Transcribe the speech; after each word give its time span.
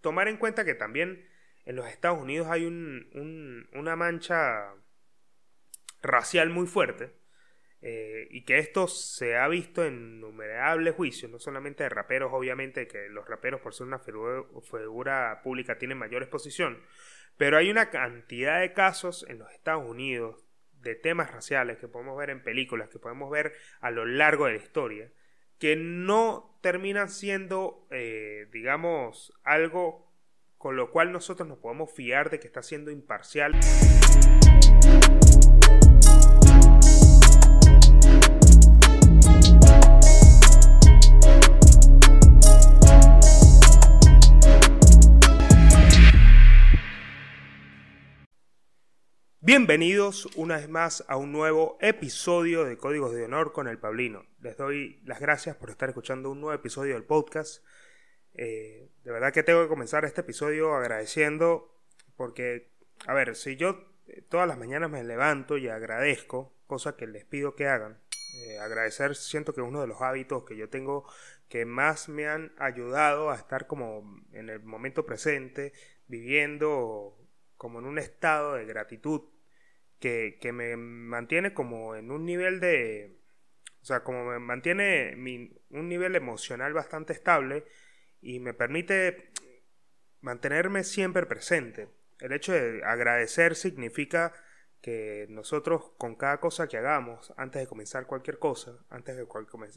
tomar 0.00 0.28
en 0.28 0.36
cuenta 0.36 0.64
que 0.64 0.74
también 0.74 1.26
en 1.64 1.76
los 1.76 1.86
Estados 1.86 2.20
Unidos 2.20 2.48
hay 2.48 2.64
una 2.64 3.96
mancha 3.96 4.74
racial 6.02 6.50
muy 6.50 6.66
fuerte 6.66 7.12
eh, 7.82 8.28
y 8.30 8.44
que 8.44 8.58
esto 8.58 8.88
se 8.88 9.36
ha 9.36 9.48
visto 9.48 9.84
en 9.84 10.16
innumerables 10.16 10.94
juicios, 10.94 11.30
no 11.30 11.38
solamente 11.38 11.82
de 11.82 11.88
raperos, 11.88 12.30
obviamente 12.32 12.86
que 12.86 13.08
los 13.08 13.26
raperos 13.26 13.60
por 13.60 13.74
ser 13.74 13.86
una 13.86 13.98
figura 13.98 15.42
pública 15.42 15.78
tienen 15.78 15.98
mayor 15.98 16.22
exposición, 16.22 16.82
pero 17.36 17.56
hay 17.56 17.70
una 17.70 17.90
cantidad 17.90 18.60
de 18.60 18.72
casos 18.72 19.24
en 19.28 19.38
los 19.38 19.50
Estados 19.52 19.84
Unidos 19.88 20.44
de 20.72 20.94
temas 20.94 21.30
raciales 21.30 21.78
que 21.78 21.88
podemos 21.88 22.16
ver 22.18 22.30
en 22.30 22.42
películas, 22.42 22.88
que 22.88 22.98
podemos 22.98 23.30
ver 23.30 23.54
a 23.80 23.90
lo 23.90 24.06
largo 24.06 24.46
de 24.46 24.52
la 24.52 24.58
historia, 24.58 25.10
que 25.60 25.76
no 25.76 26.58
terminan 26.62 27.10
siendo, 27.10 27.86
eh, 27.90 28.48
digamos, 28.50 29.32
algo 29.44 30.10
con 30.56 30.74
lo 30.74 30.90
cual 30.90 31.12
nosotros 31.12 31.48
nos 31.48 31.58
podemos 31.58 31.92
fiar 31.92 32.30
de 32.30 32.40
que 32.40 32.46
está 32.46 32.62
siendo 32.62 32.90
imparcial. 32.90 33.52
Bienvenidos 49.42 50.26
una 50.36 50.58
vez 50.58 50.68
más 50.68 51.02
a 51.08 51.16
un 51.16 51.32
nuevo 51.32 51.78
episodio 51.80 52.64
de 52.64 52.76
Códigos 52.76 53.14
de 53.14 53.24
Honor 53.24 53.54
con 53.54 53.68
el 53.68 53.78
Pablino. 53.78 54.26
Les 54.42 54.54
doy 54.58 55.00
las 55.06 55.18
gracias 55.18 55.56
por 55.56 55.70
estar 55.70 55.88
escuchando 55.88 56.30
un 56.30 56.42
nuevo 56.42 56.52
episodio 56.52 56.92
del 56.92 57.04
podcast. 57.04 57.64
Eh, 58.34 58.90
de 59.02 59.10
verdad 59.10 59.32
que 59.32 59.42
tengo 59.42 59.62
que 59.62 59.68
comenzar 59.70 60.04
este 60.04 60.20
episodio 60.20 60.74
agradeciendo 60.74 61.74
porque, 62.16 62.68
a 63.06 63.14
ver, 63.14 63.34
si 63.34 63.56
yo 63.56 63.82
eh, 64.08 64.20
todas 64.28 64.46
las 64.46 64.58
mañanas 64.58 64.90
me 64.90 65.02
levanto 65.04 65.56
y 65.56 65.68
agradezco, 65.68 66.52
cosa 66.66 66.98
que 66.98 67.06
les 67.06 67.24
pido 67.24 67.56
que 67.56 67.66
hagan, 67.66 67.98
eh, 68.44 68.58
agradecer 68.58 69.16
siento 69.16 69.54
que 69.54 69.62
es 69.62 69.66
uno 69.66 69.80
de 69.80 69.86
los 69.86 70.02
hábitos 70.02 70.44
que 70.44 70.58
yo 70.58 70.68
tengo 70.68 71.06
que 71.48 71.64
más 71.64 72.10
me 72.10 72.28
han 72.28 72.52
ayudado 72.58 73.30
a 73.30 73.36
estar 73.36 73.66
como 73.66 74.22
en 74.32 74.50
el 74.50 74.60
momento 74.60 75.06
presente, 75.06 75.72
viviendo 76.08 77.16
como 77.60 77.78
en 77.80 77.84
un 77.84 77.98
estado 77.98 78.54
de 78.54 78.64
gratitud 78.64 79.20
que, 79.98 80.38
me 80.50 80.78
mantiene 80.78 81.52
como 81.52 81.94
en 81.94 82.10
un 82.10 82.24
nivel 82.24 82.58
de... 82.58 83.20
O 83.82 83.84
sea, 83.84 84.02
como 84.02 84.24
me 84.24 84.38
mantiene 84.38 85.14
un 85.68 85.88
nivel 85.90 86.16
emocional 86.16 86.72
bastante 86.72 87.12
estable 87.12 87.66
y 88.22 88.40
me 88.40 88.54
permite 88.54 89.30
mantenerme 90.22 90.84
siempre 90.84 91.26
presente. 91.26 91.90
El 92.18 92.32
hecho 92.32 92.52
de 92.54 92.82
agradecer 92.82 93.54
significa 93.54 94.32
que 94.80 95.26
nosotros 95.28 95.92
con 95.98 96.14
cada 96.14 96.40
cosa 96.40 96.66
que 96.66 96.78
hagamos, 96.78 97.34
antes 97.36 97.60
de 97.60 97.68
comenzar 97.68 98.06
cualquier 98.06 98.38
cosa, 98.38 98.78
antes 98.88 99.18
de 99.18 99.26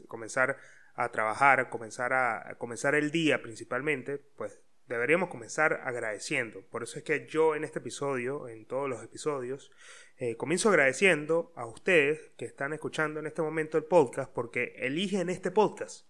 comenzar 0.08 0.56
a 0.94 1.12
trabajar, 1.12 1.68
comenzar 1.68 2.14
a 2.14 2.54
comenzar 2.56 2.94
el 2.94 3.10
día 3.10 3.42
principalmente, 3.42 4.16
pues 4.38 4.58
deberíamos 4.86 5.28
comenzar 5.28 5.80
agradeciendo. 5.84 6.62
Por 6.68 6.82
eso 6.82 6.98
es 6.98 7.04
que 7.04 7.26
yo 7.26 7.54
en 7.54 7.64
este 7.64 7.78
episodio, 7.78 8.48
en 8.48 8.66
todos 8.66 8.88
los 8.88 9.02
episodios, 9.02 9.70
eh, 10.16 10.36
comienzo 10.36 10.68
agradeciendo 10.68 11.52
a 11.56 11.66
ustedes 11.66 12.32
que 12.36 12.44
están 12.44 12.72
escuchando 12.72 13.20
en 13.20 13.26
este 13.26 13.42
momento 13.42 13.78
el 13.78 13.84
podcast 13.84 14.32
porque 14.32 14.74
eligen 14.76 15.28
este 15.28 15.50
podcast 15.50 16.06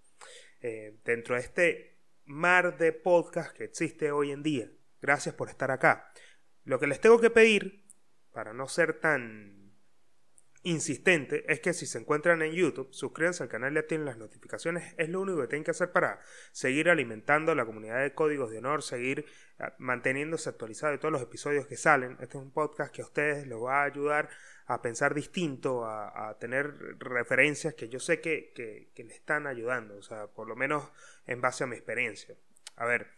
eh, 0.60 0.98
dentro 1.04 1.36
de 1.36 1.40
este 1.40 1.98
mar 2.24 2.76
de 2.78 2.92
podcast 2.92 3.56
que 3.56 3.64
existe 3.64 4.10
hoy 4.10 4.30
en 4.30 4.42
día. 4.42 4.70
Gracias 5.00 5.34
por 5.34 5.48
estar 5.48 5.70
acá. 5.70 6.12
Lo 6.64 6.78
que 6.78 6.86
les 6.86 7.00
tengo 7.00 7.20
que 7.20 7.30
pedir, 7.30 7.84
para 8.32 8.52
no 8.52 8.68
ser 8.68 9.00
tan 9.00 9.53
insistente 10.64 11.44
es 11.52 11.60
que 11.60 11.74
si 11.74 11.86
se 11.86 11.98
encuentran 11.98 12.42
en 12.42 12.52
YouTube, 12.52 12.88
suscríbanse 12.90 13.42
al 13.42 13.48
canal 13.48 13.74
y 13.74 13.78
activen 13.78 14.06
las 14.06 14.16
notificaciones. 14.16 14.94
Es 14.96 15.10
lo 15.10 15.20
único 15.20 15.42
que 15.42 15.46
tienen 15.46 15.64
que 15.64 15.70
hacer 15.70 15.92
para 15.92 16.18
seguir 16.52 16.88
alimentando 16.88 17.54
la 17.54 17.66
comunidad 17.66 18.02
de 18.02 18.14
códigos 18.14 18.50
de 18.50 18.58
honor, 18.58 18.82
seguir 18.82 19.26
ah, 19.58 19.74
manteniéndose 19.78 20.48
actualizado 20.48 20.92
de 20.92 20.98
todos 20.98 21.12
los 21.12 21.22
episodios 21.22 21.66
que 21.66 21.76
salen. 21.76 22.12
Este 22.12 22.38
es 22.38 22.42
un 22.42 22.50
podcast 22.50 22.94
que 22.94 23.02
a 23.02 23.04
ustedes 23.04 23.46
les 23.46 23.58
va 23.58 23.82
a 23.82 23.84
ayudar 23.84 24.30
a 24.66 24.80
pensar 24.80 25.14
distinto, 25.14 25.84
a, 25.84 26.36
tener 26.40 26.98
referencias 26.98 27.74
que 27.74 27.90
yo 27.90 28.00
sé 28.00 28.20
que, 28.20 28.52
que, 28.54 29.04
le 29.04 29.14
están 29.14 29.46
ayudando, 29.46 29.96
o 29.96 30.02
sea, 30.02 30.26
por 30.28 30.48
lo 30.48 30.56
menos 30.56 30.90
en 31.26 31.42
base 31.42 31.64
a 31.64 31.66
mi 31.66 31.76
experiencia. 31.76 32.34
A 32.76 32.86
ver, 32.86 33.08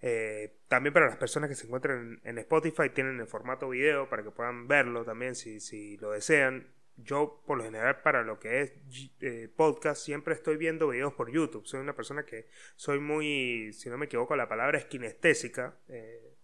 eh, 0.00 0.58
también 0.68 0.92
para 0.92 1.06
las 1.06 1.16
personas 1.16 1.50
que 1.50 1.56
se 1.56 1.66
encuentran 1.66 2.20
en, 2.22 2.38
Spotify 2.38 2.90
tienen 2.90 3.18
el 3.18 3.26
formato 3.26 3.68
video 3.70 4.08
para 4.08 4.22
que 4.22 4.30
puedan 4.30 4.68
verlo 4.68 5.04
también 5.04 5.34
si, 5.34 5.58
si 5.58 5.96
lo 5.96 6.12
desean 6.12 6.68
yo 6.96 7.42
por 7.46 7.58
lo 7.58 7.64
general 7.64 8.00
para 8.02 8.22
lo 8.22 8.38
que 8.38 8.62
es 8.62 8.72
eh, 9.20 9.48
podcast 9.54 10.02
siempre 10.02 10.34
estoy 10.34 10.56
viendo 10.56 10.88
videos 10.88 11.14
por 11.14 11.30
YouTube. 11.30 11.66
Soy 11.66 11.80
una 11.80 11.96
persona 11.96 12.24
que 12.24 12.48
soy 12.76 13.00
muy, 13.00 13.72
si 13.72 13.88
no 13.88 13.98
me 13.98 14.06
equivoco, 14.06 14.36
la 14.36 14.48
palabra 14.48 14.78
es 14.78 14.84
kinestésica. 14.84 15.76
Eh, 15.88 16.34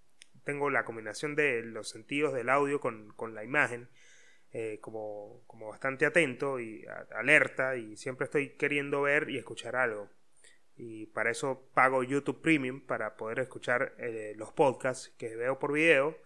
tengo 0.44 0.70
la 0.70 0.84
combinación 0.84 1.36
de 1.36 1.62
los 1.62 1.88
sentidos 1.88 2.34
del 2.34 2.48
audio 2.48 2.80
con, 2.80 3.14
la 3.34 3.44
imagen. 3.44 3.88
Eh, 4.52 4.78
como, 4.80 5.44
como, 5.46 5.68
bastante 5.68 6.04
atento 6.06 6.58
y 6.58 6.84
alerta 7.14 7.76
y 7.76 7.96
siempre 7.96 8.24
estoy 8.24 8.56
queriendo 8.56 9.02
ver 9.02 9.30
y 9.30 9.38
escuchar 9.38 9.76
algo. 9.76 10.10
Y 10.76 11.06
para 11.06 11.30
eso 11.30 11.70
pago 11.72 12.02
YouTube 12.02 12.40
Premium 12.42 12.80
para 12.80 13.16
poder 13.16 13.38
escuchar 13.38 13.94
los 14.34 14.52
podcasts 14.52 15.14
que 15.18 15.36
veo 15.36 15.60
por 15.60 15.72
video 15.72 16.16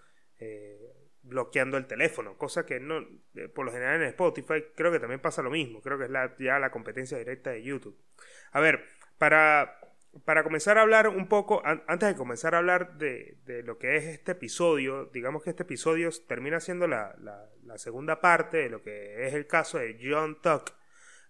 bloqueando 1.25 1.77
el 1.77 1.87
teléfono, 1.87 2.37
cosa 2.37 2.67
que 2.67 2.81
no, 2.81 2.99
eh, 3.35 3.49
por 3.49 3.65
lo 3.65 3.73
general 3.73 4.03
en 4.03 4.09
Spotify 4.09 4.65
creo 4.75 4.93
que 4.93 5.01
también 5.01 5.21
pasa 5.21 5.43
lo 5.43 5.51
mismo, 5.51 5.81
creo 5.81 5.99
que 5.99 6.05
es 6.05 6.11
la, 6.11 6.35
ya 6.39 6.59
la 6.59 6.71
competencia 6.71 7.19
directa 7.19 7.51
de 7.51 7.63
YouTube. 7.63 7.99
A 8.53 8.61
ver, 8.61 8.85
para, 9.19 9.81
para 10.25 10.45
comenzar 10.45 10.79
a 10.79 10.83
hablar 10.83 11.09
un 11.09 11.29
poco, 11.29 11.63
antes 11.65 12.09
de 12.09 12.15
comenzar 12.15 12.55
a 12.55 12.59
hablar 12.59 12.99
de, 12.99 13.39
de, 13.47 13.63
lo 13.63 13.79
que 13.79 13.97
es 13.97 14.05
este 14.05 14.33
episodio, 14.33 15.07
digamos 15.07 15.43
que 15.43 15.51
este 15.51 15.63
episodio 15.63 16.11
termina 16.29 16.61
siendo 16.61 16.87
la, 16.87 17.17
la, 17.19 17.79
segunda 17.79 18.21
parte 18.21 18.59
de 18.59 18.69
lo 18.69 18.83
que 18.83 19.27
es 19.27 19.35
el 19.35 19.49
caso 19.49 19.79
de 19.79 19.99
John 20.01 20.41
Tuck. 20.41 20.71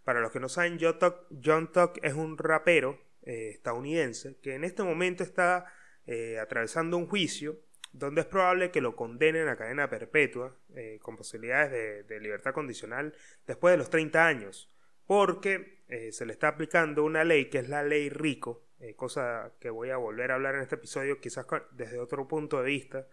Para 0.05 0.21
los 0.21 0.31
que 0.31 0.41
no 0.41 0.51
saben, 0.51 0.77
John 0.79 0.99
Tuck, 0.99 1.27
John 1.43 1.73
Tuck 1.73 1.99
es 2.03 2.13
un 2.13 2.37
rapero 2.37 3.01
eh, 3.23 3.53
estadounidense 3.55 4.37
que 4.43 4.55
en 4.55 4.65
este 4.65 4.83
momento 4.83 5.23
está 5.23 5.65
eh, 6.07 6.39
atravesando 6.39 6.99
un 6.99 7.07
juicio 7.07 7.64
donde 7.95 8.23
es 8.23 8.27
probable 8.27 8.73
que 8.73 8.81
lo 8.81 8.97
condenen 8.97 9.49
a 9.49 9.57
cadena 9.57 9.89
perpetua 9.89 10.57
eh, 10.75 10.99
con 11.01 11.17
posibilidades 11.17 12.07
de, 12.09 12.21
libertad 12.21 12.53
condicional 12.53 13.15
después 13.47 13.73
de 13.73 13.79
los 13.79 13.89
30 13.89 14.27
años, 14.27 14.69
porque 15.07 15.85
eh, 15.89 16.11
se 16.11 16.27
le 16.27 16.33
está 16.33 16.49
aplicando 16.49 17.05
una 17.05 17.23
ley 17.23 17.49
que 17.49 17.59
es 17.59 17.69
la 17.69 17.85
ley 17.85 18.09
Rico, 18.11 18.67
eh, 18.81 18.97
cosa 18.97 19.53
que 19.61 19.71
voy 19.71 19.91
a 19.91 19.97
volver 19.97 20.33
a 20.33 20.35
hablar 20.35 20.57
en 20.57 20.63
este 20.63 20.75
episodio 20.75 21.21
quizás 21.21 21.47
desde 21.71 22.01
otro 22.01 22.27
punto 22.27 22.61
de 22.61 22.67
vista, 22.67 23.07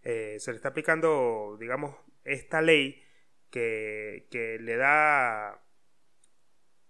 se 0.00 0.38
le 0.46 0.56
está 0.56 0.68
aplicando, 0.68 1.58
digamos, 1.60 1.94
esta 2.24 2.62
ley 2.62 3.02
que, 3.50 4.28
que 4.30 4.58
le 4.58 4.76
da 4.76 5.60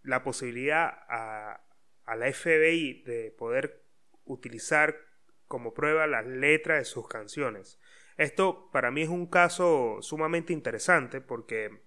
la 0.02 0.22
posibilidad 0.22 0.86
a, 1.08 1.64
a 2.04 2.16
la 2.16 2.30
FBI 2.30 3.02
de 3.02 3.34
poder 3.36 3.82
utilizar 4.24 5.07
como 5.48 5.74
prueba 5.74 6.06
las 6.06 6.26
letras 6.26 6.78
de 6.78 6.84
sus 6.84 7.08
canciones. 7.08 7.80
Esto 8.16 8.70
para 8.70 8.90
mí 8.90 9.02
es 9.02 9.08
un 9.08 9.26
caso 9.26 9.98
sumamente 10.00 10.52
interesante 10.52 11.20
porque 11.20 11.82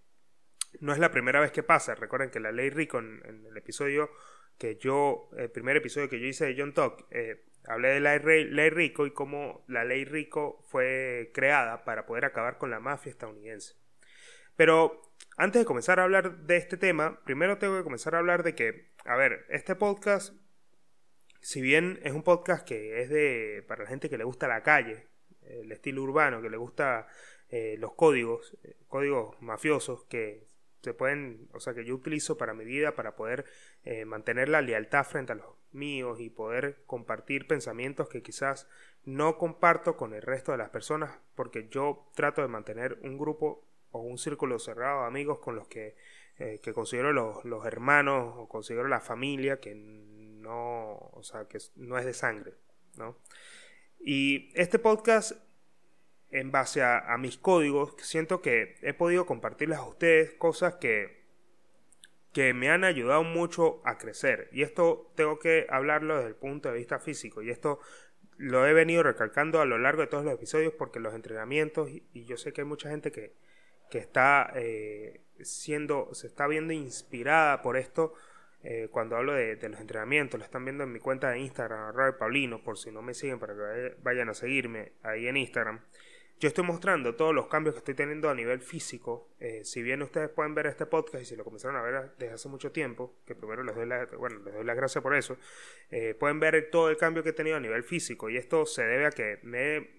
no 0.80 0.94
es 0.94 1.00
la 1.00 1.12
primera 1.12 1.40
vez 1.40 1.52
que 1.52 1.64
pasa. 1.64 1.96
Recuerden 1.96 2.30
que 2.30 2.40
la 2.40 2.52
ley 2.52 2.70
Rico 2.70 3.00
en, 3.00 3.46
el 3.46 3.58
episodio 3.58 4.10
que 4.58 4.78
yo, 4.78 5.30
el 5.38 5.50
primer 5.50 5.78
episodio 5.78 6.10
que 6.10 6.20
yo 6.20 6.28
hice 6.28 6.46
de 6.46 6.56
John 6.58 6.74
Talk, 6.74 7.06
eh, 7.12 7.46
hablé 7.66 7.90
de 7.90 8.00
la 8.00 8.18
ley 8.18 8.70
Rico 8.70 9.06
y 9.06 9.12
cómo 9.12 9.64
la 9.68 9.84
ley 9.84 10.06
Rico 10.06 10.64
fue 10.68 11.32
creada 11.34 11.84
para 11.84 12.06
poder 12.06 12.26
acabar 12.26 12.58
con 12.58 12.72
la 12.72 12.80
mafia 12.80 13.10
estadounidense. 13.10 13.76
Pero 14.56 15.02
antes 15.38 15.62
de 15.62 15.66
comenzar 15.66 16.00
a 16.00 16.04
hablar 16.04 16.38
de 16.40 16.58
este 16.58 16.78
tema, 16.78 17.20
primero 17.24 17.58
tengo 17.58 17.78
que 17.78 17.84
comenzar 17.84 18.16
a 18.16 18.20
hablar 18.20 18.44
de 18.44 18.56
que, 18.56 18.92
a 19.06 19.16
ver, 19.16 19.46
este 19.50 19.76
podcast 19.76 20.34
si 21.42 21.62
bien 21.62 22.00
es 22.04 22.14
un 22.14 22.24
podcast 22.24 22.66
que 22.66 23.02
es 23.02 23.10
de 23.10 23.64
para 23.68 23.84
la 23.84 23.90
gente 23.90 24.10
que 24.10 24.18
le 24.18 24.24
gusta 24.24 24.48
la 24.48 24.64
calle, 24.64 25.08
el 25.42 25.72
estilo 25.72 26.04
urbano, 26.04 26.42
que 26.42 26.50
le 26.50 26.58
gusta 26.58 27.08
eh, 27.50 27.76
los 27.80 27.94
códigos, 27.94 28.58
eh, 28.64 28.78
códigos 28.88 29.36
mafiosos 29.42 30.06
que 30.06 30.48
se 30.82 30.94
pueden, 30.94 31.50
o 31.54 31.60
sea, 31.60 31.74
que 31.74 31.84
yo 31.84 31.96
utilizo 31.96 32.38
para 32.38 32.54
mi 32.54 32.64
vida 32.64 32.96
para 32.96 33.16
poder 33.16 33.46
eh, 33.84 34.06
mantener 34.06 34.50
la 34.50 34.62
lealtad 34.62 35.04
frente 35.04 35.34
a 35.34 35.36
los 35.36 35.48
míos 35.72 36.20
y 36.20 36.30
poder 36.30 36.84
compartir 36.86 37.48
pensamientos 37.48 38.08
que 38.08 38.22
quizás 38.22 38.68
no 39.04 39.38
comparto 39.38 39.98
con 39.98 40.14
el 40.14 40.22
resto 40.22 40.52
de 40.52 40.60
las 40.60 40.70
personas 40.70 41.20
porque 41.36 41.68
yo 41.70 42.08
trato 42.16 42.42
de 42.42 42.48
mantener 42.48 43.00
un 43.02 43.18
grupo 43.18 43.66
o 43.92 44.02
un 44.02 44.18
círculo 44.18 44.60
cerrado 44.60 45.02
de 45.02 45.08
amigos 45.08 45.40
con 45.40 45.56
los 45.56 45.68
que, 45.68 45.96
que 46.38 46.74
considero 46.74 47.12
los, 47.12 47.44
los 47.46 47.66
hermanos 47.66 48.34
o 48.38 48.48
considero 48.48 48.88
la 48.88 49.02
familia 49.02 49.60
que 49.60 49.76
no, 49.76 50.81
o 50.92 51.24
sea, 51.24 51.46
que 51.46 51.60
no 51.76 51.98
es 51.98 52.06
de 52.06 52.14
sangre. 52.14 52.54
¿no? 52.98 53.18
Y 54.00 54.52
este 54.56 54.80
podcast, 54.80 55.34
en 56.32 56.52
base 56.52 56.82
a, 56.82 57.16
mis 57.18 57.38
códigos, 57.38 57.96
siento 58.00 58.42
que 58.42 58.76
he 58.82 58.94
podido 58.94 59.26
compartirles 59.26 59.78
a 59.78 59.86
ustedes 59.86 60.34
cosas 60.34 60.76
que, 60.76 61.22
que 62.34 62.54
me 62.54 62.70
han 62.70 62.84
ayudado 62.84 63.24
mucho 63.24 63.82
a 63.86 63.98
crecer. 63.98 64.50
Y 64.52 64.64
esto 64.64 65.12
tengo 65.16 65.40
que 65.40 65.68
hablarlo 65.70 66.16
desde 66.16 66.30
el 66.30 66.36
punto 66.36 66.70
de 66.70 66.78
vista 66.78 67.00
físico. 67.00 67.42
Y 67.42 67.52
esto 67.52 67.80
lo 68.38 68.66
he 68.66 68.74
venido 68.74 69.04
recalcando 69.04 69.62
a 69.62 69.66
lo 69.66 69.78
largo 69.78 70.02
de 70.02 70.08
todos 70.08 70.26
los 70.26 70.34
episodios 70.34 70.74
porque 70.74 71.00
los 71.00 71.14
entrenamientos, 71.14 71.90
y, 71.90 72.26
yo 72.26 72.38
sé 72.38 72.54
que 72.54 72.62
hay 72.62 72.68
mucha 72.68 72.90
gente 72.90 73.12
que, 73.12 73.36
que 73.92 74.00
está 74.00 74.52
eh, 74.56 75.22
siendo, 75.42 76.14
se 76.16 76.26
está 76.26 76.48
viendo 76.48 76.74
inspirada 76.74 77.62
por 77.62 77.78
esto 77.78 78.14
eh, 78.64 78.88
cuando 78.92 79.16
hablo 79.16 79.34
de, 79.34 79.58
los 79.70 79.80
entrenamientos. 79.80 80.40
Lo 80.40 80.46
están 80.46 80.66
viendo 80.66 80.84
en 80.84 80.92
mi 80.92 81.00
cuenta 81.00 81.30
de 81.30 81.40
Instagram, 81.40 81.94
Robert 81.94 82.18
Paulino, 82.18 82.64
por 82.64 82.78
si 82.78 82.92
no 82.92 83.02
me 83.02 83.14
siguen 83.14 83.40
para 83.40 83.54
que 83.54 83.96
vayan 84.02 84.30
a 84.30 84.34
seguirme 84.34 84.94
ahí 85.04 85.28
en 85.28 85.38
Instagram. 85.38 85.82
Yo 86.40 86.48
estoy 86.48 86.64
mostrando 86.64 87.16
todos 87.16 87.36
los 87.36 87.48
cambios 87.48 87.76
que 87.76 87.80
estoy 87.80 87.94
teniendo 87.94 88.28
a 88.28 88.34
nivel 88.34 88.62
físico. 88.62 89.30
Eh, 89.40 89.64
si 89.64 89.84
bien 89.84 90.02
ustedes 90.02 90.28
pueden 90.30 90.56
ver 90.56 90.66
este 90.66 90.88
podcast 90.88 91.22
y 91.22 91.26
si 91.26 91.36
lo 91.36 91.44
comenzaron 91.44 91.76
a 91.78 91.84
ver 91.84 92.14
desde 92.18 92.34
hace 92.34 92.50
mucho 92.50 92.72
tiempo, 92.72 93.14
que 93.28 93.36
primero 93.36 93.62
les 93.64 93.76
doy, 93.76 93.86
la, 93.86 94.08
bueno, 94.18 94.40
les 94.40 94.66
las 94.66 94.76
gracias 94.76 95.04
por 95.04 95.16
eso, 95.16 95.38
eh, 95.92 96.16
pueden 96.20 96.40
ver 96.40 96.70
todo 96.72 96.90
el 96.90 96.98
cambio 96.98 97.22
que 97.22 97.30
he 97.30 97.34
tenido 97.34 97.58
a 97.58 97.60
nivel 97.60 97.84
físico. 97.84 98.28
Y 98.28 98.38
esto 98.38 98.66
se 98.66 98.84
debe 98.84 99.06
a 99.06 99.12
que 99.12 99.38
me 99.44 99.78
he 99.78 99.90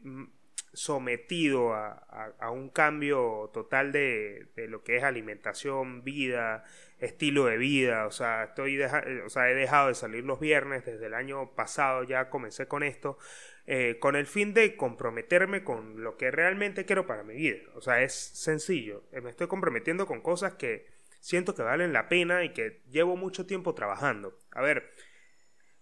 sometido 0.72 1.74
a, 1.74 2.50
un 2.50 2.70
cambio 2.70 3.50
total 3.52 3.92
de, 3.92 4.48
lo 4.68 4.82
que 4.82 4.96
es 4.96 5.04
alimentación, 5.04 6.02
vida, 6.04 6.64
estilo 6.98 7.46
de 7.46 7.58
vida. 7.58 8.06
O 8.06 8.10
sea, 8.10 8.44
estoy 8.44 8.80
o 8.82 9.28
sea, 9.28 9.50
he 9.50 9.54
dejado 9.54 9.88
de 9.88 9.94
salir 9.94 10.24
los 10.24 10.40
viernes 10.40 10.84
desde 10.84 11.06
el 11.06 11.14
año 11.14 11.54
pasado, 11.54 12.04
ya 12.04 12.30
comencé 12.30 12.66
con 12.66 12.82
esto. 12.82 13.18
Eh, 13.66 13.98
con 14.00 14.16
el 14.16 14.26
fin 14.26 14.54
de 14.54 14.76
comprometerme 14.76 15.62
con 15.62 16.02
lo 16.02 16.16
que 16.16 16.32
realmente 16.32 16.84
quiero 16.84 17.06
para 17.06 17.22
mi 17.22 17.34
vida. 17.34 17.60
O 17.74 17.80
sea, 17.80 18.02
es 18.02 18.12
sencillo. 18.12 19.04
Eh, 19.12 19.20
me 19.20 19.30
estoy 19.30 19.46
comprometiendo 19.46 20.04
con 20.06 20.20
cosas 20.20 20.54
que 20.54 20.86
siento 21.20 21.54
que 21.54 21.62
valen 21.62 21.92
la 21.92 22.08
pena 22.08 22.42
y 22.42 22.52
que 22.52 22.82
llevo 22.90 23.16
mucho 23.16 23.46
tiempo 23.46 23.74
trabajando. 23.74 24.36
A 24.50 24.60
ver, 24.62 24.90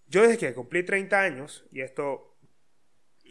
yo 0.07 0.21
desde 0.21 0.37
que 0.37 0.53
cumplí 0.53 0.83
30 0.83 1.19
años, 1.19 1.65
y 1.71 1.81
esto 1.81 2.30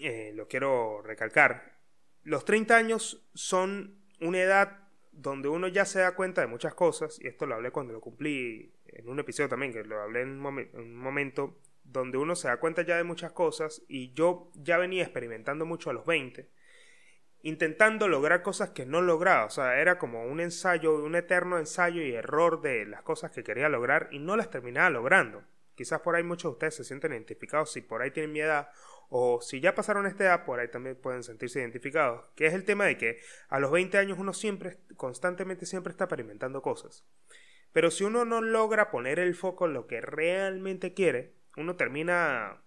eh, 0.01 0.33
lo 0.35 0.49
quiero 0.49 1.03
recalcar, 1.03 1.79
los 2.23 2.45
30 2.45 2.77
años 2.77 3.27
son 3.35 3.99
una 4.21 4.41
edad 4.41 4.89
donde 5.13 5.49
uno 5.49 5.69
ya 5.69 5.85
se 5.85 6.01
da 6.01 6.15
cuenta 6.15 6.41
de 6.41 6.47
muchas 6.47 6.75
cosas, 6.75 7.19
y 7.21 7.27
esto 7.27 7.47
lo 7.47 7.55
hablé 7.55 7.71
cuando 7.71 7.93
lo 7.93 8.01
cumplí 8.01 8.73
en 8.87 9.09
un 9.09 9.19
episodio 9.19 9.49
también, 9.49 9.73
que 9.73 9.85
lo 9.85 10.01
hablé 10.01 10.23
en 10.23 10.41
un 10.41 10.97
momento 10.97 11.59
donde 11.85 12.19
uno 12.19 12.37
se 12.37 12.49
da 12.49 12.59
cuenta 12.59 12.83
ya 12.83 12.97
de 12.97 13.05
muchas 13.05 13.33
cosas 13.33 13.83
y 13.89 14.13
yo 14.13 14.51
ya 14.55 14.79
venía 14.79 15.03
experimentando 15.03 15.67
mucho 15.67 15.91
a 15.91 15.93
los 15.93 16.07
20, 16.07 16.49
intentando 17.43 18.07
lograr 18.07 18.43
cosas 18.43 18.71
que 18.71 18.87
no 18.87 19.01
lograba, 19.01 19.47
o 19.47 19.51
sea, 19.51 19.81
era 19.81 19.99
como 19.99 20.25
un 20.25 20.41
ensayo, 20.41 21.03
un 21.03 21.17
eterno 21.17 21.59
ensayo 21.59 22.03
y 22.03 22.13
error 22.13 22.61
de 22.61 22.87
las 22.87 23.03
cosas 23.03 23.31
que 23.31 23.43
quería 23.43 23.69
lograr 23.69 24.09
y 24.13 24.19
no 24.19 24.37
las 24.37 24.51
terminaba 24.51 24.91
logrando. 24.91 25.43
Quizás 25.81 26.03
por 26.03 26.15
ahí 26.15 26.23
muchos 26.23 26.51
de 26.51 26.53
ustedes 26.53 26.75
se 26.75 26.85
sienten 26.85 27.13
identificados 27.13 27.73
si 27.73 27.81
por 27.81 28.03
ahí 28.03 28.11
tienen 28.11 28.33
mi 28.33 28.41
edad 28.41 28.69
o 29.09 29.41
si 29.41 29.63
ya 29.63 29.75
pasaron 29.75 30.05
esta 30.05 30.25
edad, 30.25 30.45
por 30.45 30.61
ahí 30.61 30.69
también 30.69 30.95
pueden 30.95 31.23
sentirse 31.23 31.59
identificados, 31.59 32.27
que 32.37 32.45
es 32.45 32.53
el 32.53 32.67
tema 32.67 32.85
de 32.85 32.99
que 32.99 33.17
a 33.49 33.59
los 33.61 33.71
20 33.71 33.97
años 33.97 34.19
uno 34.19 34.35
siempre, 34.35 34.77
constantemente 34.99 35.65
siempre 35.65 35.91
está 35.91 36.05
experimentando 36.05 36.61
cosas. 36.61 37.07
Pero 37.73 37.91
si 37.91 38.05
uno 38.05 38.27
no 38.27 38.43
logra 38.43 38.91
poner 38.91 39.19
el 39.19 39.35
foco 39.35 39.65
en 39.65 39.73
lo 39.73 39.87
que 39.87 40.03
realmente 40.03 40.93
quiere, 40.93 41.39
uno 41.57 41.77
termina 41.77 42.63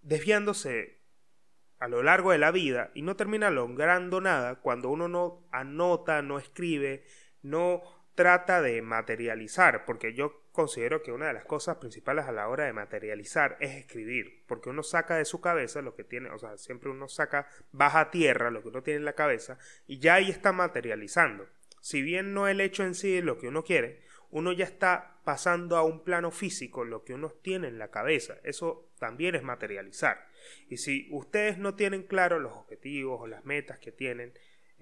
desviándose 0.00 1.02
a 1.78 1.88
lo 1.88 2.02
largo 2.02 2.32
de 2.32 2.38
la 2.38 2.52
vida 2.52 2.90
y 2.94 3.02
no 3.02 3.16
termina 3.16 3.50
logrando 3.50 4.22
nada 4.22 4.62
cuando 4.62 4.88
uno 4.88 5.08
no 5.08 5.46
anota, 5.52 6.22
no 6.22 6.38
escribe, 6.38 7.04
no 7.42 7.82
trata 8.14 8.62
de 8.62 8.80
materializar, 8.82 9.84
porque 9.84 10.14
yo 10.14 10.44
considero 10.52 11.02
que 11.02 11.12
una 11.12 11.26
de 11.26 11.32
las 11.32 11.44
cosas 11.44 11.78
principales 11.78 12.26
a 12.26 12.32
la 12.32 12.48
hora 12.48 12.64
de 12.64 12.72
materializar 12.72 13.56
es 13.60 13.74
escribir, 13.74 14.44
porque 14.46 14.70
uno 14.70 14.82
saca 14.82 15.16
de 15.16 15.24
su 15.24 15.40
cabeza 15.40 15.82
lo 15.82 15.94
que 15.94 16.04
tiene, 16.04 16.30
o 16.30 16.38
sea, 16.38 16.56
siempre 16.56 16.90
uno 16.90 17.08
saca 17.08 17.48
baja 17.72 18.10
tierra 18.10 18.50
lo 18.50 18.62
que 18.62 18.68
uno 18.68 18.82
tiene 18.82 18.98
en 18.98 19.04
la 19.04 19.14
cabeza 19.14 19.58
y 19.86 19.98
ya 19.98 20.14
ahí 20.14 20.30
está 20.30 20.52
materializando. 20.52 21.48
Si 21.80 22.02
bien 22.02 22.32
no 22.32 22.48
el 22.48 22.60
hecho 22.60 22.84
en 22.84 22.94
sí 22.94 23.18
es 23.18 23.24
lo 23.24 23.38
que 23.38 23.48
uno 23.48 23.64
quiere, 23.64 24.00
uno 24.30 24.52
ya 24.52 24.64
está 24.64 25.18
pasando 25.24 25.76
a 25.76 25.84
un 25.84 26.02
plano 26.02 26.30
físico 26.30 26.84
lo 26.84 27.04
que 27.04 27.14
uno 27.14 27.30
tiene 27.30 27.68
en 27.68 27.78
la 27.78 27.90
cabeza. 27.90 28.36
Eso 28.42 28.90
también 28.98 29.34
es 29.34 29.42
materializar. 29.42 30.28
Y 30.68 30.78
si 30.78 31.08
ustedes 31.10 31.58
no 31.58 31.74
tienen 31.74 32.02
claro 32.02 32.38
los 32.38 32.52
objetivos 32.52 33.20
o 33.20 33.26
las 33.26 33.44
metas 33.44 33.78
que 33.78 33.92
tienen 33.92 34.32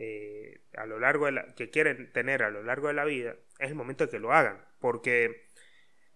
eh, 0.03 0.61
a 0.77 0.87
lo 0.87 0.99
largo 0.99 1.27
de 1.27 1.33
la, 1.33 1.47
que 1.55 1.71
quieren 1.71 2.13
tener 2.13 2.43
a 2.43 2.51
lo 2.51 2.63
largo 2.63 2.89
de 2.89 2.95
la 2.95 3.05
vida, 3.05 3.37
es 3.59 3.69
el 3.69 3.75
momento 3.75 4.05
de 4.05 4.11
que 4.11 4.19
lo 4.19 4.33
hagan. 4.33 4.65
Porque 4.81 5.49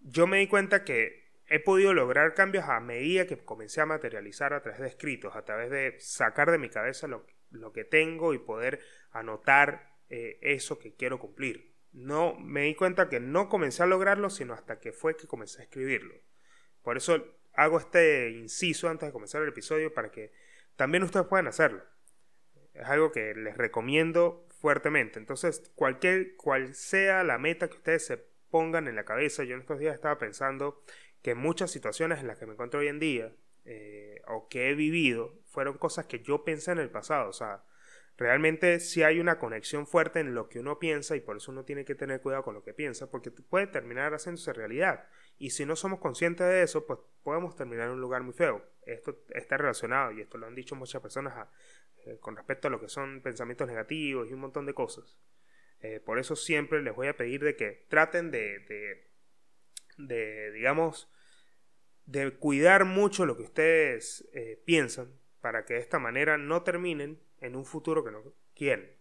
yo 0.00 0.26
me 0.26 0.38
di 0.38 0.48
cuenta 0.48 0.84
que 0.84 1.26
he 1.48 1.60
podido 1.60 1.94
lograr 1.94 2.34
cambios 2.34 2.64
a 2.68 2.80
medida 2.80 3.26
que 3.26 3.36
comencé 3.38 3.80
a 3.80 3.86
materializar 3.86 4.52
a 4.52 4.62
través 4.62 4.80
de 4.80 4.88
escritos, 4.88 5.36
a 5.36 5.44
través 5.44 5.70
de 5.70 5.94
sacar 6.00 6.50
de 6.50 6.58
mi 6.58 6.68
cabeza 6.68 7.06
lo, 7.06 7.24
que 7.72 7.84
tengo 7.84 8.34
y 8.34 8.38
poder 8.38 8.80
anotar 9.12 9.96
eh, 10.10 10.38
eso 10.42 10.78
que 10.78 10.94
quiero 10.94 11.18
cumplir 11.18 11.76
no 11.96 12.34
me 12.38 12.62
di 12.62 12.74
cuenta 12.74 13.08
que 13.08 13.20
no 13.20 13.48
comencé 13.48 13.82
a 13.82 13.86
lograrlo, 13.86 14.28
sino 14.28 14.52
hasta 14.52 14.78
que 14.78 14.92
fue 14.92 15.16
que 15.16 15.26
comencé 15.26 15.60
a 15.60 15.64
escribirlo. 15.64 16.14
Por 16.82 16.98
eso 16.98 17.24
hago 17.54 17.78
este 17.78 18.30
inciso 18.30 18.90
antes 18.90 19.08
de 19.08 19.12
comenzar 19.12 19.42
el 19.42 19.48
episodio 19.48 19.92
para 19.94 20.10
que 20.10 20.30
también 20.76 21.02
ustedes 21.02 21.26
puedan 21.26 21.46
hacerlo. 21.46 21.82
Es 22.78 22.86
algo 22.86 23.12
que 23.12 23.34
les 23.34 23.56
recomiendo 23.56 24.46
fuertemente. 24.60 25.18
Entonces, 25.18 25.70
cualquier 25.74 26.36
cual 26.36 26.74
sea 26.74 27.24
la 27.24 27.38
meta 27.38 27.68
que 27.68 27.76
ustedes 27.76 28.06
se 28.06 28.18
pongan 28.50 28.88
en 28.88 28.96
la 28.96 29.04
cabeza, 29.04 29.44
yo 29.44 29.54
en 29.54 29.60
estos 29.60 29.78
días 29.78 29.94
estaba 29.94 30.18
pensando 30.18 30.82
que 31.22 31.34
muchas 31.34 31.70
situaciones 31.70 32.20
en 32.20 32.26
las 32.26 32.38
que 32.38 32.46
me 32.46 32.52
encuentro 32.52 32.80
hoy 32.80 32.88
en 32.88 32.98
día 32.98 33.32
eh, 33.64 34.20
o 34.28 34.48
que 34.48 34.70
he 34.70 34.74
vivido 34.74 35.38
fueron 35.44 35.78
cosas 35.78 36.06
que 36.06 36.20
yo 36.20 36.44
pensé 36.44 36.72
en 36.72 36.78
el 36.78 36.90
pasado. 36.90 37.28
O 37.28 37.32
sea, 37.32 37.64
Realmente 38.18 38.80
sí 38.80 39.02
hay 39.02 39.20
una 39.20 39.38
conexión 39.38 39.86
fuerte 39.86 40.20
en 40.20 40.34
lo 40.34 40.48
que 40.48 40.60
uno 40.60 40.78
piensa 40.78 41.16
y 41.16 41.20
por 41.20 41.36
eso 41.36 41.52
uno 41.52 41.64
tiene 41.64 41.84
que 41.84 41.94
tener 41.94 42.22
cuidado 42.22 42.44
con 42.44 42.54
lo 42.54 42.62
que 42.62 42.72
piensa 42.72 43.10
porque 43.10 43.30
puede 43.30 43.66
terminar 43.66 44.12
haciéndose 44.12 44.54
realidad. 44.54 45.04
Y 45.38 45.50
si 45.50 45.66
no 45.66 45.76
somos 45.76 46.00
conscientes 46.00 46.46
de 46.46 46.62
eso, 46.62 46.86
pues 46.86 46.98
podemos 47.22 47.54
terminar 47.56 47.88
en 47.88 47.94
un 47.94 48.00
lugar 48.00 48.22
muy 48.22 48.32
feo. 48.32 48.64
Esto 48.86 49.22
está 49.34 49.58
relacionado 49.58 50.12
y 50.12 50.22
esto 50.22 50.38
lo 50.38 50.46
han 50.46 50.54
dicho 50.54 50.74
muchas 50.74 51.02
personas 51.02 51.46
eh, 52.06 52.18
con 52.20 52.36
respecto 52.36 52.68
a 52.68 52.70
lo 52.70 52.80
que 52.80 52.88
son 52.88 53.20
pensamientos 53.20 53.68
negativos 53.68 54.28
y 54.28 54.32
un 54.32 54.40
montón 54.40 54.66
de 54.66 54.74
cosas. 54.74 55.18
Eh, 55.80 56.00
por 56.00 56.18
eso 56.18 56.36
siempre 56.36 56.82
les 56.82 56.94
voy 56.94 57.08
a 57.08 57.16
pedir 57.16 57.42
de 57.44 57.56
que 57.56 57.84
traten 57.88 58.30
de, 58.30 58.60
de, 58.60 59.10
de 59.98 60.52
digamos, 60.52 61.10
de 62.06 62.30
cuidar 62.32 62.84
mucho 62.84 63.26
lo 63.26 63.36
que 63.36 63.42
ustedes 63.42 64.28
eh, 64.32 64.62
piensan 64.64 65.12
para 65.40 65.64
que 65.64 65.74
de 65.74 65.80
esta 65.80 65.98
manera 65.98 66.38
no 66.38 66.62
terminen 66.62 67.20
en 67.40 67.56
un 67.56 67.66
futuro 67.66 68.04
que 68.04 68.10
no 68.10 68.22
quieren. 68.54 68.96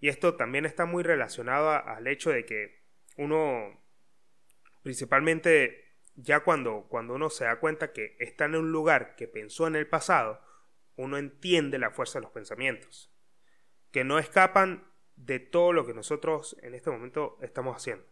Y 0.00 0.08
esto 0.08 0.34
también 0.34 0.66
está 0.66 0.84
muy 0.84 1.02
relacionado 1.02 1.70
al 1.70 2.06
hecho 2.08 2.30
de 2.30 2.44
que 2.44 2.82
uno, 3.16 3.80
principalmente 4.82 5.96
ya 6.16 6.40
cuando, 6.40 6.86
cuando 6.88 7.14
uno 7.14 7.30
se 7.30 7.44
da 7.44 7.60
cuenta 7.60 7.92
que 7.92 8.16
está 8.18 8.46
en 8.46 8.56
un 8.56 8.72
lugar 8.72 9.14
que 9.14 9.28
pensó 9.28 9.66
en 9.66 9.76
el 9.76 9.86
pasado, 9.86 10.42
uno 10.96 11.18
entiende 11.18 11.78
la 11.78 11.90
fuerza 11.90 12.18
de 12.18 12.24
los 12.24 12.32
pensamientos, 12.32 13.12
que 13.90 14.04
no 14.04 14.18
escapan 14.18 14.90
de 15.16 15.38
todo 15.38 15.72
lo 15.72 15.86
que 15.86 15.94
nosotros 15.94 16.56
en 16.62 16.74
este 16.74 16.90
momento 16.90 17.38
estamos 17.42 17.76
haciendo. 17.76 18.04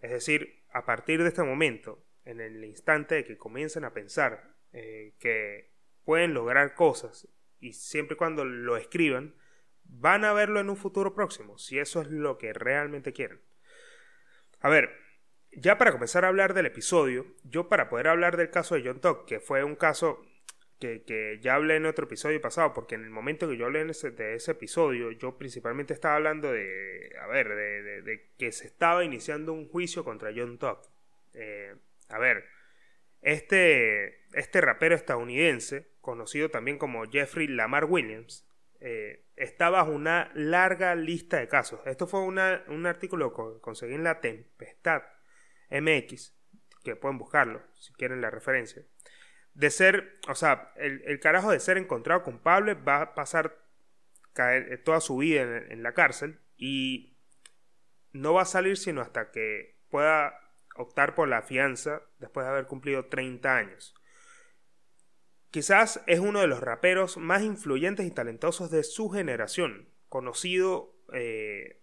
Es 0.00 0.10
decir, 0.10 0.64
a 0.72 0.84
partir 0.84 1.22
de 1.22 1.28
este 1.28 1.42
momento, 1.42 2.04
en 2.24 2.40
el 2.40 2.64
instante 2.64 3.16
de 3.16 3.24
que 3.24 3.38
comiencen 3.38 3.84
a 3.84 3.92
pensar 3.92 4.56
eh, 4.72 5.14
que 5.18 5.72
pueden 6.04 6.34
lograr 6.34 6.74
cosas 6.74 7.28
y 7.58 7.72
siempre 7.72 8.14
y 8.14 8.18
cuando 8.18 8.44
lo 8.44 8.76
escriban, 8.76 9.34
van 9.84 10.24
a 10.24 10.32
verlo 10.32 10.60
en 10.60 10.70
un 10.70 10.76
futuro 10.76 11.14
próximo, 11.14 11.58
si 11.58 11.78
eso 11.78 12.00
es 12.00 12.08
lo 12.08 12.38
que 12.38 12.52
realmente 12.52 13.12
quieren. 13.12 13.40
A 14.60 14.68
ver, 14.68 14.90
ya 15.52 15.78
para 15.78 15.92
comenzar 15.92 16.24
a 16.24 16.28
hablar 16.28 16.54
del 16.54 16.66
episodio, 16.66 17.26
yo 17.44 17.68
para 17.68 17.88
poder 17.88 18.08
hablar 18.08 18.36
del 18.36 18.50
caso 18.50 18.74
de 18.74 18.82
John 18.84 19.00
Tuck, 19.00 19.26
que 19.26 19.40
fue 19.40 19.64
un 19.64 19.74
caso 19.74 20.24
que, 20.80 21.38
ya 21.42 21.54
hablé 21.54 21.76
en 21.76 21.86
otro 21.86 22.06
episodio 22.06 22.40
pasado, 22.40 22.72
porque 22.72 22.94
en 22.94 23.04
el 23.04 23.10
momento 23.10 23.48
que 23.48 23.56
yo 23.56 23.66
hablé 23.66 23.84
de 23.84 24.34
ese 24.34 24.50
episodio, 24.50 25.12
yo 25.12 25.36
principalmente 25.36 25.92
estaba 25.92 26.16
hablando 26.16 26.50
de, 26.50 27.12
a 27.20 27.26
ver, 27.26 27.48
de, 27.48 28.30
que 28.38 28.50
se 28.50 28.66
estaba 28.66 29.04
iniciando 29.04 29.52
un 29.52 29.68
juicio 29.68 30.04
contra 30.04 30.32
John 30.34 30.58
Tuck. 30.58 30.88
Eh, 31.34 31.74
a 32.08 32.18
ver, 32.18 32.44
este, 33.20 34.24
este 34.32 34.60
rapero 34.60 34.94
estadounidense 34.94 35.90
conocido 36.00 36.48
también 36.48 36.78
como 36.78 37.04
Jeffrey 37.04 37.46
Lamar 37.46 37.84
Williams, 37.84 38.46
eh, 38.80 39.26
está 39.36 39.68
bajo 39.68 39.92
una 39.92 40.30
larga 40.34 40.94
lista 40.94 41.38
de 41.38 41.48
casos. 41.48 41.80
Esto 41.84 42.06
fue 42.06 42.20
un 42.20 42.38
artículo 42.86 43.34
que 43.34 43.60
conseguí 43.60 43.94
en 43.94 44.04
la 44.04 44.20
Tempestad 44.20 45.02
MX, 45.70 46.34
que 46.82 46.96
pueden 46.96 47.18
buscarlo 47.18 47.62
si 47.74 47.92
quieren 47.92 48.22
la 48.22 48.30
referencia. 48.30 48.82
De 49.54 49.70
ser, 49.70 50.18
o 50.28 50.34
sea, 50.34 50.72
el, 50.76 51.20
carajo 51.20 51.50
de 51.50 51.60
ser 51.60 51.76
encontrado 51.78 52.22
culpable 52.22 52.74
va 52.74 53.02
a 53.02 53.14
pasar 53.14 53.58
caer, 54.32 54.72
eh, 54.72 54.78
toda 54.78 55.00
su 55.00 55.16
vida 55.16 55.42
en, 55.42 55.72
en 55.72 55.82
la 55.82 55.92
cárcel 55.92 56.40
y 56.56 57.16
no 58.12 58.34
va 58.34 58.42
a 58.42 58.46
salir 58.46 58.76
sino 58.76 59.00
hasta 59.00 59.30
que 59.30 59.76
pueda 59.90 60.34
optar 60.76 61.14
por 61.14 61.28
la 61.28 61.42
fianza 61.42 62.02
después 62.18 62.46
de 62.46 62.52
haber 62.52 62.66
cumplido 62.66 63.06
30 63.06 63.56
años. 63.56 63.94
Quizás 65.50 66.02
es 66.06 66.20
uno 66.20 66.40
de 66.40 66.46
los 66.46 66.60
raperos 66.60 67.16
más 67.16 67.42
influyentes 67.42 68.06
y 68.06 68.10
talentosos 68.12 68.70
de 68.70 68.84
su 68.84 69.10
generación, 69.10 69.88
conocido 70.08 70.94
eh, 71.12 71.80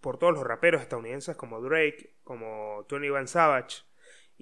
por 0.00 0.18
todos 0.18 0.32
los 0.32 0.44
raperos 0.44 0.80
estadounidenses 0.80 1.36
como 1.36 1.60
Drake, 1.60 2.16
como 2.24 2.86
Tony 2.88 3.10
Van 3.10 3.28
Savage 3.28 3.84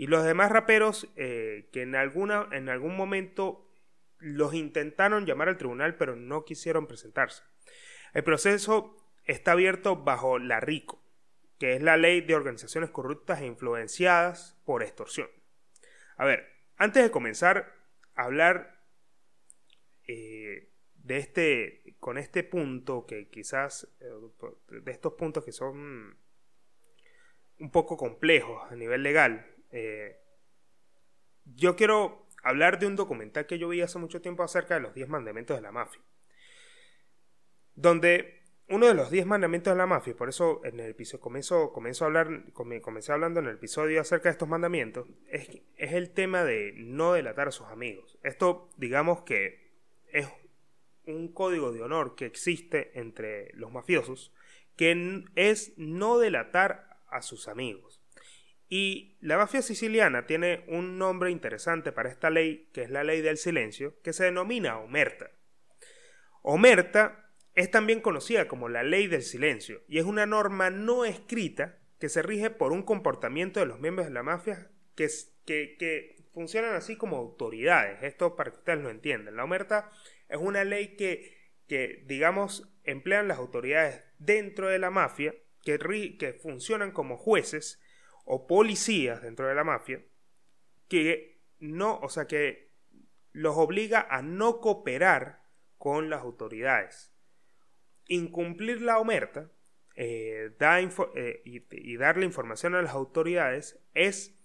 y 0.01 0.07
los 0.07 0.25
demás 0.25 0.51
raperos 0.51 1.13
eh, 1.17 1.69
que 1.75 1.83
en, 1.83 1.95
alguna, 1.95 2.49
en 2.53 2.71
algún 2.71 2.97
momento 2.97 3.71
los 4.17 4.55
intentaron 4.55 5.27
llamar 5.27 5.51
al 5.51 5.59
tribunal 5.59 5.99
pero 5.99 6.17
no 6.17 6.47
quisieron 6.47 6.87
presentarse. 6.87 7.43
El 8.15 8.25
proceso 8.25 8.97
está 9.25 9.53
abierto 9.53 10.03
bajo 10.03 10.39
la 10.39 10.59
RICO, 10.59 11.05
que 11.59 11.75
es 11.75 11.83
la 11.83 11.99
ley 11.99 12.23
de 12.23 12.35
organizaciones 12.35 12.89
corruptas 12.89 13.43
e 13.43 13.47
influenciadas 13.47 14.59
por 14.65 14.83
extorsión. 14.83 15.29
A 16.17 16.25
ver, 16.25 16.51
antes 16.79 17.03
de 17.03 17.11
comenzar 17.11 17.71
a 18.15 18.25
hablar 18.25 18.83
eh, 20.09 20.73
de 20.95 21.19
este, 21.19 21.95
con 22.01 22.17
este 22.17 22.43
punto 22.43 23.05
que 23.05 23.29
quizás, 23.29 23.87
eh, 24.01 24.07
de 24.83 24.93
estos 24.93 25.13
puntos 25.13 25.45
que 25.45 25.53
son 25.53 26.17
un 27.59 27.71
poco 27.71 27.99
complejos 27.99 28.63
a 28.73 28.77
nivel 28.77 29.03
legal, 29.03 29.59
eh, 29.71 30.21
yo 31.45 31.77
quiero 31.77 32.27
hablar 32.43 32.79
de 32.79 32.87
un 32.87 32.97
documental 32.97 33.47
que 33.47 33.59
yo 33.59 33.69
vi 33.69 33.81
hace 33.81 33.99
mucho 33.99 34.21
tiempo 34.21 34.43
acerca 34.43 34.75
de 34.75 34.81
los 34.81 34.95
10 34.95 35.09
mandamientos 35.09 35.57
de 35.57 35.63
la 35.63 35.73
mafia, 35.73 36.03
donde 37.75 38.41
uno 38.71 38.87
de 38.87 38.95
los 38.95 39.11
diez 39.11 39.27
mandamientos 39.27 39.73
de 39.73 39.79
la 39.79 39.87
mafia, 39.87 40.15
por 40.15 40.29
eso 40.29 40.61
en 40.65 40.79
el 40.79 40.91
episodio 40.91 41.73
comencé 41.73 42.05
hablando 42.05 43.41
en 43.41 43.47
el 43.47 43.55
episodio 43.57 44.01
acerca 44.01 44.29
de 44.29 44.33
estos 44.33 44.49
mandamientos, 44.49 45.09
es, 45.29 45.61
es 45.77 45.93
el 45.93 46.11
tema 46.11 46.45
de 46.45 46.73
no 46.77 47.13
delatar 47.13 47.49
a 47.49 47.51
sus 47.51 47.67
amigos. 47.67 48.17
Esto, 48.23 48.71
digamos 48.77 49.23
que 49.23 49.73
es 50.13 50.29
un 51.05 51.33
código 51.33 51.73
de 51.73 51.83
honor 51.83 52.15
que 52.15 52.27
existe 52.27 52.99
entre 52.99 53.53
los 53.55 53.73
mafiosos, 53.73 54.33
que 54.77 55.25
es 55.35 55.73
no 55.77 56.19
delatar 56.19 57.01
a 57.09 57.23
sus 57.23 57.49
amigos. 57.49 58.00
Y 58.73 59.17
la 59.21 59.37
mafia 59.37 59.63
siciliana 59.63 60.27
tiene 60.27 60.65
un 60.69 60.97
nombre 60.97 61.33
interesante 61.33 61.91
para 61.91 62.09
esta 62.09 62.31
ley, 62.31 62.71
que 62.73 62.83
es 62.83 62.91
la 62.91 63.03
ley 63.03 63.21
del 63.21 63.37
silencio, 63.37 64.01
que 64.03 64.13
se 64.13 64.25
denomina 64.25 64.79
omerta. 64.79 65.33
Omerta 66.43 67.33
es 67.57 67.69
también 67.73 68.01
conocida 68.01 68.47
como 68.47 68.69
la 68.69 68.85
ley 68.85 69.09
del 69.09 69.23
silencio 69.23 69.83
y 69.89 69.99
es 69.99 70.05
una 70.05 70.25
norma 70.25 70.71
no 70.71 71.05
escrita 71.05 71.81
que 71.99 72.09
se 72.09 72.23
rige 72.23 72.49
por 72.49 72.71
un 72.71 72.85
comportamiento 72.85 73.59
de 73.59 73.67
los 73.67 73.81
miembros 73.81 74.07
de 74.07 74.15
la 74.15 74.23
mafia 74.23 74.71
que, 74.95 76.17
funcionan 76.33 76.75
así 76.75 76.95
como 76.95 77.17
autoridades. 77.17 78.05
Esto 78.05 78.37
para 78.37 78.53
que 78.53 78.59
ustedes 78.59 78.81
lo 78.81 78.91
entiendan. 78.91 79.35
La 79.35 79.43
omerta 79.43 79.91
es 80.29 80.39
una 80.39 80.63
ley 80.63 80.95
que, 80.95 81.37
que 81.67 82.05
digamos, 82.07 82.73
emplean 82.85 83.27
las 83.27 83.39
autoridades 83.39 84.05
dentro 84.19 84.69
de 84.69 84.79
la 84.79 84.91
mafia, 84.91 85.35
que, 85.65 85.77
que 86.19 86.35
funcionan 86.35 86.93
como 86.93 87.17
jueces 87.17 87.83
o 88.33 88.47
policías 88.47 89.23
dentro 89.23 89.49
de 89.49 89.57
la 89.57 89.65
mafia, 89.65 90.05
que 90.87 91.43
no, 91.59 91.99
o 91.99 92.09
sea, 92.09 92.29
que 92.29 92.71
los 93.33 93.57
obliga 93.57 94.07
a 94.09 94.23
no 94.23 94.61
cooperar 94.61 95.43
con 95.79 96.11
las 96.11 96.21
autoridades. 96.21 97.13
Incumplir 98.07 98.83
la 98.83 99.01
omerta 99.01 99.51
eh, 99.97 100.53
eh, 100.61 101.43
y, 101.45 101.97
darle 101.97 102.25
información 102.25 102.77
a 102.77 102.83
las 102.83 102.93
autoridades 102.95 103.83
es 103.95 104.40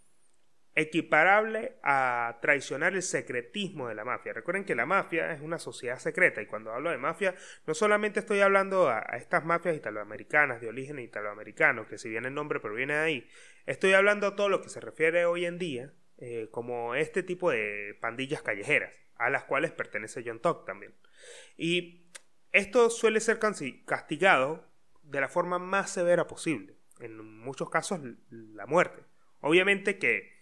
equiparable 0.75 1.77
a 1.83 2.37
traicionar 2.41 2.93
el 2.93 3.01
secretismo 3.01 3.87
de 3.87 3.95
la 3.95 4.03
mafia. 4.03 4.33
Recuerden 4.33 4.65
que 4.65 4.75
la 4.75 4.85
mafia 4.85 5.31
es 5.31 5.39
una 5.39 5.57
sociedad 5.57 5.97
secreta 5.99 6.41
y 6.41 6.47
cuando 6.47 6.73
hablo 6.73 6.91
de 6.91 6.97
mafia 6.97 7.33
no 7.65 7.73
solamente 7.73 8.19
estoy 8.19 8.41
hablando 8.41 8.89
a, 8.89 8.99
estas 9.17 9.45
mafias 9.45 9.77
italoamericanas 9.77 10.59
de 10.59 10.67
origen 10.67 10.99
italoamericano, 10.99 11.87
que 11.87 11.97
si 11.97 12.09
bien 12.09 12.25
el 12.25 12.33
nombre 12.33 12.59
proviene 12.59 12.93
de 12.93 12.99
ahí, 12.99 13.29
estoy 13.65 13.93
hablando 13.93 14.27
a 14.27 14.35
todo 14.35 14.49
lo 14.49 14.61
que 14.61 14.69
se 14.69 14.81
refiere 14.81 15.25
hoy 15.25 15.45
en 15.45 15.57
día 15.57 15.93
eh, 16.17 16.49
como 16.51 16.93
este 16.95 17.23
tipo 17.23 17.51
de 17.51 17.97
pandillas 18.01 18.41
callejeras, 18.41 18.93
a 19.15 19.29
las 19.29 19.45
cuales 19.45 19.71
pertenece 19.71 20.23
John 20.25 20.41
Tuck 20.41 20.65
también. 20.65 20.93
Y 21.55 22.11
esto 22.51 22.89
suele 22.89 23.21
ser 23.21 23.39
castigado 23.39 24.67
de 25.03 25.21
la 25.21 25.29
forma 25.29 25.57
más 25.57 25.89
severa 25.89 26.27
posible, 26.27 26.75
en 26.99 27.17
muchos 27.17 27.69
casos 27.69 28.01
la 28.29 28.65
muerte. 28.65 29.03
Obviamente 29.39 29.97
que 29.99 30.34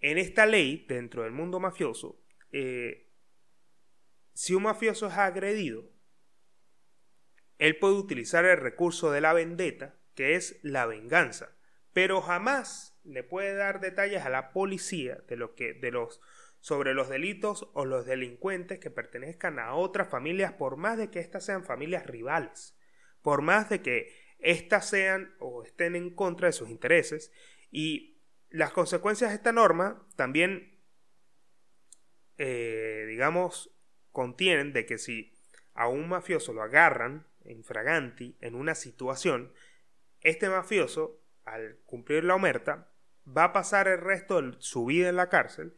en 0.00 0.18
esta 0.18 0.46
ley, 0.46 0.84
dentro 0.88 1.22
del 1.22 1.32
mundo 1.32 1.60
mafioso, 1.60 2.22
eh, 2.52 3.10
si 4.32 4.54
un 4.54 4.64
mafioso 4.64 5.06
es 5.06 5.14
agredido, 5.14 5.84
él 7.58 7.78
puede 7.78 7.94
utilizar 7.94 8.44
el 8.44 8.58
recurso 8.58 9.10
de 9.10 9.20
la 9.20 9.32
vendetta, 9.32 9.98
que 10.14 10.34
es 10.34 10.58
la 10.62 10.86
venganza, 10.86 11.56
pero 11.92 12.20
jamás 12.20 12.98
le 13.04 13.22
puede 13.22 13.54
dar 13.54 13.80
detalles 13.80 14.22
a 14.22 14.30
la 14.30 14.52
policía 14.52 15.16
de 15.28 15.36
lo 15.36 15.54
que 15.54 15.72
de 15.72 15.90
los 15.90 16.20
sobre 16.60 16.94
los 16.94 17.08
delitos 17.08 17.70
o 17.74 17.84
los 17.84 18.06
delincuentes 18.06 18.80
que 18.80 18.90
pertenezcan 18.90 19.58
a 19.58 19.74
otras 19.74 20.08
familias, 20.08 20.52
por 20.52 20.76
más 20.76 20.98
de 20.98 21.10
que 21.10 21.20
éstas 21.20 21.44
sean 21.44 21.64
familias 21.64 22.06
rivales, 22.06 22.76
por 23.22 23.40
más 23.40 23.70
de 23.70 23.82
que 23.82 24.12
éstas 24.40 24.88
sean 24.88 25.34
o 25.38 25.62
estén 25.62 25.96
en 25.96 26.10
contra 26.10 26.48
de 26.48 26.52
sus 26.52 26.68
intereses. 26.68 27.32
Y 27.70 28.15
las 28.56 28.72
consecuencias 28.72 29.30
de 29.30 29.36
esta 29.36 29.52
norma 29.52 30.06
también, 30.16 30.80
eh, 32.38 33.04
digamos, 33.06 33.70
contienen 34.12 34.72
de 34.72 34.86
que 34.86 34.96
si 34.96 35.34
a 35.74 35.88
un 35.88 36.08
mafioso 36.08 36.54
lo 36.54 36.62
agarran 36.62 37.26
en 37.44 37.64
fraganti 37.64 38.36
en 38.40 38.54
una 38.54 38.74
situación, 38.74 39.52
este 40.22 40.48
mafioso, 40.48 41.20
al 41.44 41.80
cumplir 41.84 42.24
la 42.24 42.34
omerta, 42.34 42.90
va 43.26 43.44
a 43.44 43.52
pasar 43.52 43.88
el 43.88 43.98
resto 43.98 44.40
de 44.40 44.56
su 44.58 44.86
vida 44.86 45.10
en 45.10 45.16
la 45.16 45.28
cárcel 45.28 45.76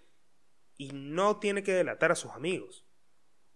y 0.77 0.93
no 0.93 1.41
tiene 1.41 1.65
que 1.65 1.75
delatar 1.75 2.13
a 2.13 2.17
sus 2.17 2.31
amigos. 2.31 2.87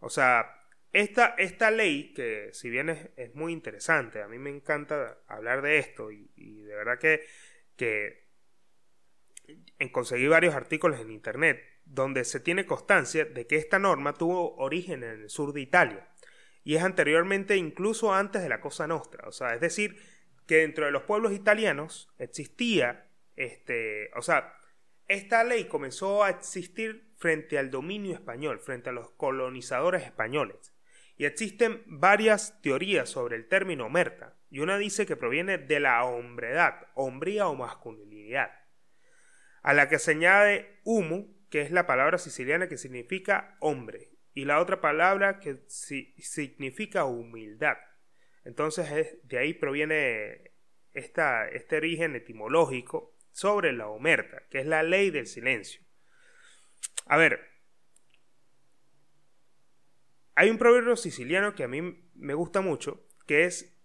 O 0.00 0.10
sea, 0.10 0.66
esta, 0.92 1.36
esta 1.38 1.70
ley, 1.70 2.12
que 2.12 2.50
si 2.52 2.70
bien 2.70 2.90
es, 2.90 3.34
muy 3.34 3.52
interesante, 3.52 4.20
a 4.20 4.26
mí 4.26 4.38
me 4.38 4.50
encanta 4.50 5.22
hablar 5.28 5.62
de 5.62 5.78
esto 5.78 6.10
y, 6.10 6.26
de 6.34 6.74
verdad 6.74 6.98
que, 6.98 7.24
que 7.76 8.21
conseguí 9.92 10.26
varios 10.28 10.54
artículos 10.54 11.00
en 11.00 11.10
internet 11.10 11.60
donde 11.84 12.24
se 12.24 12.40
tiene 12.40 12.66
constancia 12.66 13.24
de 13.24 13.46
que 13.46 13.56
esta 13.56 13.78
norma 13.78 14.14
tuvo 14.14 14.56
origen 14.56 15.02
en 15.02 15.22
el 15.22 15.30
sur 15.30 15.52
de 15.52 15.60
Italia 15.60 16.08
y 16.64 16.76
es 16.76 16.82
anteriormente 16.82 17.56
incluso 17.56 18.14
antes 18.14 18.42
de 18.42 18.48
la 18.48 18.60
Cosa 18.60 18.86
Nostra, 18.86 19.26
o 19.26 19.32
sea, 19.32 19.54
es 19.54 19.60
decir, 19.60 19.96
que 20.46 20.58
dentro 20.58 20.84
de 20.84 20.92
los 20.92 21.02
pueblos 21.02 21.32
italianos 21.32 22.12
existía 22.18 23.08
este, 23.36 24.10
o 24.14 24.22
sea, 24.22 24.54
esta 25.08 25.44
ley 25.44 25.64
comenzó 25.64 26.22
a 26.24 26.30
existir 26.30 27.12
frente 27.16 27.58
al 27.58 27.70
dominio 27.70 28.14
español, 28.14 28.60
frente 28.60 28.90
a 28.90 28.92
los 28.92 29.10
colonizadores 29.10 30.04
españoles. 30.04 30.74
Y 31.16 31.24
existen 31.24 31.82
varias 31.86 32.60
teorías 32.62 33.08
sobre 33.08 33.36
el 33.36 33.46
término 33.46 33.86
omerta, 33.86 34.36
y 34.50 34.60
una 34.60 34.78
dice 34.78 35.06
que 35.06 35.16
proviene 35.16 35.58
de 35.58 35.80
la 35.80 36.04
hombredad, 36.04 36.88
hombría 36.94 37.48
o 37.48 37.54
masculinidad, 37.54 38.50
a 39.62 39.72
la 39.72 39.88
que 39.88 39.98
se 39.98 40.12
añade 40.12 40.80
humu, 40.84 41.34
que 41.50 41.62
es 41.62 41.70
la 41.70 41.86
palabra 41.86 42.18
siciliana 42.18 42.68
que 42.68 42.78
significa 42.78 43.56
hombre, 43.60 44.10
y 44.34 44.44
la 44.44 44.60
otra 44.60 44.80
palabra 44.80 45.38
que 45.40 45.62
significa 45.68 47.04
humildad. 47.04 47.76
Entonces 48.44 49.18
de 49.22 49.38
ahí 49.38 49.54
proviene 49.54 50.52
esta, 50.92 51.48
este 51.48 51.76
origen 51.76 52.16
etimológico 52.16 53.16
sobre 53.30 53.72
la 53.72 53.88
omerta, 53.88 54.42
que 54.50 54.60
es 54.60 54.66
la 54.66 54.82
ley 54.82 55.10
del 55.10 55.26
silencio. 55.26 55.82
A 57.06 57.16
ver, 57.16 57.40
hay 60.34 60.50
un 60.50 60.58
proverbio 60.58 60.96
siciliano 60.96 61.54
que 61.54 61.64
a 61.64 61.68
mí 61.68 62.10
me 62.14 62.34
gusta 62.34 62.60
mucho, 62.60 63.06
que 63.26 63.44
es 63.44 63.78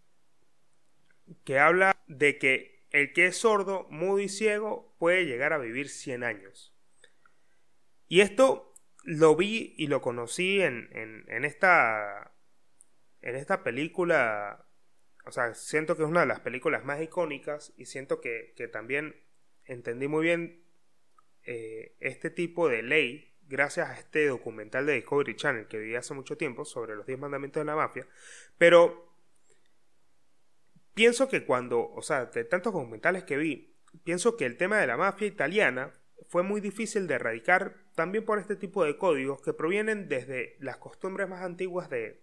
que 1.44 1.60
habla 1.60 1.96
de 2.08 2.38
que 2.38 2.77
el 2.92 3.14
que 3.14 3.28
es 3.28 3.38
sordo, 3.38 3.88
mudo 3.90 4.20
y 4.20 4.30
ciego 4.30 4.96
puede 5.00 5.26
llegar 5.26 5.54
a 5.54 5.58
vivir 5.58 5.90
100 5.90 6.24
años. 6.24 6.76
Y 8.08 8.22
esto 8.22 8.74
lo 9.04 9.36
vi 9.36 9.74
y 9.78 9.88
lo 9.88 10.02
conocí 10.02 10.62
en, 10.62 10.90
en, 10.94 11.46
esta, 11.46 12.34
en 13.22 13.36
esta 13.36 13.64
película. 13.64 14.66
O 15.26 15.32
sea, 15.32 15.54
siento 15.54 15.96
que 15.96 16.04
es 16.04 16.10
una 16.10 16.22
de 16.22 16.28
las 16.28 16.40
películas 16.40 16.86
más 16.86 17.02
icónicas 17.02 17.74
y 17.78 17.86
siento 17.86 18.22
que, 18.22 18.54
que 18.56 18.68
también 18.68 19.16
entendí 19.66 20.08
muy 20.08 20.24
bien 20.24 20.64
eh, 21.44 21.96
este 22.00 22.30
tipo 22.30 22.70
de 22.70 22.84
ley 22.84 23.38
gracias 23.48 23.90
a 23.90 23.94
este 23.94 24.28
documental 24.28 24.86
de 24.86 24.94
Discovery 24.94 25.36
Channel 25.36 25.68
que 25.68 25.80
vi 25.80 25.96
hace 25.96 26.14
mucho 26.14 26.38
tiempo 26.38 26.66
sobre 26.66 26.96
los 26.96 27.06
10 27.06 27.20
mandamientos 27.20 27.62
de 27.62 27.66
la 27.66 27.76
mafia, 27.76 28.06
pero 28.58 29.07
pienso 30.98 31.30
que 31.30 31.46
cuando, 31.46 31.92
o 31.92 32.02
sea, 32.02 32.26
de 32.26 32.44
tantos 32.44 32.74
documentales 32.74 33.24
que 33.24 33.38
vi, 33.38 33.72
pienso 34.04 34.36
que 34.36 34.46
el 34.46 34.58
tema 34.58 34.80
de 34.80 34.88
la 34.88 34.98
mafia 34.98 35.28
italiana 35.28 35.94
fue 36.28 36.42
muy 36.42 36.60
difícil 36.60 37.06
de 37.06 37.14
erradicar 37.14 37.76
también 37.94 38.26
por 38.26 38.40
este 38.40 38.56
tipo 38.56 38.84
de 38.84 38.98
códigos 38.98 39.40
que 39.44 39.54
provienen 39.54 40.10
desde 40.10 40.58
las 40.60 40.78
costumbres 40.78 41.30
más 41.30 41.44
antiguas 41.44 41.88
de, 41.92 42.20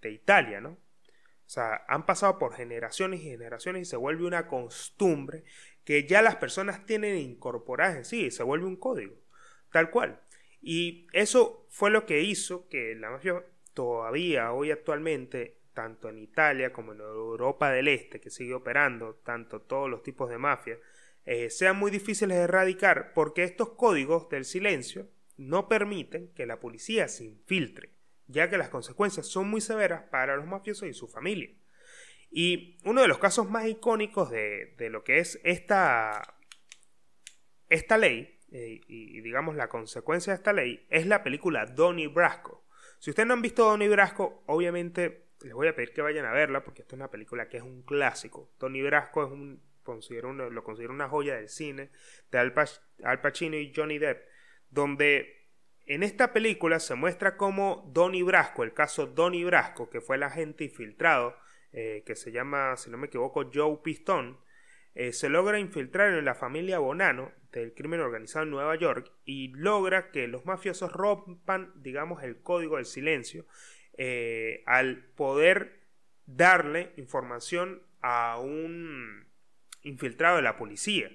de 0.00 0.10
Italia, 0.12 0.60
¿no? 0.60 0.70
O 0.70 1.50
sea, 1.50 1.84
han 1.88 2.06
pasado 2.06 2.38
por 2.38 2.54
generaciones 2.54 3.20
y 3.20 3.30
generaciones 3.30 3.82
y 3.82 3.84
se 3.84 3.96
vuelve 3.96 4.24
una 4.24 4.46
costumbre 4.46 5.42
que 5.84 6.06
ya 6.06 6.22
las 6.22 6.36
personas 6.36 6.86
tienen 6.86 7.16
incorporadas 7.18 7.96
en 7.96 8.04
sí, 8.04 8.30
se 8.30 8.44
vuelve 8.44 8.66
un 8.66 8.76
código, 8.76 9.16
tal 9.72 9.90
cual. 9.90 10.20
Y 10.62 11.08
eso 11.12 11.66
fue 11.68 11.90
lo 11.90 12.06
que 12.06 12.22
hizo 12.22 12.68
que 12.68 12.94
la 12.94 13.10
mafia 13.10 13.44
todavía, 13.74 14.52
hoy 14.52 14.70
actualmente, 14.70 15.58
tanto 15.74 16.08
en 16.08 16.18
Italia 16.18 16.72
como 16.72 16.92
en 16.92 17.00
Europa 17.00 17.70
del 17.70 17.88
Este, 17.88 18.20
que 18.20 18.30
sigue 18.30 18.54
operando, 18.54 19.16
tanto 19.24 19.60
todos 19.60 19.90
los 19.90 20.02
tipos 20.02 20.30
de 20.30 20.38
mafia, 20.38 20.78
eh, 21.26 21.50
sean 21.50 21.76
muy 21.76 21.90
difíciles 21.90 22.38
de 22.38 22.44
erradicar 22.44 23.12
porque 23.12 23.44
estos 23.44 23.70
códigos 23.70 24.28
del 24.28 24.44
silencio 24.44 25.08
no 25.36 25.68
permiten 25.68 26.32
que 26.34 26.46
la 26.46 26.60
policía 26.60 27.08
se 27.08 27.24
infiltre, 27.24 27.90
ya 28.26 28.48
que 28.48 28.58
las 28.58 28.68
consecuencias 28.68 29.26
son 29.26 29.48
muy 29.48 29.60
severas 29.60 30.04
para 30.10 30.36
los 30.36 30.46
mafiosos 30.46 30.88
y 30.88 30.94
su 30.94 31.08
familia. 31.08 31.50
Y 32.30 32.78
uno 32.84 33.02
de 33.02 33.08
los 33.08 33.18
casos 33.18 33.50
más 33.50 33.66
icónicos 33.66 34.30
de, 34.30 34.74
de 34.78 34.90
lo 34.90 35.04
que 35.04 35.18
es 35.18 35.40
esta, 35.44 36.36
esta 37.68 37.98
ley 37.98 38.34
eh, 38.54 38.80
y, 38.86 39.20
digamos 39.20 39.56
la 39.56 39.68
consecuencia 39.68 40.32
de 40.32 40.36
esta 40.36 40.52
ley 40.52 40.86
es 40.88 41.08
la 41.08 41.24
película 41.24 41.66
Donnie 41.66 42.06
Brasco. 42.06 42.64
Si 43.00 43.10
ustedes 43.10 43.26
no 43.26 43.34
han 43.34 43.42
visto 43.42 43.64
Donnie 43.64 43.88
Brasco, 43.88 44.44
obviamente 44.46 45.23
les 45.42 45.52
voy 45.52 45.68
a 45.68 45.74
pedir 45.74 45.92
que 45.92 46.02
vayan 46.02 46.26
a 46.26 46.32
verla 46.32 46.62
porque 46.64 46.82
esta 46.82 46.94
es 46.94 46.98
una 46.98 47.10
película 47.10 47.48
que 47.48 47.58
es 47.58 47.62
un 47.62 47.82
clásico. 47.82 48.50
Donnie 48.58 48.82
Brasco 48.82 49.24
es 49.24 49.30
un, 49.30 49.62
considero 49.82 50.32
lo 50.32 50.64
considero 50.64 50.92
una 50.92 51.08
joya 51.08 51.36
del 51.36 51.48
cine 51.48 51.90
de 52.30 52.38
Al, 52.38 52.52
Pacino 53.20 53.56
y 53.56 53.72
Johnny 53.74 53.98
Depp, 53.98 54.26
donde 54.70 55.48
en 55.86 56.02
esta 56.02 56.32
película 56.32 56.80
se 56.80 56.94
muestra 56.94 57.36
cómo 57.36 57.90
Donnie 57.92 58.22
Brasco, 58.22 58.62
el 58.62 58.72
caso 58.72 59.06
Donnie 59.06 59.44
Brasco, 59.44 59.90
que 59.90 60.00
fue 60.00 60.16
el 60.16 60.22
agente 60.22 60.64
infiltrado, 60.64 61.36
eh, 61.72 62.02
que 62.06 62.16
se 62.16 62.32
llama, 62.32 62.76
si 62.76 62.90
no 62.90 62.96
me 62.96 63.08
equivoco, 63.08 63.50
Joe 63.52 63.78
Pistón, 63.82 64.38
eh, 64.94 65.12
se 65.12 65.28
logra 65.28 65.58
infiltrar 65.58 66.14
en 66.14 66.24
la 66.24 66.36
familia 66.36 66.78
Bonano 66.78 67.32
del 67.50 67.74
crimen 67.74 68.00
organizado 68.00 68.44
en 68.44 68.50
Nueva 68.50 68.76
York 68.76 69.10
y 69.24 69.48
logra 69.48 70.10
que 70.10 70.28
los 70.28 70.46
mafiosos 70.46 70.92
rompan, 70.92 71.72
digamos, 71.74 72.22
el 72.22 72.40
código 72.40 72.76
del 72.76 72.86
silencio 72.86 73.44
eh, 73.96 74.62
al 74.66 75.04
poder 75.14 75.80
darle 76.26 76.92
información 76.96 77.82
a 78.00 78.38
un 78.38 79.26
infiltrado 79.82 80.36
de 80.36 80.42
la 80.42 80.56
policía. 80.56 81.10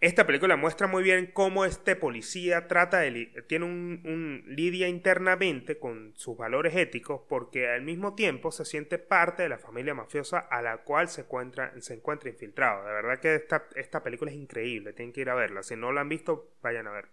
Esta 0.00 0.26
película 0.26 0.56
muestra 0.56 0.86
muy 0.86 1.02
bien 1.02 1.30
cómo 1.32 1.64
este 1.64 1.96
policía 1.96 2.68
trata 2.68 2.98
de 3.00 3.42
tiene 3.48 3.64
un, 3.64 4.44
lidia 4.46 4.86
internamente 4.86 5.78
con 5.78 6.12
sus 6.14 6.36
valores 6.36 6.76
éticos 6.76 7.22
porque 7.26 7.70
al 7.70 7.80
mismo 7.80 8.14
tiempo 8.14 8.52
se 8.52 8.66
siente 8.66 8.98
parte 8.98 9.44
de 9.44 9.48
la 9.48 9.56
familia 9.56 9.94
mafiosa 9.94 10.40
a 10.40 10.60
la 10.60 10.82
cual 10.82 11.08
se 11.08 11.22
encuentra, 11.22 11.72
se 11.80 11.94
encuentra 11.94 12.28
infiltrado. 12.28 12.84
De 12.84 12.92
verdad 12.92 13.18
que 13.18 13.34
esta, 13.34 13.66
esta 13.76 14.02
película 14.02 14.30
es 14.30 14.36
increíble, 14.36 14.92
tienen 14.92 15.14
que 15.14 15.22
ir 15.22 15.30
a 15.30 15.34
verla. 15.34 15.62
Si 15.62 15.74
no 15.74 15.90
la 15.90 16.02
han 16.02 16.10
visto, 16.10 16.52
vayan 16.60 16.86
a 16.86 16.90
verla. 16.90 17.12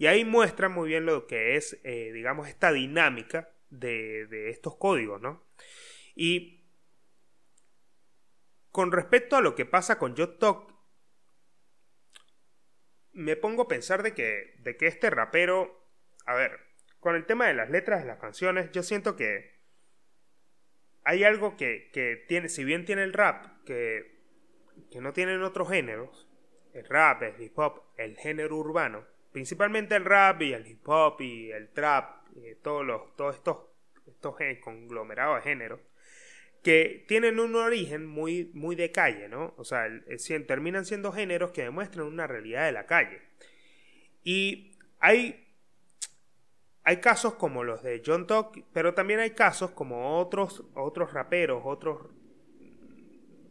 Y 0.00 0.06
ahí 0.06 0.24
muestra 0.24 0.70
muy 0.70 0.88
bien 0.88 1.04
lo 1.04 1.26
que 1.26 1.56
es, 1.56 1.78
eh, 1.84 2.10
digamos, 2.14 2.48
esta 2.48 2.72
dinámica 2.72 3.50
de, 3.68 4.26
de 4.28 4.48
estos 4.48 4.76
códigos, 4.76 5.20
¿no? 5.20 5.46
Y 6.14 6.64
con 8.70 8.92
respecto 8.92 9.36
a 9.36 9.42
lo 9.42 9.54
que 9.54 9.66
pasa 9.66 9.98
con 9.98 10.16
Joe 10.16 10.38
Talk, 10.38 10.74
me 13.12 13.36
pongo 13.36 13.64
a 13.64 13.68
pensar 13.68 14.02
de 14.02 14.14
que, 14.14 14.54
de 14.60 14.78
que 14.78 14.86
este 14.86 15.10
rapero, 15.10 15.86
a 16.24 16.34
ver, 16.34 16.58
con 16.98 17.14
el 17.14 17.26
tema 17.26 17.48
de 17.48 17.54
las 17.54 17.68
letras 17.68 18.00
de 18.00 18.06
las 18.06 18.18
canciones, 18.18 18.70
yo 18.72 18.82
siento 18.82 19.16
que 19.16 19.60
hay 21.04 21.24
algo 21.24 21.58
que, 21.58 21.90
que 21.92 22.24
tiene, 22.26 22.48
si 22.48 22.64
bien 22.64 22.86
tiene 22.86 23.02
el 23.02 23.12
rap, 23.12 23.66
que, 23.66 24.24
que 24.90 25.02
no 25.02 25.12
tienen 25.12 25.42
otros 25.42 25.68
géneros, 25.68 26.26
el 26.72 26.86
rap, 26.88 27.22
el 27.22 27.38
hip 27.42 27.58
hop, 27.58 27.82
el 27.98 28.16
género 28.16 28.56
urbano, 28.56 29.09
principalmente 29.32 29.96
el 29.96 30.04
rap 30.04 30.42
y 30.42 30.52
el 30.52 30.66
hip 30.66 30.88
hop 30.88 31.20
y 31.20 31.50
el 31.50 31.70
trap, 31.70 32.26
y 32.36 32.54
todos, 32.56 32.84
los, 32.84 33.16
todos 33.16 33.36
estos, 33.36 33.58
estos 34.06 34.36
conglomerados 34.62 35.36
de 35.36 35.50
géneros, 35.50 35.80
que 36.62 37.04
tienen 37.08 37.40
un 37.40 37.54
origen 37.56 38.06
muy, 38.06 38.50
muy 38.54 38.76
de 38.76 38.92
calle, 38.92 39.28
¿no? 39.28 39.54
O 39.56 39.64
sea, 39.64 39.86
terminan 40.46 40.84
siendo 40.84 41.12
géneros 41.12 41.52
que 41.52 41.62
demuestran 41.62 42.06
una 42.06 42.26
realidad 42.26 42.66
de 42.66 42.72
la 42.72 42.86
calle. 42.86 43.22
Y 44.22 44.78
hay, 44.98 45.48
hay 46.82 46.98
casos 46.98 47.34
como 47.34 47.64
los 47.64 47.82
de 47.82 48.02
John 48.04 48.26
Tuck, 48.26 48.58
pero 48.72 48.92
también 48.92 49.20
hay 49.20 49.30
casos 49.30 49.70
como 49.70 50.18
otros, 50.18 50.64
otros 50.74 51.14
raperos, 51.14 51.62
otros 51.64 52.08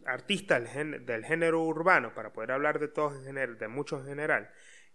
artistas 0.06 0.74
del 0.74 1.26
género 1.26 1.64
urbano, 1.64 2.14
para 2.14 2.32
poder 2.34 2.52
hablar 2.52 2.80
de 2.80 2.88
todos 2.88 3.16
en 3.16 3.24
general, 3.24 3.58
de 3.58 3.68
muchos 3.68 4.02
en 4.02 4.08
general, 4.08 4.52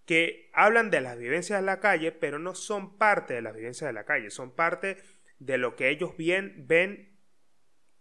que 0.07 0.51
hablan 0.53 0.91
de 0.91 1.01
las 1.01 1.19
vivencias 1.19 1.61
de 1.61 1.67
la 1.67 1.81
calle, 1.81 2.13
pero 2.13 2.39
no 2.39 2.55
son 2.55 2.99
parte 2.99 3.35
de 3.35 3.43
las 3.43 3.55
vivencias 3.55 3.89
de 3.89 3.95
la 3.95 4.05
calle, 4.05 4.31
son 4.31 4.55
parte 4.55 4.99
de 5.39 5.59
lo 5.59 5.77
que 5.77 5.89
ellos 5.89 6.17
bien, 6.17 6.67
ven 6.67 7.15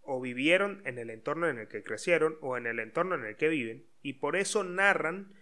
o 0.00 0.20
vivieron 0.20 0.82
en 0.84 0.98
el 0.98 1.10
entorno 1.10 1.48
en 1.48 1.58
el 1.58 1.68
que 1.68 1.82
crecieron 1.82 2.36
o 2.42 2.56
en 2.56 2.66
el 2.66 2.78
entorno 2.78 3.14
en 3.14 3.24
el 3.24 3.36
que 3.36 3.48
viven 3.48 3.86
y 4.02 4.14
por 4.14 4.36
eso 4.36 4.64
narran 4.64 5.32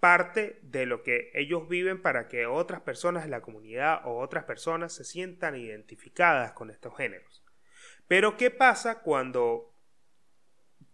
parte 0.00 0.58
de 0.62 0.86
lo 0.86 1.02
que 1.02 1.30
ellos 1.34 1.68
viven 1.68 2.02
para 2.02 2.26
que 2.26 2.46
otras 2.46 2.80
personas 2.80 3.24
de 3.24 3.30
la 3.30 3.42
comunidad 3.42 4.00
o 4.04 4.18
otras 4.18 4.44
personas 4.44 4.92
se 4.92 5.04
sientan 5.04 5.54
identificadas 5.54 6.52
con 6.52 6.70
estos 6.70 6.96
géneros. 6.96 7.44
Pero 8.08 8.36
¿qué 8.36 8.50
pasa 8.50 9.02
cuando 9.02 9.69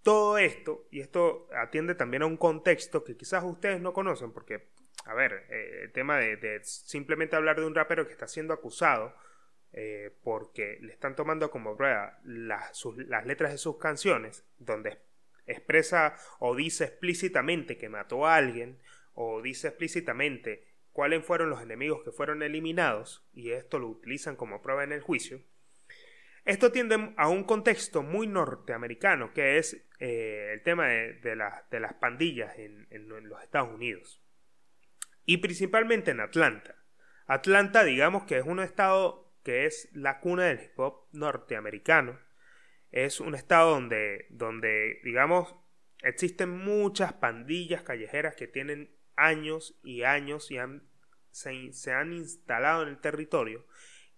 todo 0.06 0.38
esto, 0.38 0.86
y 0.92 1.00
esto 1.00 1.48
atiende 1.52 1.96
también 1.96 2.22
a 2.22 2.26
un 2.26 2.36
contexto 2.36 3.02
que 3.02 3.16
quizás 3.16 3.42
ustedes 3.42 3.80
no 3.80 3.92
conocen, 3.92 4.30
porque, 4.30 4.68
a 5.04 5.14
ver, 5.14 5.48
eh, 5.50 5.80
el 5.82 5.90
tema 5.90 6.16
de, 6.18 6.60
simplemente 6.62 7.34
hablar 7.34 7.58
de 7.58 7.66
un 7.66 7.74
rapero 7.74 8.06
que 8.06 8.12
está 8.12 8.28
siendo 8.28 8.54
acusado 8.54 9.16
eh, 9.72 10.12
porque 10.22 10.78
le 10.80 10.92
están 10.92 11.16
tomando 11.16 11.50
como 11.50 11.76
prueba 11.76 12.20
las 12.22 13.26
letras 13.26 13.50
de 13.50 13.58
sus 13.58 13.78
canciones, 13.78 14.44
donde 14.58 14.96
expresa 15.44 16.14
o 16.38 16.54
dice 16.54 16.84
explícitamente 16.84 17.76
que 17.76 17.88
mató 17.88 18.26
a 18.26 18.36
alguien, 18.36 18.78
o 19.12 19.42
dice 19.42 19.66
explícitamente 19.66 20.68
cuáles 20.92 21.24
fueron 21.24 21.50
los 21.50 21.62
enemigos 21.62 22.04
que 22.04 22.12
fueron 22.12 22.44
eliminados, 22.44 23.26
y 23.34 23.50
esto 23.50 23.80
lo 23.80 23.88
utilizan 23.88 24.36
como 24.36 24.62
prueba 24.62 24.84
en 24.84 24.92
el 24.92 25.00
juicio, 25.00 25.40
esto 26.46 26.70
tiende 26.70 27.12
a 27.16 27.28
un 27.28 27.42
contexto 27.42 28.04
muy 28.04 28.28
norteamericano, 28.28 29.32
que 29.34 29.58
es 29.58 29.84
eh, 29.98 30.52
el 30.54 30.62
tema 30.62 30.86
de, 30.86 31.34
las 31.34 31.94
pandillas 31.94 32.56
en, 32.56 32.86
los 33.08 33.42
Estados 33.42 33.74
Unidos. 33.74 34.22
Y 35.24 35.38
principalmente 35.38 36.12
en 36.12 36.20
Atlanta. 36.20 36.76
Atlanta, 37.26 37.82
digamos 37.82 38.24
que 38.24 38.38
es 38.38 38.46
un 38.46 38.60
estado 38.60 39.34
que 39.42 39.66
es 39.66 39.88
la 39.92 40.20
cuna 40.20 40.44
del 40.44 40.60
hip 40.60 40.78
hop 40.78 41.08
norteamericano. 41.12 42.20
Es 42.92 43.18
un 43.18 43.34
estado 43.34 43.72
donde, 43.72 44.26
donde 44.30 45.00
digamos, 45.02 45.52
existen 46.02 46.50
muchas 46.50 47.12
pandillas 47.14 47.82
callejeras 47.82 48.36
que 48.36 48.46
tienen 48.46 48.96
años 49.16 49.80
y 49.82 50.04
años 50.04 50.52
y 50.52 50.58
se 51.72 51.92
han 51.92 52.12
instalado 52.12 52.84
en 52.84 52.90
el 52.90 53.00
territorio, 53.00 53.66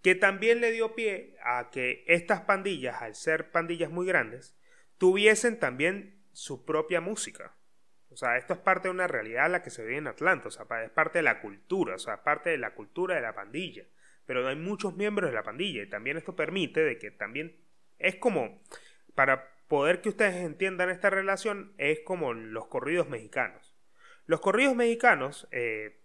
que 0.03 0.15
también 0.15 0.61
le 0.61 0.73
dio 0.73 0.95
pie 0.95 1.37
a 1.45 1.71
que 1.71 2.05
estas 2.07 2.43
pandillas, 2.43 3.03
al 3.03 3.15
ser 3.15 3.51
pandillas 3.51 3.91
muy 3.91 4.07
grandes, 4.07 4.57
tuviesen 4.97 5.59
también 5.59 6.23
su 6.33 6.65
propia 6.65 7.01
música. 7.01 7.57
O 8.11 8.17
sea, 8.17 8.37
esto 8.37 8.55
es 8.55 8.61
parte 8.61 8.89
de 8.89 8.95
una 8.95 9.07
realidad 9.07 9.47
en 9.47 9.53
la 9.53 9.63
que 9.63 9.71
se 9.71 9.85
vive 9.85 9.99
en 9.99 10.07
Atlanta, 10.07 10.49
o 10.49 10.51
sea, 10.51 10.67
es 10.83 10.91
parte 10.91 11.19
de 11.19 11.23
la 11.25 11.41
cultura, 11.41 11.97
o 11.97 11.99
sea, 11.99 12.15
es 12.15 12.21
parte 12.21 12.51
de 12.51 12.59
la 12.59 12.75
cultura 12.75 13.15
de 13.15 13.23
la 13.23 13.35
pandilla 13.35 13.85
pero 14.29 14.47
hay 14.47 14.57
muchos 14.57 14.95
miembros 14.95 15.31
de 15.31 15.35
la 15.35 15.43
pandilla 15.43 15.83
y 15.83 15.89
también 15.89 16.19
esto 16.19 16.37
permite 16.37 16.85
de 16.85 16.99
que 16.99 17.11
también 17.11 17.57
es 17.99 18.17
como, 18.17 18.63
para 19.15 19.57
poder 19.69 20.03
que 20.03 20.11
ustedes 20.11 20.35
entiendan 20.45 20.91
esta 20.91 21.09
relación, 21.09 21.73
es 21.79 22.01
como 22.01 22.35
los 22.35 22.67
corridos 22.67 23.09
mexicanos. 23.09 23.75
Los 24.27 24.43
corridos 24.43 24.77
mexicanos, 24.77 25.49
eh, 25.51 26.03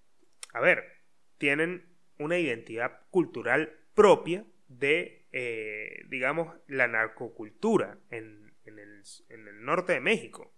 a 0.53 0.61
ver, 0.61 0.85
tienen 1.37 1.97
una 2.17 2.37
identidad 2.37 3.01
cultural 3.11 3.77
propia 3.93 4.45
de, 4.67 5.27
eh, 5.31 6.03
digamos, 6.09 6.55
la 6.67 6.87
narcocultura 6.87 7.97
en, 8.09 8.53
el, 8.65 9.03
en 9.29 9.47
el 9.47 9.63
norte 9.63 9.93
de 9.93 9.99
México. 9.99 10.53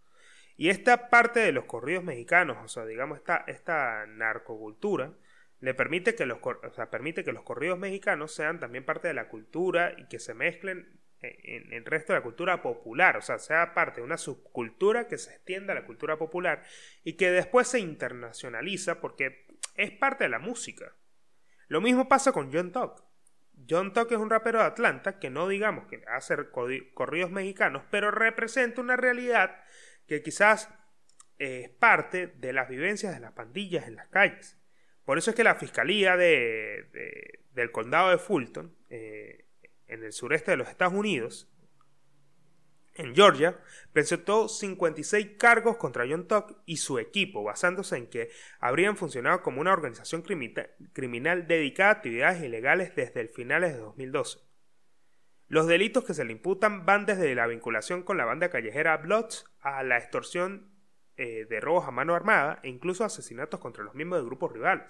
Y 0.57 0.69
esta 0.69 1.09
parte 1.09 1.41
de 1.41 1.51
los 1.51 1.65
corridos 1.65 2.03
mexicanos, 2.03 2.57
o 2.63 2.67
sea, 2.67 2.85
digamos, 2.85 3.17
esta, 3.17 3.43
esta 3.47 4.05
narcocultura, 4.07 5.13
le 5.59 5.73
permite 5.73 6.15
que, 6.15 6.25
los, 6.25 6.39
permite 6.91 7.23
que 7.23 7.33
los 7.33 7.43
corridos 7.43 7.79
mexicanos 7.79 8.33
sean 8.33 8.59
también 8.59 8.85
parte 8.85 9.07
de 9.07 9.13
la 9.13 9.27
cultura 9.27 9.93
y 9.97 10.07
que 10.07 10.19
se 10.19 10.33
mezclen 10.33 10.99
en, 11.21 11.73
el 11.73 11.85
resto 11.85 12.13
de 12.13 12.19
la 12.19 12.23
cultura 12.23 12.61
popular, 12.61 13.17
o 13.17 13.21
sea, 13.21 13.39
sea 13.39 13.73
parte 13.73 14.01
de 14.01 14.05
una 14.05 14.17
subcultura 14.17 15.07
que 15.07 15.17
se 15.17 15.31
extienda 15.31 15.73
a 15.73 15.75
la 15.75 15.85
cultura 15.85 16.17
popular 16.17 16.63
y 17.03 17.13
que 17.13 17.31
después 17.31 17.67
se 17.67 17.79
internacionaliza 17.79 19.01
porque 19.01 19.47
es 19.75 19.91
parte 19.91 20.25
de 20.25 20.29
la 20.29 20.39
música. 20.39 20.93
Lo 21.67 21.81
mismo 21.81 22.07
pasa 22.07 22.31
con 22.31 22.51
John 22.53 22.71
Tuck. 22.71 23.03
John 23.69 23.93
Tuck 23.93 24.11
es 24.11 24.17
un 24.17 24.29
rapero 24.29 24.59
de 24.59 24.65
Atlanta 24.65 25.19
que 25.19 25.29
no 25.29 25.47
digamos 25.47 25.87
que 25.87 26.03
hace 26.07 26.35
corridos 26.93 27.31
mexicanos, 27.31 27.83
pero 27.89 28.11
representa 28.11 28.81
una 28.81 28.95
realidad 28.95 29.55
que 30.07 30.21
quizás 30.21 30.69
es 31.37 31.69
parte 31.69 32.27
de 32.27 32.53
las 32.53 32.69
vivencias 32.69 33.13
de 33.13 33.19
las 33.19 33.33
pandillas 33.33 33.87
en 33.87 33.95
las 33.95 34.07
calles. 34.07 34.57
Por 35.03 35.17
eso 35.17 35.29
es 35.29 35.35
que 35.35 35.43
la 35.43 35.55
Fiscalía 35.55 36.17
de, 36.17 37.39
del 37.53 37.71
Condado 37.71 38.09
de 38.11 38.17
Fulton, 38.17 38.75
eh, 38.89 39.45
en 39.87 40.03
el 40.03 40.13
sureste 40.13 40.51
de 40.51 40.57
los 40.57 40.67
Estados 40.67 40.93
Unidos, 40.93 41.51
en 42.95 43.13
Georgia, 43.13 43.59
presentó 43.91 44.47
56 44.47 45.31
cargos 45.37 45.77
contra 45.77 46.05
John 46.09 46.27
Tuck 46.27 46.57
y 46.65 46.77
su 46.77 46.97
equipo, 46.97 47.43
basándose 47.43 47.97
en 47.97 48.07
que 48.07 48.29
habrían 48.59 48.97
funcionado 48.97 49.41
como 49.41 49.61
una 49.61 49.73
organización 49.73 50.21
criminal 50.21 51.47
dedicada 51.47 51.89
a 51.89 51.93
actividades 51.93 52.43
ilegales 52.43 52.95
desde 52.95 53.21
el 53.21 53.29
finales 53.29 53.73
de 53.73 53.79
2012. 53.79 54.39
Los 55.47 55.67
delitos 55.67 56.05
que 56.05 56.13
se 56.13 56.25
le 56.25 56.31
imputan 56.31 56.85
van 56.85 57.05
desde 57.05 57.35
la 57.35 57.47
vinculación 57.47 58.01
con 58.01 58.17
la 58.17 58.25
banda 58.25 58.49
callejera 58.49 58.97
Bloods 58.97 59.45
a 59.59 59.83
la 59.83 59.97
extorsión 59.97 60.71
eh, 61.17 61.45
de 61.49 61.59
robos 61.59 61.87
a 61.87 61.91
mano 61.91 62.15
armada 62.15 62.59
e 62.63 62.69
incluso 62.69 63.03
asesinatos 63.03 63.59
contra 63.59 63.83
los 63.83 63.93
miembros 63.93 64.21
de 64.21 64.25
grupos 64.25 64.51
rivales. 64.51 64.85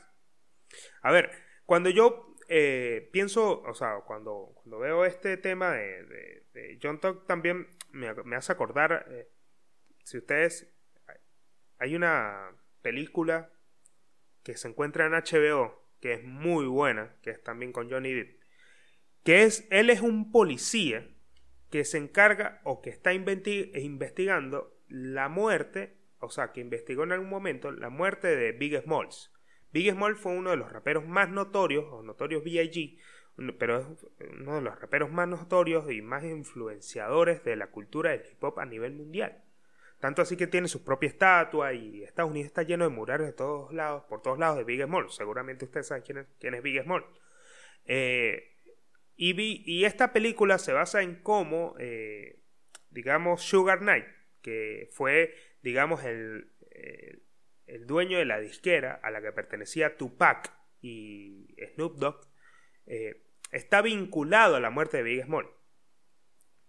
A 1.01 1.11
ver, 1.11 1.31
cuando 1.65 1.89
yo 1.89 2.24
eh, 2.47 3.09
pienso, 3.11 3.61
o 3.61 3.73
sea, 3.73 4.01
cuando, 4.05 4.51
cuando 4.55 4.79
veo 4.79 5.05
este 5.05 5.37
tema 5.37 5.71
de, 5.73 6.77
John 6.81 6.99
Tuck 6.99 7.25
también 7.25 7.67
me, 7.91 8.35
hace 8.35 8.51
acordar, 8.51 9.05
eh, 9.09 9.27
si 10.03 10.17
ustedes, 10.17 10.71
hay 11.79 11.95
una 11.95 12.51
película 12.81 13.51
que 14.43 14.55
se 14.57 14.67
encuentra 14.67 15.05
en 15.05 15.13
HBO, 15.13 15.89
que 15.99 16.13
es 16.13 16.23
muy 16.23 16.67
buena, 16.67 17.15
que 17.21 17.31
es 17.31 17.43
también 17.43 17.71
con 17.71 17.89
Johnny 17.89 18.13
Depp, 18.13 18.39
que 19.23 19.43
es, 19.43 19.67
él 19.71 19.89
es 19.89 20.01
un 20.01 20.31
policía 20.31 21.09
que 21.71 21.83
se 21.83 21.97
encarga 21.97 22.61
o 22.63 22.81
que 22.81 22.91
está 22.91 23.11
investigando 23.13 24.79
la 24.87 25.29
muerte, 25.29 25.97
o 26.19 26.29
sea, 26.29 26.51
que 26.51 26.61
investigó 26.61 27.03
en 27.03 27.11
algún 27.11 27.29
momento 27.29 27.71
la 27.71 27.89
muerte 27.89 28.35
de 28.35 28.51
Big 28.51 28.79
Smalls. 28.81 29.31
Big 29.75 29.91
Small 29.91 30.15
fue 30.15 30.31
uno 30.31 30.51
de 30.51 30.55
los 30.55 30.71
raperos 30.71 31.05
más 31.05 31.29
notorios, 31.29 31.83
o 31.91 32.01
notorios 32.01 32.45
B.I.G., 32.45 32.97
pero 33.59 33.79
es 33.79 33.85
uno 34.39 34.55
de 34.55 34.61
los 34.61 34.79
raperos 34.79 35.11
más 35.11 35.27
notorios 35.27 35.91
y 35.91 36.01
más 36.01 36.23
influenciadores 36.23 37.43
de 37.43 37.57
la 37.57 37.67
cultura 37.67 38.11
del 38.11 38.21
hip 38.25 38.41
hop 38.41 38.57
a 38.61 38.65
nivel 38.65 38.93
mundial. 38.93 39.43
Tanto 39.99 40.21
así 40.21 40.37
que 40.37 40.47
tiene 40.47 40.69
su 40.69 40.85
propia 40.85 41.09
estatua 41.09 41.73
y 41.73 42.03
Estados 42.03 42.31
Unidos 42.31 42.47
está 42.47 42.63
lleno 42.63 42.85
de 42.85 42.89
murales 42.89 43.27
de 43.27 43.33
todos 43.33 43.73
lados, 43.73 44.05
por 44.07 44.21
todos 44.21 44.39
lados 44.39 44.59
de 44.59 44.63
Big 44.63 44.81
Small. 44.81 45.11
Seguramente 45.11 45.65
ustedes 45.65 45.87
saben 45.87 46.03
quién 46.03 46.19
es, 46.19 46.27
quién 46.39 46.53
es 46.53 46.63
Big 46.63 46.81
Small. 46.81 47.03
Eh, 47.83 48.53
y, 49.17 49.83
esta 49.83 50.13
película 50.13 50.57
se 50.57 50.71
basa 50.71 51.01
en 51.01 51.21
cómo, 51.21 51.75
eh, 51.79 52.39
digamos, 52.91 53.41
Sugar 53.41 53.79
Knight, 53.79 54.05
que 54.41 54.87
fue, 54.93 55.35
digamos, 55.61 56.05
el, 56.05 56.53
el 56.71 57.24
dueño 57.85 58.17
de 58.17 58.25
la 58.25 58.39
disquera 58.39 58.99
a 59.03 59.11
la 59.11 59.21
que 59.21 59.31
pertenecía 59.31 59.97
Tupac 59.97 60.51
y 60.81 61.55
Snoop 61.73 61.97
Dogg, 61.97 62.21
eh, 62.85 63.23
está 63.51 63.81
vinculado 63.81 64.55
a 64.55 64.59
la 64.59 64.69
muerte 64.69 64.97
de 64.97 65.03
Big 65.03 65.23
Small. 65.23 65.49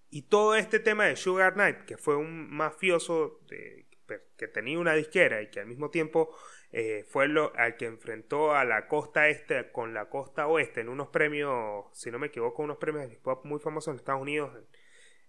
Y 0.09 0.22
todo 0.22 0.54
este 0.54 0.78
tema 0.78 1.06
de 1.06 1.16
Sugar 1.16 1.54
Knight, 1.54 1.85
que 1.85 1.98
fue 1.98 2.16
un 2.16 2.50
mafioso 2.50 3.40
que 3.46 4.48
tenía 4.48 4.78
una 4.78 4.94
disquera 4.94 5.42
y 5.42 5.50
que 5.50 5.61
al 5.61 5.66
mismo 5.66 5.90
tiempo 5.90 6.35
eh, 6.70 7.04
fue 7.09 7.26
lo, 7.26 7.52
al 7.56 7.76
que 7.76 7.87
enfrentó 7.87 8.54
a 8.54 8.64
la 8.64 8.87
costa 8.87 9.28
este 9.28 9.72
con 9.72 9.94
la 9.94 10.09
costa 10.09 10.46
oeste 10.46 10.80
en 10.80 10.88
unos 10.88 11.09
premios, 11.09 11.87
si 11.92 12.11
no 12.11 12.18
me 12.18 12.28
equivoco, 12.28 12.62
unos 12.62 12.78
premios 12.78 13.09
de 13.09 13.14
hip 13.14 13.26
hop 13.26 13.44
muy 13.44 13.59
famosos 13.59 13.92
en 13.92 13.96
Estados 13.96 14.22
Unidos, 14.22 14.56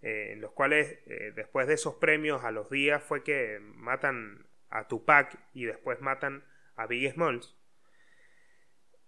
eh, 0.03 0.33
en 0.33 0.41
los 0.41 0.51
cuales 0.51 0.99
después 1.35 1.67
de 1.67 1.73
esos 1.73 1.95
premios 1.95 2.43
a 2.43 2.51
los 2.51 2.69
días 2.69 3.03
fue 3.03 3.23
que 3.23 3.57
matan 3.61 4.46
a 4.69 4.87
Tupac 4.87 5.39
y 5.53 5.65
después 5.65 6.01
matan 6.01 6.43
a 6.75 6.87
Big 6.87 7.11
Smalls. 7.11 7.55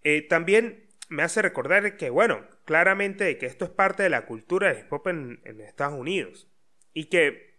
Eh, 0.02 0.22
también 0.22 0.88
me 1.08 1.22
hace 1.22 1.42
recordar 1.42 1.96
que, 1.96 2.10
bueno, 2.10 2.46
claramente 2.64 3.36
que 3.36 3.46
esto 3.46 3.64
es 3.64 3.70
parte 3.70 4.02
de 4.02 4.10
la 4.10 4.26
cultura 4.26 4.68
del 4.68 4.84
hip 4.84 4.92
hop 4.92 5.08
en, 5.08 5.40
Estados 5.60 5.98
Unidos. 5.98 6.48
Y 6.92 7.06
que 7.06 7.58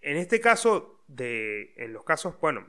en 0.00 0.16
este 0.16 0.40
caso, 0.40 1.04
de, 1.08 1.74
en 1.76 1.92
los 1.92 2.04
casos, 2.04 2.38
bueno, 2.40 2.66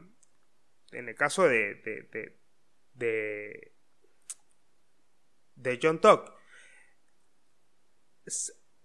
en 0.91 1.09
el 1.09 1.15
caso 1.15 1.47
de, 1.47 1.75
de, 1.75 3.71
de, 5.55 5.79
John 5.81 6.01
Tuck, 6.01 6.33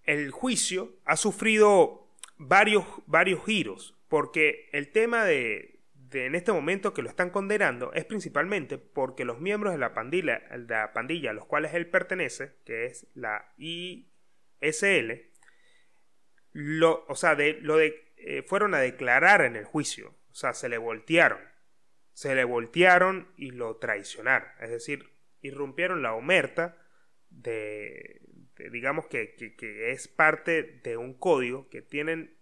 el 0.04 0.30
juicio 0.30 0.98
ha 1.04 1.16
sufrido 1.16 2.14
varios, 2.37 2.85
varios 3.06 3.44
giros, 3.44 3.96
porque 4.09 4.68
el 4.72 4.92
tema 4.92 5.24
de, 5.24 5.75
en 6.12 6.35
este 6.35 6.53
momento 6.53 6.92
que 6.92 7.03
lo 7.03 7.09
están 7.09 7.31
condenando 7.31 7.92
es 7.92 8.05
principalmente 8.05 8.79
porque 8.79 9.25
los 9.25 9.40
miembros 9.40 9.73
de 9.73 9.79
la 9.79 9.95
pandilla, 9.95 10.42
la 10.57 10.92
pandilla 10.92 11.31
a 11.31 11.35
los 11.35 11.47
cuales 11.47 11.75
él 11.75 11.88
pertenece, 11.88 12.57
que 12.64 12.87
es 12.87 13.07
la 13.14 13.53
ISL, 13.57 15.31
lo, 16.53 17.05
o 17.09 17.14
sea, 17.14 17.35
de, 17.35 17.55
lo 17.61 17.77
de, 17.77 18.12
eh, 18.16 18.42
fueron 18.42 18.75
a 18.75 18.79
declarar 18.79 19.42
en 19.42 19.57
el 19.57 19.64
juicio, 19.64 20.14
o 20.31 20.35
sea, 20.35 20.55
se 20.55 20.69
le 20.69 20.79
voltearon, 20.79 21.40
se 22.12 22.35
le 22.35 22.45
voltearon 22.45 23.33
y 23.37 23.51
lo 23.51 23.77
traicionaron, 23.77 24.49
es 24.61 24.71
decir, 24.71 25.11
irrumpieron 25.42 26.03
la 26.03 26.14
omerta 26.14 26.79
de, 27.29 28.23
digamos 28.71 29.07
que, 29.07 29.35
que, 29.35 29.90
es 29.92 30.09
parte 30.09 30.62
de 30.83 30.97
un 30.97 31.14
código 31.14 31.69
que 31.69 31.83
tienen 31.83 32.38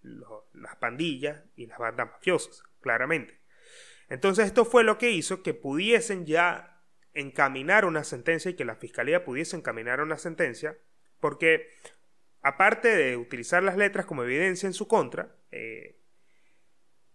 las 0.53 0.77
pandillas 0.77 1.43
y 1.57 1.67
las 1.67 1.79
bandas 1.79 2.09
mafiosas, 2.11 2.63
claramente. 2.81 3.44
Entonces 4.09 4.47
esto 4.47 4.65
fue 4.65 4.85
lo 4.85 4.99
que 4.99 5.11
hizo 5.11 5.43
que 5.43 5.55
pudiesen 5.55 6.27
ya 6.27 6.83
encaminar 7.13 7.85
una 7.85 8.05
sentencia 8.05 8.51
y 8.51 8.55
que 8.55 8.65
la 8.65 8.77
fiscalía 8.77 9.25
pudiese 9.25 9.57
encaminar 9.57 10.01
una 10.01 10.19
sentencia, 10.19 10.77
porque 11.21 11.71
aparte 12.43 12.89
de 12.89 13.17
utilizar 13.17 13.63
las 13.63 13.77
letras 13.77 14.05
como 14.05 14.25
evidencia 14.25 14.67
en 14.67 14.75
su 14.75 14.87
contra, 14.89 15.37
eh, 15.51 16.01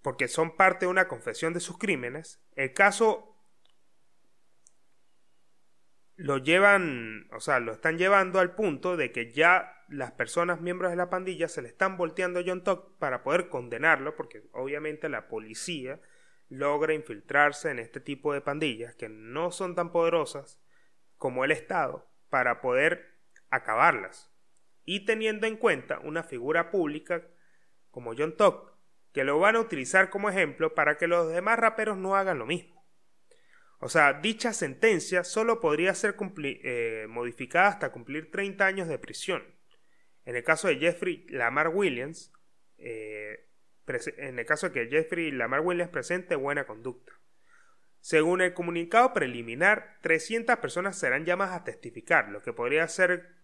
porque 0.02 0.28
son 0.28 0.56
parte 0.56 0.86
de 0.86 0.92
una 0.92 1.08
confesión 1.08 1.54
de 1.54 1.60
sus 1.60 1.78
crímenes, 1.78 2.42
el 2.56 2.74
caso 2.74 3.36
lo 6.16 6.38
llevan, 6.38 7.28
o 7.32 7.40
sea, 7.40 7.60
lo 7.60 7.72
están 7.72 7.98
llevando 7.98 8.40
al 8.40 8.56
punto 8.56 8.98
de 8.98 9.12
que 9.12 9.32
ya 9.32 9.86
las 9.88 10.12
personas 10.12 10.62
miembros 10.62 10.92
de 10.92 10.98
la 10.98 11.10
pandilla 11.10 11.48
se 11.48 11.62
le 11.62 11.70
están 11.70 11.98
volteando 11.98 12.40
a 12.40 12.44
John 12.46 12.64
Tuck 12.64 12.98
para 12.98 13.24
poder 13.24 13.48
condenarlo, 13.50 14.16
porque 14.16 14.44
obviamente 14.52 15.08
la 15.08 15.28
policía 15.28 16.00
logra 16.50 16.94
infiltrarse 16.94 17.70
en 17.70 17.80
este 17.80 18.00
tipo 18.00 18.34
de 18.34 18.42
pandillas 18.42 18.96
que 18.96 19.08
no 19.08 19.52
son 19.52 19.76
tan 19.76 19.92
poderosas 19.92 20.60
como 21.18 21.46
el 21.46 21.52
Estado 21.52 22.10
para 22.30 22.62
poder 22.62 23.20
acabarlas. 23.50 24.32
Y 24.84 25.06
teniendo 25.06 25.48
en 25.48 25.58
cuenta 25.58 26.00
una 26.00 26.24
figura 26.24 26.72
pública 26.72 27.28
como 27.92 28.16
John 28.18 28.36
Tuck, 28.36 28.74
que 29.14 29.24
lo 29.24 29.40
van 29.40 29.56
a 29.56 29.60
utilizar 29.62 30.10
como 30.10 30.30
ejemplo 30.30 30.74
para 30.74 30.98
que 30.98 31.08
los 31.08 31.32
demás 31.32 31.60
raperos 31.60 31.98
no 31.98 32.16
hagan 32.16 32.40
lo 32.40 32.46
mismo. 32.46 32.80
O 33.80 33.88
sea, 33.88 34.14
dicha 34.14 34.54
sentencia 34.54 35.24
solo 35.24 35.60
podría 35.60 35.94
ser 35.94 36.16
eh, 36.44 37.06
modificada 37.08 37.70
hasta 37.70 37.92
cumplir 37.92 38.30
30 38.30 38.66
años 38.66 38.88
de 38.88 39.00
prisión. 39.00 39.44
En 40.26 40.36
el 40.36 40.44
caso 40.44 40.68
de 40.68 40.78
Jeffrey 40.78 41.26
Lamar 41.30 41.70
Williams, 41.70 42.34
eh, 42.78 43.49
en 44.18 44.40
el 44.40 44.46
caso 44.46 44.70
de 44.70 44.74
que 44.74 44.90
Jeffrey 44.90 45.32
Lamar 45.32 45.62
Williams 45.62 45.92
presente 45.92 46.36
buena 46.36 46.66
conducta. 46.66 47.14
Según 48.02 48.42
el 48.42 48.54
comunicado 48.54 49.14
preliminar, 49.14 49.98
300 50.02 50.58
personas 50.58 50.98
serán 50.98 51.26
llamadas 51.26 51.62
a 51.62 51.64
testificar, 51.64 52.30
lo 52.30 52.42
que 52.42 52.54
podría 52.54 52.88
ser 52.88 53.36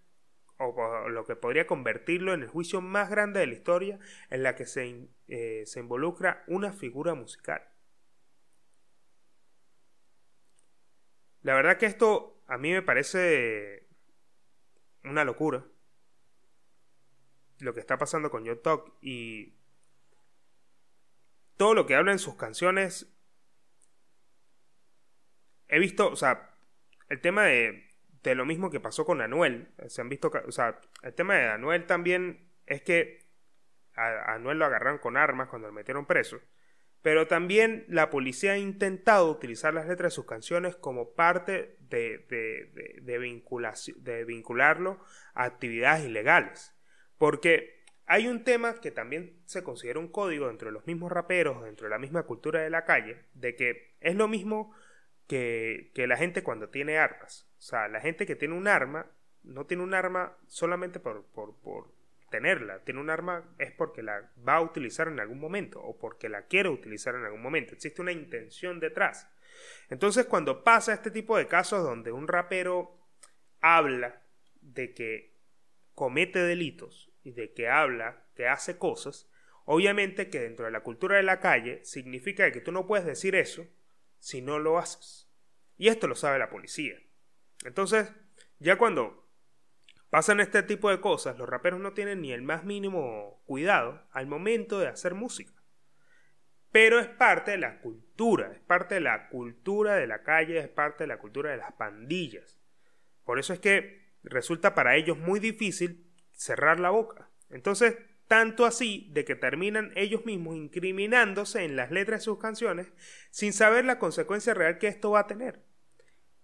o 0.57 1.09
lo 1.09 1.25
que 1.25 1.35
podría 1.35 1.67
convertirlo 1.67 2.33
en 2.33 2.43
el 2.43 2.47
juicio 2.47 2.79
más 2.79 3.09
grande 3.09 3.41
de 3.41 3.47
la 3.47 3.53
historia 3.53 3.99
en 4.29 4.43
la 4.43 4.55
que 4.55 4.65
se, 4.65 5.09
eh, 5.27 5.63
se 5.65 5.79
involucra 5.81 6.43
una 6.47 6.71
figura 6.71 7.13
musical. 7.13 7.61
La 11.41 11.53
verdad 11.53 11.77
que 11.77 11.85
esto 11.85 12.41
a 12.47 12.57
mí 12.57 12.71
me 12.71 12.81
parece 12.81 13.87
una 15.03 15.25
locura. 15.25 15.65
Lo 17.59 17.73
que 17.73 17.79
está 17.79 17.97
pasando 17.97 18.31
con 18.31 18.45
Yo 18.45 18.59
Talk 18.59 18.93
y 19.01 19.53
todo 21.57 21.73
lo 21.73 21.85
que 21.85 21.95
habla 21.95 22.11
en 22.11 22.19
sus 22.19 22.35
canciones, 22.35 23.13
he 25.67 25.79
visto, 25.79 26.09
o 26.09 26.15
sea, 26.15 26.51
el 27.09 27.21
tema 27.21 27.43
de, 27.43 27.83
lo 28.23 28.45
mismo 28.45 28.69
que 28.69 28.79
pasó 28.79 29.05
con 29.05 29.21
Anuel, 29.21 29.69
se 29.87 30.01
han 30.01 30.09
visto, 30.09 30.31
o 30.47 30.51
sea, 30.51 30.79
el 31.03 31.13
tema 31.13 31.35
de 31.35 31.47
Anuel 31.47 31.85
también 31.85 32.51
es 32.65 32.81
que 32.81 33.25
a 33.95 34.33
Anuel 34.33 34.59
lo 34.59 34.65
agarraron 34.65 34.97
con 34.97 35.15
armas 35.15 35.47
cuando 35.47 35.67
lo 35.67 35.73
metieron 35.73 36.05
preso. 36.05 36.39
Pero 37.01 37.27
también 37.27 37.85
la 37.87 38.09
policía 38.09 38.53
ha 38.53 38.57
intentado 38.57 39.29
utilizar 39.29 39.75
las 39.75 39.85
letras 39.85 40.11
de 40.11 40.15
sus 40.15 40.25
canciones 40.25 40.75
como 40.75 41.13
parte 41.13 41.77
de, 41.81 42.25
de, 42.29 43.01
de, 43.03 44.25
vincularlo 44.25 44.99
a 45.35 45.43
actividades 45.43 46.03
ilegales. 46.03 46.75
Porque 47.19 47.74
hay 48.07 48.27
un 48.27 48.43
tema 48.43 48.75
que 48.75 48.91
también 48.91 49.41
se 49.45 49.63
considera 49.63 49.99
un 49.99 50.09
código 50.09 50.47
dentro 50.47 50.67
de 50.67 50.73
los 50.73 50.85
mismos 50.85 51.11
raperos, 51.11 51.63
dentro 51.63 51.85
de 51.85 51.91
la 51.91 51.99
misma 51.99 52.23
cultura 52.23 52.61
de 52.61 52.69
la 52.69 52.85
calle, 52.85 53.25
de 53.33 53.55
que 53.55 53.95
es 53.99 54.15
lo 54.15 54.27
mismo 54.27 54.73
que, 55.27 55.91
que 55.95 56.05
la 56.05 56.17
gente 56.17 56.43
cuando 56.43 56.69
tiene 56.69 56.97
armas. 56.97 57.47
O 57.57 57.61
sea, 57.61 57.87
la 57.87 57.99
gente 57.99 58.25
que 58.25 58.35
tiene 58.35 58.53
un 58.53 58.67
arma 58.67 59.07
no 59.43 59.65
tiene 59.65 59.83
un 59.83 59.93
arma 59.93 60.37
solamente 60.47 60.99
por, 60.99 61.25
por, 61.25 61.55
por 61.61 61.93
tenerla, 62.29 62.79
tiene 62.83 62.99
un 62.99 63.09
arma 63.09 63.43
es 63.57 63.71
porque 63.71 64.03
la 64.03 64.31
va 64.47 64.55
a 64.55 64.61
utilizar 64.61 65.07
en 65.07 65.19
algún 65.19 65.39
momento 65.39 65.81
o 65.81 65.97
porque 65.97 66.29
la 66.29 66.43
quiere 66.43 66.69
utilizar 66.69 67.15
en 67.15 67.23
algún 67.23 67.41
momento. 67.41 67.73
Existe 67.73 68.01
una 68.01 68.11
intención 68.11 68.79
detrás. 68.79 69.27
Entonces 69.89 70.25
cuando 70.25 70.63
pasa 70.63 70.93
este 70.93 71.11
tipo 71.11 71.37
de 71.37 71.47
casos 71.47 71.83
donde 71.83 72.11
un 72.11 72.27
rapero 72.27 72.99
habla 73.61 74.21
de 74.61 74.93
que 74.93 75.33
comete 75.93 76.39
delitos 76.39 77.14
y 77.25 77.31
de 77.31 77.53
que 77.53 77.67
habla, 77.67 78.23
que 78.35 78.47
hace 78.47 78.77
cosas, 78.77 79.27
obviamente 79.65 80.29
que 80.29 80.39
dentro 80.39 80.65
de 80.65 80.71
la 80.71 80.83
cultura 80.83 81.17
de 81.17 81.23
la 81.23 81.39
calle 81.39 81.83
significa 81.83 82.51
que 82.51 82.61
tú 82.61 82.71
no 82.71 82.85
puedes 82.85 83.05
decir 83.05 83.35
eso 83.35 83.67
si 84.19 84.41
no 84.41 84.59
lo 84.59 84.77
haces. 84.77 85.27
Y 85.75 85.87
esto 85.87 86.07
lo 86.07 86.15
sabe 86.15 86.37
la 86.37 86.51
policía. 86.51 86.95
Entonces, 87.65 88.13
ya 88.59 88.77
cuando 88.77 89.27
pasan 90.11 90.39
este 90.39 90.61
tipo 90.61 90.91
de 90.91 91.01
cosas, 91.01 91.37
los 91.37 91.49
raperos 91.49 91.79
no 91.79 91.93
tienen 91.93 92.21
ni 92.21 92.31
el 92.31 92.43
más 92.43 92.63
mínimo 92.63 93.41
cuidado 93.45 94.07
al 94.11 94.27
momento 94.27 94.79
de 94.79 94.87
hacer 94.87 95.15
música. 95.15 95.53
Pero 96.71 96.99
es 96.99 97.07
parte 97.07 97.51
de 97.51 97.57
la 97.57 97.81
cultura, 97.81 98.51
es 98.51 98.59
parte 98.59 98.95
de 98.95 99.01
la 99.01 99.29
cultura 99.29 99.95
de 99.95 100.05
la 100.05 100.21
calle, 100.21 100.59
es 100.59 100.69
parte 100.69 101.05
de 101.05 101.07
la 101.07 101.17
cultura 101.17 101.49
de 101.49 101.57
las 101.57 101.73
pandillas. 101.73 102.61
Por 103.23 103.39
eso 103.39 103.51
es 103.51 103.59
que 103.59 104.13
resulta 104.21 104.75
para 104.75 104.95
ellos 104.95 105.17
muy 105.17 105.39
difícil 105.39 106.05
cerrar 106.35 106.79
la 106.79 106.89
boca. 106.89 107.29
Entonces, 107.49 107.95
tanto 108.27 108.65
así 108.65 109.09
de 109.11 109.25
que 109.25 109.35
terminan 109.35 109.91
ellos 109.95 110.25
mismos 110.25 110.55
incriminándose 110.55 111.63
en 111.63 111.75
las 111.75 111.91
letras 111.91 112.21
de 112.21 112.25
sus 112.25 112.39
canciones 112.39 112.91
sin 113.31 113.53
saber 113.53 113.85
la 113.85 113.99
consecuencia 113.99 114.53
real 114.53 114.77
que 114.77 114.87
esto 114.87 115.11
va 115.11 115.21
a 115.21 115.27
tener. 115.27 115.63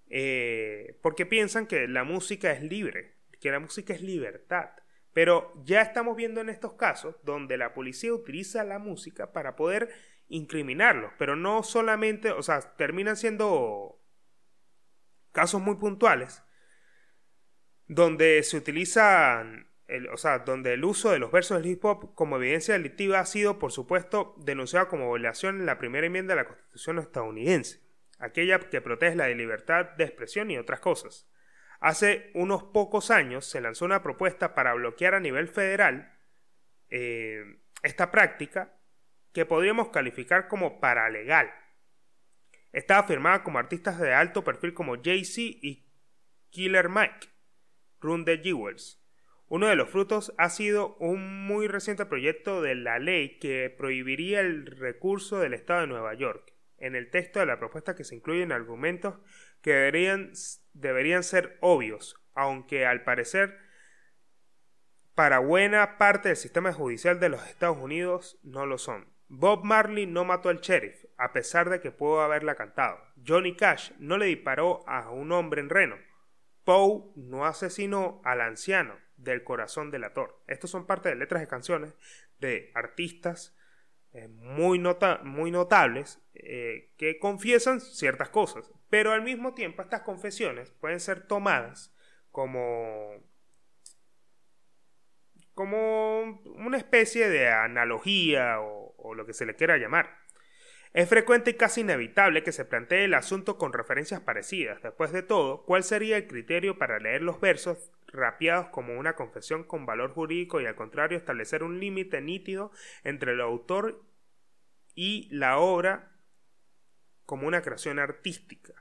Eh, 0.10 1.00
porque 1.02 1.26
piensan 1.26 1.68
que 1.68 1.88
la 1.88 2.04
música 2.04 2.52
es 2.52 2.62
libre, 2.62 3.18
que 3.40 3.52
la 3.52 3.60
música 3.60 3.94
es 3.94 4.02
libertad. 4.02 4.72
Pero 5.14 5.54
ya 5.66 5.82
estamos 5.82 6.16
viendo 6.16 6.42
en 6.42 6.50
estos 6.50 6.74
casos 6.74 7.16
donde 7.24 7.58
la 7.58 7.74
policía 7.74 8.14
utiliza 8.14 8.64
la 8.64 8.80
música 8.80 9.34
para 9.34 9.56
poder 9.56 9.90
incriminarlos, 10.30 11.12
pero 11.18 11.36
no 11.36 11.62
solamente, 11.64 12.32
o 12.32 12.42
sea, 12.42 12.62
terminan 12.78 13.18
siendo 13.18 14.02
casos 15.34 15.62
muy 15.62 15.76
puntuales 15.76 16.42
donde 17.88 18.42
se 18.44 18.56
utilizan, 18.56 19.68
el, 19.92 20.08
o 20.10 20.18
sea, 20.18 20.40
donde 20.40 20.74
el 20.74 20.86
uso 20.86 21.12
de 21.12 21.20
los 21.20 21.32
versos 21.32 21.62
del 21.62 21.72
hip 21.72 21.84
hop 21.84 22.16
como 22.16 22.38
evidencia 22.38 22.74
delictiva 22.74 23.20
ha 23.20 23.26
sido, 23.26 23.60
por 23.60 23.72
supuesto, 23.72 24.36
denunciado 24.38 24.88
como 24.88 25.12
violación 25.12 25.60
en 25.60 25.66
la 25.66 25.78
primera 25.78 26.08
enmienda 26.08 26.34
de 26.34 26.42
la 26.42 26.48
Constitución 26.48 27.00
estadounidense, 27.00 27.82
aquella 28.18 28.60
que 28.60 28.82
protege 28.82 29.16
la 29.16 29.28
libertad 29.28 29.90
de 29.98 30.06
expresión 30.06 30.50
y 30.50 30.58
otras 30.58 30.80
cosas. 30.80 31.30
Hace 31.82 32.32
unos 32.36 32.64
pocos 32.64 33.12
años 33.12 33.46
se 33.46 33.60
lanzó 33.60 33.86
una 33.86 34.02
propuesta 34.02 34.56
para 34.56 34.74
bloquear 34.74 35.16
a 35.16 35.20
nivel 35.20 35.48
federal 35.48 36.18
eh, 36.90 37.44
esta 37.84 38.12
práctica 38.12 38.78
que 39.34 39.46
podríamos 39.46 39.90
calificar 39.90 40.48
como 40.48 40.80
paralegal. 40.80 41.52
Estaba 42.72 43.08
firmada 43.08 43.44
como 43.44 43.60
artistas 43.60 44.00
de 44.00 44.14
alto 44.14 44.44
perfil 44.44 44.74
como 44.74 45.02
Jay-Z 45.02 45.42
y 45.42 45.92
Killer 46.50 46.88
Mike, 46.88 47.28
Run 48.00 48.24
the 48.24 48.38
Jewels. 48.38 49.01
Uno 49.52 49.68
de 49.68 49.76
los 49.76 49.90
frutos 49.90 50.34
ha 50.38 50.50
sido 50.50 50.96
un 51.00 51.46
muy 51.46 51.68
reciente 51.68 52.06
proyecto 52.06 52.62
de 52.62 52.74
la 52.74 53.00
ley 53.00 53.38
que 53.38 53.70
prohibiría 53.70 54.40
el 54.40 54.66
recurso 54.66 55.40
del 55.40 55.54
Estado 55.54 55.82
de 55.82 55.88
Nueva 55.88 56.14
York. 56.14 56.54
En 56.78 56.96
el 56.96 57.10
texto 57.10 57.42
de 57.42 57.48
la 57.48 57.60
propuesta 57.60 57.94
que 57.94 58.06
se 58.06 58.16
incluyen 58.16 58.54
argumentos 58.54 59.16
que 59.62 59.74
deberían, 59.74 60.32
deberían 60.72 61.24
ser 61.24 61.58
obvios, 61.60 62.16
aunque 62.34 62.86
al 62.86 63.04
parecer 63.04 63.58
para 65.16 65.40
buena 65.40 65.98
parte 65.98 66.30
del 66.30 66.38
sistema 66.38 66.72
judicial 66.72 67.20
de 67.20 67.28
los 67.28 67.46
Estados 67.46 67.78
Unidos 67.78 68.40
no 68.44 68.66
lo 68.66 68.78
son. 68.78 69.12
Bob 69.28 69.66
Marley 69.66 70.08
no 70.08 70.24
mató 70.24 70.48
al 70.48 70.62
sheriff, 70.62 71.04
a 71.18 71.34
pesar 71.34 71.70
de 71.70 71.82
que 71.82 71.92
pudo 71.92 72.22
haberla 72.22 72.56
cantado. 72.56 73.00
Johnny 73.28 73.58
Cash 73.58 73.92
no 74.00 74.18
le 74.18 74.28
disparó 74.28 74.88
a 74.88 75.10
un 75.10 75.34
hombre 75.34 75.60
en 75.60 75.70
Reno. 75.70 75.98
Poe 76.64 77.12
no 77.18 77.46
asesinó 77.46 78.22
al 78.24 78.40
anciano 78.40 79.11
del 79.24 79.44
corazón 79.44 79.92
del 79.92 80.04
ator. 80.04 80.42
Estos 80.48 80.70
son 80.70 80.86
parte 80.86 81.10
de 81.10 81.16
letras 81.16 81.42
de 81.42 81.48
canciones 81.48 81.96
de 82.40 82.72
artistas 82.74 83.56
eh, 84.14 84.28
muy, 84.28 84.82
muy 85.24 85.52
notables 85.52 86.22
eh, 86.34 86.92
que 86.98 87.18
confiesan 87.20 87.80
ciertas 87.80 88.30
cosas, 88.30 88.72
pero 88.90 89.12
al 89.12 89.22
mismo 89.22 89.54
tiempo 89.54 89.82
estas 89.82 90.02
confesiones 90.02 90.72
pueden 90.72 91.00
ser 91.00 91.28
tomadas 91.28 91.96
como 92.32 93.14
como 95.54 96.42
una 96.56 96.78
especie 96.78 97.30
de 97.30 97.50
analogía 97.50 98.62
o, 98.62 98.96
o 98.98 99.14
lo 99.14 99.26
que 99.26 99.34
se 99.34 99.46
le 99.46 99.56
quiera 99.56 99.78
llamar. 99.78 100.21
Es 100.94 101.08
frecuente 101.08 101.52
y 101.52 101.54
casi 101.54 101.82
inevitable 101.82 102.44
que 102.44 102.52
se 102.52 102.66
plantee 102.66 103.06
el 103.06 103.14
asunto 103.14 103.58
con 103.58 103.72
referencias 103.72 104.20
parecidas. 104.20 104.82
Después 104.82 105.14
de 105.14 105.24
todo, 105.24 105.64
¿cuál 105.64 105.84
sería 105.84 106.18
el 106.18 106.28
criterio 106.28 106.78
para 106.78 107.00
leer 107.00 107.22
los 107.22 107.40
versos 107.40 107.92
rapeados 108.08 108.68
como 108.68 109.00
una 109.00 109.16
confesión 109.16 109.64
con 109.64 109.86
valor 109.86 110.12
jurídico 110.12 110.60
y 110.60 110.66
al 110.66 110.76
contrario 110.76 111.18
establecer 111.18 111.64
un 111.64 111.80
límite 111.80 112.20
nítido 112.20 112.72
entre 113.06 113.32
el 113.32 113.42
autor 113.42 114.04
y 114.94 115.30
la 115.32 115.58
obra 115.60 116.12
como 117.26 117.48
una 117.48 117.62
creación 117.62 117.98
artística. 117.98 118.74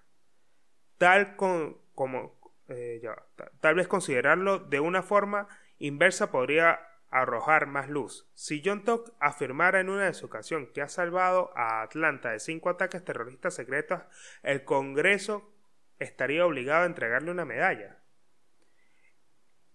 Tal 0.99 1.37
como, 1.37 2.41
eh, 2.69 3.01
tal 3.61 3.75
vez 3.77 3.87
considerarlo 3.87 4.59
de 4.59 4.81
una 4.81 5.05
forma 5.05 5.47
inversa 5.79 6.33
podría 6.33 6.90
arrojar 7.11 7.67
más 7.67 7.89
luz. 7.89 8.31
Si 8.35 8.63
John 8.65 8.85
Tuck 8.85 9.13
afirmara 9.19 9.81
en 9.81 9.89
una 9.89 10.07
de 10.07 10.15
sus 10.15 10.31
canciones 10.31 10.71
que 10.71 10.83
ha 10.83 10.89
salvado 10.89 11.53
a 11.57 11.83
Atlanta 11.83 12.31
de 12.31 12.41
cinco 12.41 12.71
ataques 12.71 13.05
terroristas 13.05 13.55
secretos, 13.55 14.03
el 14.43 14.65
Congreso 14.65 15.53
estaría 15.99 16.47
obligado 16.47 16.85
a 16.85 16.87
entregarle 16.87 17.31
una 17.31 17.45
medalla. 17.45 17.99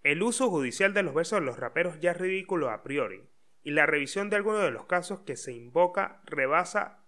El 0.03 0.21
uso 0.23 0.49
judicial 0.49 0.93
de 0.93 1.03
los 1.03 1.13
versos 1.13 1.39
de 1.39 1.45
los 1.45 1.57
raperos 1.57 1.99
ya 1.99 2.11
es 2.11 2.17
ridículo 2.17 2.69
a 2.69 2.83
priori, 2.83 3.27
y 3.63 3.71
la 3.71 3.85
revisión 3.85 4.29
de 4.29 4.35
algunos 4.35 4.61
de 4.61 4.71
los 4.71 4.85
casos 4.85 5.21
que 5.21 5.35
se 5.35 5.51
invoca 5.51 6.21
rebasa 6.25 7.03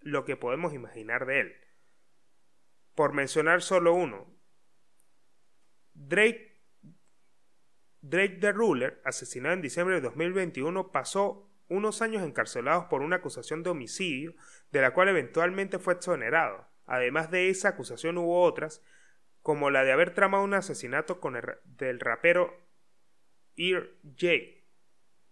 lo 0.00 0.24
que 0.24 0.36
podemos 0.36 0.74
imaginar 0.74 1.26
de 1.26 1.40
él. 1.40 1.56
Por 2.94 3.14
mencionar 3.14 3.62
solo 3.62 3.94
uno, 3.94 4.26
Drake, 5.94 6.51
Drake 8.02 8.38
the 8.40 8.52
Ruler, 8.52 9.00
asesinado 9.04 9.54
en 9.54 9.62
diciembre 9.62 9.94
de 9.94 10.00
2021, 10.00 10.90
pasó 10.90 11.48
unos 11.68 12.02
años 12.02 12.22
encarcelados 12.22 12.86
por 12.86 13.00
una 13.00 13.16
acusación 13.16 13.62
de 13.62 13.70
homicidio, 13.70 14.34
de 14.72 14.80
la 14.80 14.92
cual 14.92 15.08
eventualmente 15.08 15.78
fue 15.78 15.94
exonerado. 15.94 16.68
Además 16.84 17.30
de 17.30 17.48
esa 17.48 17.70
acusación 17.70 18.18
hubo 18.18 18.42
otras, 18.42 18.82
como 19.40 19.70
la 19.70 19.84
de 19.84 19.92
haber 19.92 20.14
tramado 20.14 20.42
un 20.42 20.52
asesinato 20.54 21.20
con 21.20 21.36
el, 21.36 21.44
del 21.64 22.00
rapero 22.00 22.54
Ear 23.56 23.88
J. 24.02 24.32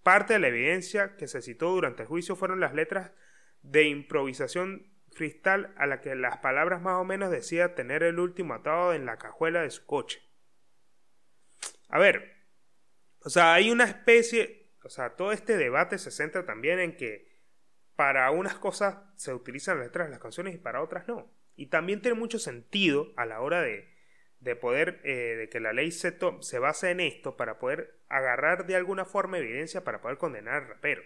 Parte 0.05 0.35
de 0.35 0.39
la 0.39 0.49
evidencia 0.49 1.17
que 1.17 1.27
se 1.27 1.43
citó 1.43 1.71
durante 1.71 2.03
el 2.03 2.09
juicio 2.09 2.37
fueron 2.37 2.61
las 2.61 2.73
letras 2.73 3.13
de 3.63 3.85
improvisación 3.85 4.91
freestyle 5.11 5.69
a 5.77 5.87
la 5.87 6.01
que 6.01 6.15
las 6.15 6.39
palabras 6.39 6.81
más 6.81 6.95
o 6.95 7.05
menos 7.05 7.31
decía 7.31 7.75
tener 7.75 8.05
el 8.05 8.21
último 8.21 8.55
atado 8.55 8.95
en 8.95 9.07
la 9.07 9.19
cajuela 9.19 9.61
de 9.63 9.71
su 9.71 9.85
coche. 9.85 10.23
A 11.89 11.99
ver, 11.99 12.40
o 13.23 13.31
sea, 13.31 13.55
hay 13.55 13.71
una 13.71 13.85
especie, 13.85 14.71
o 14.85 14.89
sea, 14.89 15.17
todo 15.17 15.33
este 15.33 15.57
debate 15.57 15.99
se 15.99 16.11
centra 16.11 16.45
también 16.45 16.79
en 16.79 16.97
que 16.97 17.31
para 17.97 18.31
unas 18.31 18.55
cosas 18.55 18.97
se 19.17 19.35
utilizan 19.35 19.79
las 19.79 19.89
letras 19.89 20.07
de 20.07 20.13
las 20.13 20.21
canciones 20.21 20.55
y 20.55 20.59
para 20.59 20.83
otras 20.83 21.07
no. 21.07 21.31
Y 21.57 21.67
también 21.67 22.01
tiene 22.01 22.19
mucho 22.19 22.39
sentido 22.39 23.13
a 23.17 23.27
la 23.27 23.41
hora 23.41 23.61
de, 23.61 23.91
de 24.41 24.57
poder, 24.57 25.01
eh, 25.05 25.37
de 25.37 25.49
que 25.49 25.61
la 25.61 25.73
ley 25.73 25.91
se, 25.91 26.17
se 26.41 26.59
base 26.59 26.91
en 26.91 27.01
esto 27.01 27.37
para 27.37 27.59
poder 27.59 28.01
agarrar 28.09 28.67
de 28.67 28.77
alguna 28.77 29.05
forma 29.05 29.39
evidencia 29.39 29.85
para 29.85 30.01
poder 30.01 30.17
condenar 30.17 30.63
al 30.63 30.69
rapero. 30.69 31.03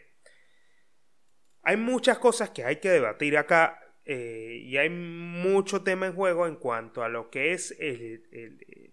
hay 1.62 1.76
muchas 1.76 2.18
cosas 2.18 2.50
que 2.50 2.64
hay 2.64 2.76
que 2.76 2.90
debatir 2.90 3.36
acá 3.36 3.80
eh, 4.04 4.60
y 4.62 4.76
hay 4.76 4.90
mucho 4.90 5.82
tema 5.82 6.06
en 6.06 6.14
juego 6.14 6.46
en 6.46 6.56
cuanto 6.56 7.02
a 7.02 7.08
lo 7.08 7.30
que 7.30 7.52
es 7.52 7.74
el, 7.80 8.92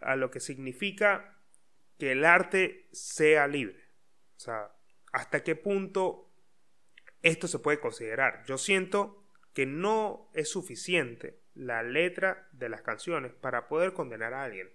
a, 0.00 0.16
lo 0.16 0.30
que 0.30 0.40
significa 0.40 1.38
que 1.98 2.12
el 2.12 2.24
arte 2.24 2.88
sea 2.92 3.46
libre. 3.46 3.80
O 4.36 4.40
sea, 4.40 4.74
hasta 5.12 5.42
qué 5.42 5.56
punto 5.56 6.30
esto 7.22 7.46
se 7.48 7.58
puede 7.58 7.80
considerar. 7.80 8.44
Yo 8.46 8.58
siento 8.58 9.24
que 9.52 9.66
no 9.66 10.30
es 10.34 10.48
suficiente 10.48 11.40
la 11.54 11.82
letra 11.82 12.48
de 12.52 12.68
las 12.68 12.82
canciones 12.82 13.32
para 13.32 13.68
poder 13.68 13.92
condenar 13.92 14.34
a 14.34 14.44
alguien. 14.44 14.70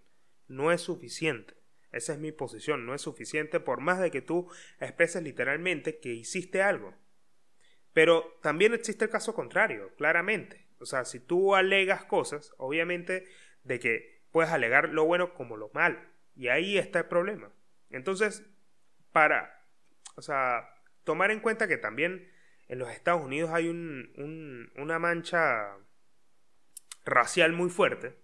No 0.47 0.71
es 0.71 0.81
suficiente. 0.81 1.55
Esa 1.91 2.13
es 2.13 2.19
mi 2.19 2.31
posición. 2.31 2.85
No 2.85 2.93
es 2.93 3.01
suficiente 3.01 3.59
por 3.59 3.81
más 3.81 3.99
de 3.99 4.11
que 4.11 4.21
tú 4.21 4.49
expreses 4.79 5.23
literalmente 5.23 5.99
que 5.99 6.13
hiciste 6.13 6.61
algo. 6.61 6.95
Pero 7.93 8.37
también 8.41 8.73
existe 8.73 9.05
el 9.05 9.11
caso 9.11 9.33
contrario, 9.33 9.95
claramente. 9.95 10.67
O 10.79 10.85
sea, 10.85 11.05
si 11.05 11.19
tú 11.19 11.55
alegas 11.55 12.05
cosas, 12.05 12.53
obviamente 12.57 13.27
de 13.63 13.79
que 13.79 14.23
puedes 14.31 14.51
alegar 14.51 14.89
lo 14.89 15.05
bueno 15.05 15.33
como 15.33 15.57
lo 15.57 15.71
malo. 15.73 15.99
Y 16.37 16.49
ahí 16.49 16.77
está 16.77 16.99
el 16.99 17.05
problema. 17.05 17.51
Entonces, 17.89 18.45
para, 19.11 19.65
o 20.15 20.21
sea, 20.21 20.69
tomar 21.03 21.31
en 21.31 21.39
cuenta 21.39 21.67
que 21.67 21.77
también 21.77 22.31
en 22.67 22.79
los 22.79 22.89
Estados 22.91 23.23
Unidos 23.23 23.49
hay 23.51 23.67
un, 23.67 24.71
una 24.75 24.99
mancha 24.99 25.75
racial 27.05 27.53
muy 27.53 27.69
fuerte 27.69 28.15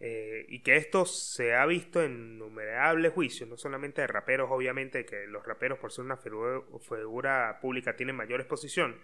eh, 0.00 0.46
y 0.48 0.62
que 0.62 0.76
esto 0.76 1.04
se 1.04 1.54
ha 1.54 1.66
visto 1.66 2.02
en 2.02 2.34
innumerables 2.34 3.12
juicios, 3.12 3.48
no 3.48 3.56
solamente 3.56 4.00
de 4.00 4.06
raperos, 4.06 4.50
obviamente, 4.50 5.04
que 5.04 5.26
los 5.26 5.46
raperos 5.46 5.78
por 5.78 5.92
ser 5.92 6.04
una 6.04 6.16
figura 6.16 7.60
pública 7.60 7.94
tienen 7.96 8.16
mayor 8.16 8.40
exposición, 8.40 8.98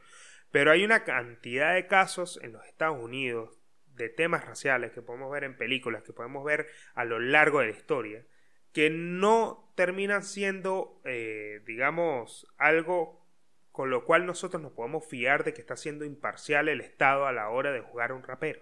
pero 0.50 0.70
hay 0.70 0.84
una 0.84 1.04
cantidad 1.04 1.74
de 1.74 1.86
casos 1.86 2.40
en 2.42 2.52
los 2.52 2.64
Estados 2.64 2.98
Unidos 2.98 3.60
de 3.94 4.08
temas 4.08 4.44
raciales 4.44 4.92
que 4.92 5.02
podemos 5.02 5.30
ver 5.30 5.44
en 5.44 5.56
películas, 5.56 6.02
que 6.02 6.12
podemos 6.12 6.44
ver 6.44 6.68
a 6.94 7.04
lo 7.04 7.18
largo 7.18 7.60
de 7.60 7.66
la 7.66 7.72
historia, 7.72 8.24
que 8.72 8.90
no 8.90 9.72
terminan 9.74 10.22
siendo, 10.22 11.00
eh, 11.04 11.62
digamos, 11.66 12.46
algo 12.56 13.24
con 13.72 13.90
lo 13.90 14.04
cual 14.04 14.26
nosotros 14.26 14.60
nos 14.60 14.72
podemos 14.72 15.06
fiar 15.06 15.44
de 15.44 15.54
que 15.54 15.60
está 15.60 15.76
siendo 15.76 16.04
imparcial 16.04 16.68
el 16.68 16.80
Estado 16.80 17.26
a 17.26 17.32
la 17.32 17.48
hora 17.48 17.70
de 17.70 17.80
jugar 17.80 18.10
a 18.10 18.14
un 18.14 18.24
rapero. 18.24 18.60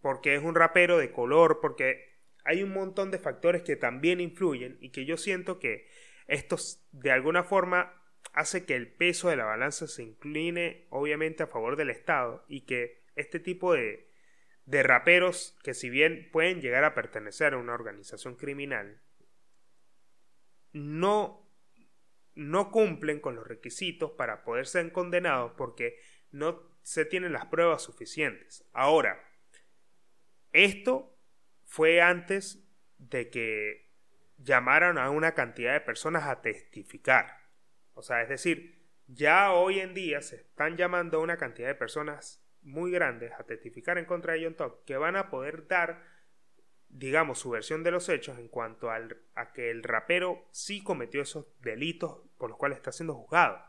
Porque 0.00 0.34
es 0.34 0.42
un 0.42 0.54
rapero 0.54 0.98
de 0.98 1.10
color, 1.10 1.58
porque 1.60 2.12
hay 2.44 2.62
un 2.62 2.72
montón 2.72 3.10
de 3.10 3.18
factores 3.18 3.62
que 3.62 3.76
también 3.76 4.20
influyen 4.20 4.78
y 4.80 4.90
que 4.90 5.04
yo 5.04 5.16
siento 5.16 5.58
que 5.58 5.88
esto 6.28 6.56
de 6.92 7.10
alguna 7.10 7.42
forma 7.42 8.00
hace 8.32 8.64
que 8.64 8.76
el 8.76 8.92
peso 8.92 9.28
de 9.28 9.36
la 9.36 9.44
balanza 9.44 9.86
se 9.86 10.02
incline 10.02 10.86
obviamente 10.90 11.42
a 11.42 11.48
favor 11.48 11.76
del 11.76 11.90
Estado 11.90 12.44
y 12.48 12.62
que 12.62 13.02
este 13.16 13.40
tipo 13.40 13.74
de, 13.74 14.11
de 14.64 14.82
raperos 14.82 15.58
que 15.62 15.74
si 15.74 15.90
bien 15.90 16.28
pueden 16.32 16.60
llegar 16.60 16.84
a 16.84 16.94
pertenecer 16.94 17.54
a 17.54 17.58
una 17.58 17.74
organización 17.74 18.36
criminal, 18.36 19.02
no, 20.72 21.48
no 22.34 22.70
cumplen 22.70 23.20
con 23.20 23.36
los 23.36 23.46
requisitos 23.46 24.12
para 24.12 24.44
poder 24.44 24.66
ser 24.66 24.92
condenados 24.92 25.52
porque 25.56 25.98
no 26.30 26.70
se 26.82 27.04
tienen 27.04 27.32
las 27.32 27.46
pruebas 27.46 27.82
suficientes. 27.82 28.64
Ahora, 28.72 29.22
esto 30.52 31.16
fue 31.64 32.00
antes 32.00 32.68
de 32.98 33.30
que 33.30 33.90
llamaran 34.38 34.98
a 34.98 35.10
una 35.10 35.34
cantidad 35.34 35.72
de 35.72 35.80
personas 35.80 36.24
a 36.24 36.40
testificar. 36.40 37.38
O 37.94 38.02
sea, 38.02 38.22
es 38.22 38.28
decir, 38.28 38.82
ya 39.06 39.52
hoy 39.52 39.80
en 39.80 39.94
día 39.94 40.22
se 40.22 40.36
están 40.36 40.76
llamando 40.76 41.18
a 41.18 41.22
una 41.22 41.36
cantidad 41.36 41.68
de 41.68 41.74
personas 41.74 42.41
muy 42.62 42.90
grandes 42.90 43.32
a 43.32 43.44
testificar 43.44 43.98
en 43.98 44.04
contra 44.04 44.34
de 44.34 44.44
John 44.44 44.54
Top 44.54 44.84
que 44.84 44.96
van 44.96 45.16
a 45.16 45.30
poder 45.30 45.66
dar, 45.66 46.02
digamos, 46.88 47.38
su 47.38 47.50
versión 47.50 47.82
de 47.82 47.90
los 47.90 48.08
hechos 48.08 48.38
en 48.38 48.48
cuanto 48.48 48.90
al, 48.90 49.22
a 49.34 49.52
que 49.52 49.70
el 49.70 49.82
rapero 49.82 50.46
sí 50.50 50.82
cometió 50.82 51.22
esos 51.22 51.46
delitos 51.60 52.22
por 52.38 52.50
los 52.50 52.58
cuales 52.58 52.78
está 52.78 52.92
siendo 52.92 53.14
juzgado. 53.14 53.60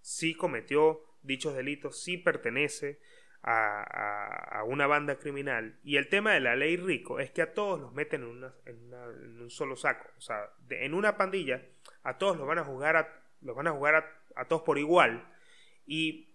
Sí 0.00 0.34
cometió 0.34 1.02
dichos 1.22 1.54
delitos, 1.54 2.02
sí 2.02 2.16
pertenece 2.18 3.00
a, 3.42 4.62
una 4.66 4.86
banda 4.86 5.18
criminal. 5.18 5.78
Y 5.82 5.96
el 5.96 6.08
tema 6.08 6.32
de 6.32 6.40
la 6.40 6.56
ley 6.56 6.76
rico 6.76 7.18
es 7.20 7.30
que 7.30 7.42
a 7.42 7.54
todos 7.54 7.80
los 7.80 7.92
meten 7.92 8.22
en, 8.66 8.94
un 9.40 9.50
solo 9.50 9.76
saco. 9.76 10.08
O 10.16 10.20
sea, 10.20 10.50
en 10.70 10.94
una 10.94 11.16
pandilla, 11.16 11.62
a 12.02 12.18
todos 12.18 12.36
los 12.36 12.46
van 12.46 12.58
a 12.58 12.64
jugar 12.64 12.96
a, 12.96 13.08
los 13.40 13.56
van 13.56 13.66
a, 13.66 13.72
jugar 13.72 14.04
a, 14.36 14.44
todos 14.46 14.62
por 14.62 14.78
igual. 14.78 15.28
Y 15.86 16.31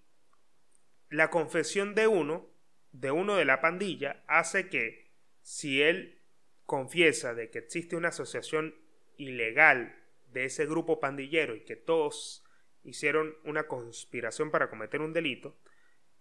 la 1.09 1.29
confesión 1.29 1.95
de 1.95 2.07
uno, 2.07 2.49
de 2.91 3.11
uno 3.11 3.35
de 3.35 3.45
la 3.45 3.61
pandilla, 3.61 4.23
hace 4.27 4.69
que 4.69 5.11
si 5.41 5.81
él 5.81 6.21
confiesa 6.65 7.33
de 7.33 7.49
que 7.49 7.59
existe 7.59 7.95
una 7.95 8.09
asociación 8.09 8.75
ilegal 9.15 9.95
de 10.31 10.45
ese 10.45 10.65
grupo 10.65 10.99
pandillero 10.99 11.55
y 11.55 11.61
que 11.61 11.75
todos 11.75 12.43
hicieron 12.83 13.35
una 13.43 13.67
conspiración 13.67 14.51
para 14.51 14.69
cometer 14.69 15.01
un 15.01 15.13
delito, 15.13 15.57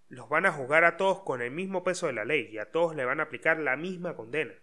los 0.08 0.28
van 0.28 0.46
a 0.46 0.52
juzgar 0.52 0.84
a 0.84 0.96
todos 0.96 1.22
con 1.22 1.42
el 1.42 1.50
mismo 1.50 1.82
peso 1.82 2.06
de 2.06 2.12
la 2.12 2.24
ley 2.24 2.48
y 2.52 2.58
a 2.58 2.70
todos 2.70 2.94
le 2.94 3.04
van 3.04 3.18
a 3.20 3.24
aplicar 3.24 3.58
la 3.58 3.76
misma 3.76 4.14
condena. 4.14 4.54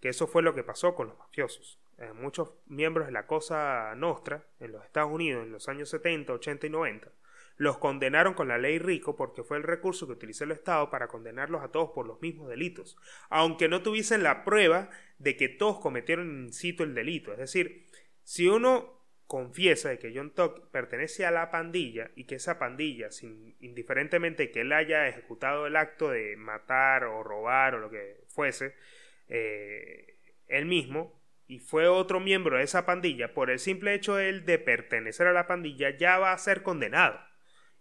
Que 0.00 0.10
eso 0.10 0.26
fue 0.26 0.42
lo 0.42 0.54
que 0.54 0.62
pasó 0.62 0.94
con 0.94 1.08
los 1.08 1.18
mafiosos. 1.18 1.80
Eh, 1.96 2.12
muchos 2.12 2.52
miembros 2.66 3.06
de 3.06 3.12
la 3.12 3.26
Cosa 3.26 3.94
Nostra 3.94 4.46
en 4.60 4.72
los 4.72 4.84
Estados 4.84 5.10
Unidos 5.10 5.44
en 5.44 5.52
los 5.52 5.68
años 5.68 5.88
70, 5.88 6.34
80 6.34 6.66
y 6.66 6.70
90 6.70 7.12
los 7.56 7.78
condenaron 7.78 8.34
con 8.34 8.48
la 8.48 8.58
ley 8.58 8.78
Rico 8.78 9.16
porque 9.16 9.44
fue 9.44 9.56
el 9.56 9.62
recurso 9.62 10.06
que 10.06 10.14
utilizó 10.14 10.44
el 10.44 10.50
Estado 10.50 10.90
para 10.90 11.08
condenarlos 11.08 11.62
a 11.62 11.68
todos 11.68 11.90
por 11.90 12.06
los 12.06 12.20
mismos 12.20 12.48
delitos, 12.48 12.96
aunque 13.30 13.68
no 13.68 13.82
tuviesen 13.82 14.22
la 14.22 14.44
prueba 14.44 14.90
de 15.18 15.36
que 15.36 15.48
todos 15.48 15.78
cometieron 15.78 16.44
in 16.44 16.52
situ 16.52 16.82
el 16.82 16.94
delito. 16.94 17.32
Es 17.32 17.38
decir, 17.38 17.86
si 18.22 18.48
uno 18.48 19.04
confiesa 19.26 19.88
de 19.88 19.98
que 19.98 20.12
John 20.14 20.34
Tuck 20.34 20.70
pertenece 20.70 21.24
a 21.24 21.30
la 21.30 21.50
pandilla 21.50 22.10
y 22.14 22.24
que 22.24 22.36
esa 22.36 22.58
pandilla, 22.58 23.10
sin, 23.10 23.56
indiferentemente 23.60 24.50
que 24.50 24.60
él 24.60 24.72
haya 24.72 25.08
ejecutado 25.08 25.66
el 25.66 25.76
acto 25.76 26.10
de 26.10 26.36
matar 26.36 27.04
o 27.04 27.22
robar 27.22 27.74
o 27.74 27.78
lo 27.78 27.90
que 27.90 28.20
fuese, 28.28 28.74
eh, 29.28 30.18
él 30.48 30.66
mismo, 30.66 31.20
y 31.46 31.58
fue 31.58 31.88
otro 31.88 32.20
miembro 32.20 32.58
de 32.58 32.64
esa 32.64 32.86
pandilla, 32.86 33.32
por 33.32 33.50
el 33.50 33.58
simple 33.58 33.94
hecho 33.94 34.16
de 34.16 34.28
él 34.28 34.44
de 34.44 34.58
pertenecer 34.58 35.26
a 35.26 35.32
la 35.32 35.46
pandilla, 35.46 35.90
ya 35.96 36.18
va 36.18 36.32
a 36.32 36.38
ser 36.38 36.62
condenado. 36.62 37.18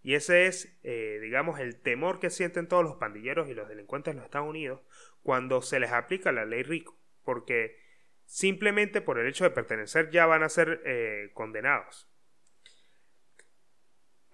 Y 0.04 0.16
ese 0.16 0.48
es, 0.48 0.78
eh, 0.84 1.20
digamos, 1.22 1.60
el 1.60 1.80
temor 1.80 2.20
que 2.20 2.30
sienten 2.30 2.68
todos 2.68 2.84
los 2.84 2.98
pandilleros 2.98 3.50
y 3.50 3.54
los 3.54 3.70
delincuentes 3.70 4.12
en 4.12 4.18
los 4.18 4.26
Estados 4.26 4.50
Unidos 4.50 4.82
cuando 5.24 5.62
se 5.62 5.80
les 5.80 5.92
aplica 5.92 6.34
la 6.34 6.46
ley 6.46 6.62
Rico. 6.64 6.98
Porque 7.24 7.80
simplemente 8.26 9.00
por 9.00 9.18
el 9.18 9.28
hecho 9.28 9.46
de 9.46 9.52
pertenecer 9.52 10.12
ya 10.12 10.26
van 10.26 10.44
a 10.44 10.50
ser 10.50 10.82
eh, 10.86 11.32
condenados. 11.34 12.10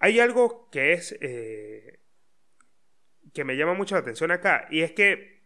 Hay 0.00 0.18
algo 0.18 0.68
que 0.70 0.92
es 0.92 1.16
eh, 1.20 2.00
que 3.32 3.44
me 3.44 3.56
llama 3.56 3.74
mucho 3.74 3.94
la 3.94 4.00
atención 4.00 4.32
acá 4.32 4.66
y 4.70 4.80
es 4.80 4.92
que 4.92 5.40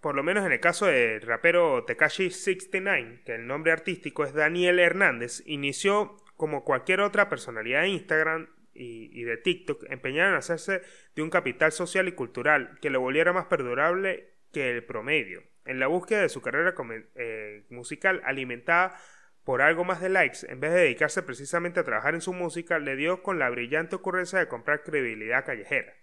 por 0.00 0.14
lo 0.14 0.22
menos 0.22 0.44
en 0.44 0.52
el 0.52 0.60
caso 0.60 0.86
del 0.86 1.20
rapero 1.22 1.84
Tekashi 1.84 2.30
69, 2.30 3.22
que 3.24 3.34
el 3.34 3.46
nombre 3.46 3.72
artístico 3.72 4.24
es 4.24 4.32
Daniel 4.32 4.78
Hernández, 4.78 5.42
inició 5.46 6.16
como 6.36 6.64
cualquier 6.64 7.00
otra 7.00 7.28
personalidad 7.28 7.82
de 7.82 7.88
Instagram 7.88 8.48
y, 8.72 9.24
de 9.24 9.36
TikTok, 9.36 9.84
empeñada 9.90 10.30
en 10.30 10.36
hacerse 10.36 10.82
de 11.14 11.22
un 11.22 11.30
capital 11.30 11.72
social 11.72 12.08
y 12.08 12.12
cultural 12.12 12.78
que 12.80 12.90
lo 12.90 13.00
volviera 13.00 13.32
más 13.32 13.46
perdurable 13.46 14.34
que 14.52 14.70
el 14.70 14.84
promedio 14.84 15.42
en 15.64 15.78
la 15.78 15.86
búsqueda 15.86 16.22
de 16.22 16.28
su 16.28 16.42
carrera 16.42 16.74
eh, 17.14 17.64
musical 17.70 18.20
alimentada 18.24 18.98
por 19.44 19.62
algo 19.62 19.84
más 19.84 20.00
de 20.00 20.08
likes, 20.08 20.46
en 20.48 20.60
vez 20.60 20.72
de 20.72 20.80
dedicarse 20.80 21.22
precisamente 21.22 21.80
a 21.80 21.84
trabajar 21.84 22.14
en 22.14 22.20
su 22.20 22.32
música, 22.32 22.78
le 22.78 22.96
dio 22.96 23.22
con 23.22 23.38
la 23.38 23.48
brillante 23.50 23.96
ocurrencia 23.96 24.38
de 24.38 24.48
comprar 24.48 24.82
credibilidad 24.82 25.44
callejera. 25.44 25.94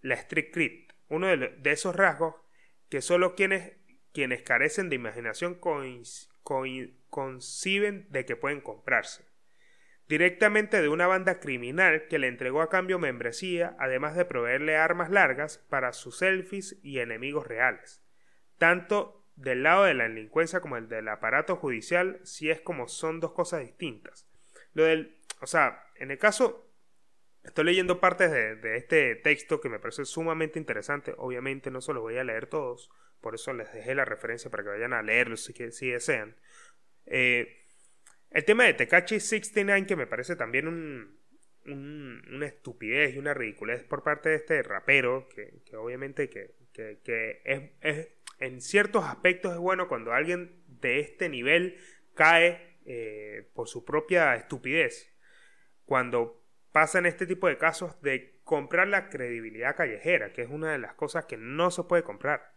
La 0.00 0.14
street 0.14 0.50
crit, 0.52 0.92
uno 1.08 1.28
de, 1.28 1.60
esos 1.64 1.94
rasgos 1.94 2.34
que 2.88 3.00
solo 3.00 3.34
quienes, 3.34 3.76
quienes 4.12 4.42
carecen 4.42 4.88
de 4.88 4.96
imaginación 4.96 5.58
conciben 7.10 8.06
de 8.10 8.24
que 8.24 8.36
pueden 8.36 8.60
comprarse. 8.60 9.24
Directamente 10.12 10.82
de 10.82 10.90
una 10.90 11.06
banda 11.06 11.40
criminal 11.40 12.06
que 12.06 12.18
le 12.18 12.26
entregó 12.26 12.60
a 12.60 12.68
cambio 12.68 12.98
membresía, 12.98 13.74
además 13.78 14.14
de 14.14 14.26
proveerle 14.26 14.76
armas 14.76 15.10
largas 15.10 15.56
para 15.70 15.94
sus 15.94 16.18
selfies 16.18 16.78
y 16.82 16.98
enemigos 16.98 17.46
reales 17.46 18.02
tanto 18.58 19.26
del 19.36 19.62
lado 19.62 19.84
de 19.84 19.94
la 19.94 20.04
delincuencia 20.04 20.60
como 20.60 20.76
el 20.76 20.86
del 20.88 21.08
aparato 21.08 21.56
judicial, 21.56 22.20
si 22.22 22.50
es 22.50 22.60
como 22.60 22.86
son 22.88 23.20
dos 23.20 23.32
cosas 23.32 23.62
distintas. 23.62 24.28
Lo 24.74 24.84
del, 24.84 25.18
o 25.40 25.48
sea, 25.48 25.84
en 25.96 26.10
el 26.10 26.18
caso, 26.18 26.70
estoy 27.42 27.64
leyendo 27.64 27.98
partes 27.98 28.30
de, 28.30 28.76
este 28.76 29.16
texto 29.16 29.62
que 29.62 29.70
me 29.70 29.80
parece 29.80 30.04
sumamente 30.04 30.60
interesante, 30.60 31.14
obviamente 31.16 31.72
no 31.72 31.80
se 31.80 31.94
los 31.94 32.02
voy 32.02 32.18
a 32.18 32.24
leer 32.24 32.46
todos, 32.46 32.90
por 33.22 33.34
eso 33.34 33.54
les 33.54 33.72
dejé 33.72 33.94
la 33.94 34.04
referencia 34.04 34.48
para 34.48 34.62
que 34.62 34.68
vayan 34.68 34.92
a 34.92 35.02
leerlo 35.02 35.36
si, 35.36 35.52
si 35.72 35.90
desean. 35.90 36.36
Eh, 37.06 37.61
el 38.34 38.44
tema 38.44 38.64
de 38.64 38.74
Tekachi 38.74 39.20
69, 39.20 39.86
que 39.86 39.96
me 39.96 40.06
parece 40.06 40.36
también 40.36 40.68
un, 40.68 41.18
una 41.66 42.46
estupidez 42.46 43.14
y 43.14 43.18
una 43.18 43.34
ridiculez 43.34 43.84
por 43.84 44.02
parte 44.02 44.30
de 44.30 44.36
este 44.36 44.62
rapero, 44.62 45.28
que, 45.28 45.76
obviamente 45.76 46.28
que, 46.28 46.54
en 48.38 48.60
ciertos 48.60 49.04
aspectos 49.04 49.52
es 49.52 49.58
bueno 49.58 49.88
cuando 49.88 50.12
alguien 50.12 50.62
de 50.66 51.00
este 51.00 51.28
nivel 51.28 51.78
cae 52.14 52.72
eh, 52.84 53.48
por 53.54 53.68
su 53.68 53.84
propia 53.84 54.34
estupidez. 54.34 55.14
Cuando 55.84 56.42
pasan 56.72 57.06
este 57.06 57.26
tipo 57.26 57.46
de 57.48 57.58
casos 57.58 58.00
de 58.02 58.40
comprar 58.44 58.88
la 58.88 59.08
credibilidad 59.08 59.76
callejera, 59.76 60.32
que 60.32 60.42
es 60.42 60.50
una 60.50 60.72
de 60.72 60.78
las 60.78 60.94
cosas 60.94 61.26
que 61.26 61.36
no 61.36 61.70
se 61.70 61.84
puede 61.84 62.02
comprar. 62.02 62.52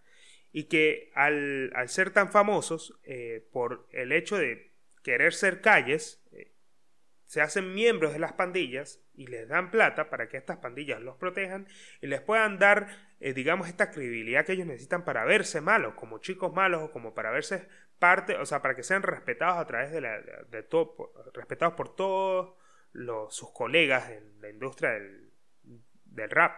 Y 0.51 0.63
que 0.63 1.11
al, 1.13 1.71
ser 1.87 2.11
tan 2.11 2.31
famosos, 2.31 2.99
eh, 3.03 3.47
por 3.51 3.87
el 3.91 4.13
hecho 4.13 4.37
de 4.37 4.71
querer 5.05 5.33
ser 5.33 5.61
calles, 5.61 6.19
eh, 6.31 6.51
se 7.25 7.39
hacen 7.39 7.75
miembros 7.75 8.11
de 8.11 8.17
las 8.17 8.33
pandillas 8.33 9.05
y 9.13 9.27
les 9.27 9.47
dan 9.47 9.69
plata 9.69 10.09
para 10.09 10.27
que 10.27 10.37
estas 10.37 10.57
pandillas 10.57 10.99
los 10.99 11.15
protejan 11.15 11.67
y 12.01 12.07
les 12.07 12.21
puedan 12.21 12.57
dar, 12.57 12.87
eh, 13.19 13.33
digamos, 13.33 13.67
esta 13.67 13.91
credibilidad 13.91 14.43
que 14.43 14.53
ellos 14.53 14.65
necesitan 14.65 15.05
para 15.05 15.23
verse 15.23 15.61
malos, 15.61 15.93
como 15.93 16.17
chicos 16.17 16.51
malos 16.53 16.81
o 16.81 16.91
como 16.91 17.13
para 17.13 17.29
verse 17.29 17.67
parte, 17.99 18.35
o 18.37 18.47
sea, 18.47 18.63
para 18.63 18.75
que 18.75 18.81
sean 18.81 19.03
respetados 19.03 19.59
a 19.59 19.67
través 19.67 19.91
de 19.91 20.01
la, 20.01 20.19
de 20.49 20.63
todo, 20.63 21.13
respetados 21.35 21.75
por 21.75 21.95
todos 21.95 22.55
sus 23.29 23.51
colegas 23.53 24.09
en 24.09 24.41
la 24.41 24.49
industria 24.49 24.89
del, 24.89 26.29
rap 26.31 26.55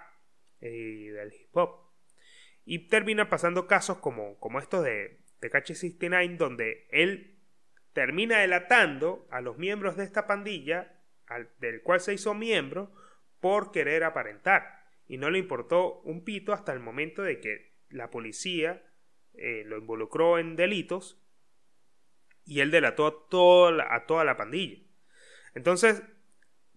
y 0.61 1.07
del 1.07 1.33
hip 1.33 1.55
hop. 1.57 1.91
Y 2.63 2.87
termina 2.87 3.29
pasando 3.29 3.67
casos 3.67 3.97
como, 3.97 4.39
como 4.39 4.59
estos 4.59 4.85
de 4.85 5.19
Tekashi 5.41 5.75
69, 5.75 6.37
donde 6.37 6.87
él 6.91 7.36
termina 7.97 8.37
delatando 8.37 9.27
a 9.31 9.41
los 9.41 9.57
miembros 9.57 9.97
de 9.97 10.03
esta 10.03 10.27
pandilla, 10.27 11.01
del 11.57 11.81
cual 11.81 11.99
se 11.99 12.13
hizo 12.13 12.35
miembro, 12.35 12.93
por 13.39 13.71
querer 13.71 14.03
aparentar. 14.03 14.85
Y 15.07 15.17
no 15.17 15.31
le 15.31 15.39
importó 15.39 16.01
un 16.01 16.23
pito 16.23 16.53
hasta 16.53 16.73
el 16.73 16.79
momento 16.79 17.23
de 17.23 17.39
que 17.39 17.73
la 17.89 18.11
policía 18.11 18.83
eh, 19.33 19.63
lo 19.65 19.79
involucró 19.79 20.37
en 20.37 20.55
delitos 20.55 21.19
y 22.45 22.59
él 22.59 22.69
delató 22.69 23.07
a 23.07 24.05
toda 24.05 24.23
la 24.23 24.37
pandilla. 24.37 24.77
Entonces, 25.55 26.03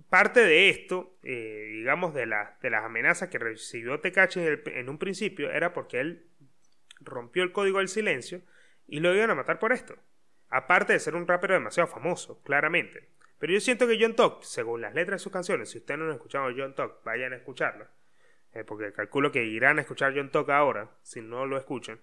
parte 0.09 0.41
de 0.41 0.71
esto, 0.71 1.19
eh, 1.23 1.69
digamos, 1.75 2.15
de, 2.15 2.21
de, 2.63 2.71
las 2.71 2.83
amenazas 2.83 3.29
que 3.29 3.39
recibió 3.39 4.01
Tecachi 4.01 4.41
en, 4.41 4.63
en, 4.65 4.89
un 4.89 4.97
principio, 4.97 5.51
era 5.51 5.75
porque 5.75 6.01
él 6.01 6.31
rompió 6.99 7.43
el 7.43 7.53
código 7.53 7.77
del 7.77 7.89
silencio 7.89 8.41
y 8.87 9.01
lo 9.01 9.15
iban 9.15 9.29
a 9.29 9.35
matar 9.35 9.59
por 9.59 9.75
esto. 9.75 9.99
Aparte 10.51 10.93
de 10.93 11.01
ser 11.01 11.15
un 11.15 11.27
rapero 11.27 11.55
demasiado 11.55 11.87
famoso, 11.87 12.43
claramente. 12.43 13.09
Pero 13.39 13.53
yo 13.53 13.61
siento 13.61 13.87
que 13.87 13.97
John 13.99 14.15
Talk, 14.15 14.43
según 14.43 14.83
las 14.83 14.95
letras 14.95 15.21
de 15.21 15.23
sus 15.25 15.33
canciones, 15.33 15.71
si 15.71 15.79
ustedes 15.79 15.99
no 15.99 16.07
han 16.07 16.13
escuchado 16.13 16.51
John 16.55 16.75
Talk, 16.75 17.03
vayan 17.05 17.33
a 17.33 17.37
escucharlo. 17.37 17.87
Eh, 18.53 18.65
porque 18.65 18.93
calculo 18.93 19.31
que 19.31 19.45
irán 19.45 19.79
a 19.79 19.83
escuchar 19.83 20.13
John 20.15 20.31
Talk 20.31 20.51
ahora, 20.51 20.91
si 21.03 21.21
no 21.21 21.47
lo 21.47 21.57
escuchan. 21.57 22.01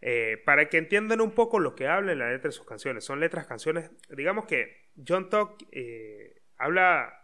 Eh, 0.00 0.40
para 0.44 0.68
que 0.68 0.78
entiendan 0.78 1.20
un 1.20 1.32
poco 1.32 1.58
lo 1.58 1.74
que 1.74 1.88
habla 1.88 2.12
en 2.12 2.20
la 2.20 2.30
letra 2.30 2.48
de 2.48 2.52
sus 2.52 2.66
canciones. 2.66 3.04
Son 3.04 3.20
letras, 3.20 3.46
canciones. 3.46 3.90
Digamos 4.08 4.46
que 4.46 4.90
John 5.06 5.28
Talk 5.28 5.62
eh, 5.72 6.42
habla. 6.56 7.20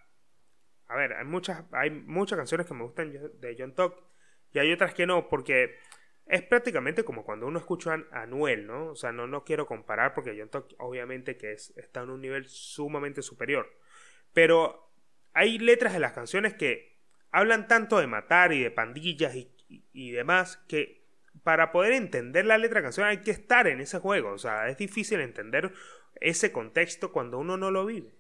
A 0.89 0.97
ver, 0.97 1.13
hay 1.13 1.25
muchas, 1.25 1.63
hay 1.73 1.91
muchas 1.91 2.37
canciones 2.37 2.67
que 2.67 2.75
me 2.75 2.83
gustan 2.83 3.13
de 3.13 3.57
John 3.57 3.75
Talk 3.75 4.03
y 4.53 4.59
hay 4.59 4.73
otras 4.73 4.95
que 4.95 5.07
no, 5.07 5.29
porque 5.29 5.79
es 6.31 6.43
prácticamente 6.43 7.03
como 7.03 7.25
cuando 7.25 7.49
uno 7.49 7.59
escucha 7.59 8.07
a 8.13 8.23
Anuel, 8.23 8.65
¿no? 8.65 8.91
O 8.91 8.95
sea, 8.95 9.11
no, 9.11 9.27
no 9.27 9.43
quiero 9.43 9.67
comparar 9.67 10.15
porque 10.15 10.33
Talk 10.47 10.75
obviamente 10.79 11.37
que 11.37 11.53
es, 11.53 11.77
está 11.77 12.03
en 12.03 12.11
un 12.11 12.21
nivel 12.21 12.49
sumamente 12.49 13.21
superior. 13.21 13.69
Pero 14.33 14.93
hay 15.33 15.59
letras 15.59 15.93
de 15.93 15.99
las 15.99 16.13
canciones 16.13 16.55
que 16.55 17.01
hablan 17.33 17.67
tanto 17.67 17.99
de 17.99 18.07
matar 18.07 18.53
y 18.53 18.63
de 18.63 18.71
pandillas 18.71 19.35
y, 19.35 19.51
y, 19.93 20.13
demás 20.13 20.59
que 20.69 21.05
para 21.43 21.73
poder 21.73 21.95
entender 21.95 22.47
la 22.47 22.59
letra 22.59 22.77
de 22.77 22.83
la 22.83 22.87
canción 22.87 23.09
hay 23.09 23.23
que 23.23 23.33
estar 23.33 23.67
en 23.67 23.81
ese 23.81 23.99
juego. 23.99 24.31
O 24.31 24.39
sea, 24.39 24.69
es 24.69 24.79
difícil 24.79 25.21
entender 25.21 25.73
ese 26.21 26.53
contexto 26.53 27.11
cuando 27.11 27.39
uno 27.39 27.57
no 27.57 27.73
lo 27.73 27.87
vive. 27.87 28.15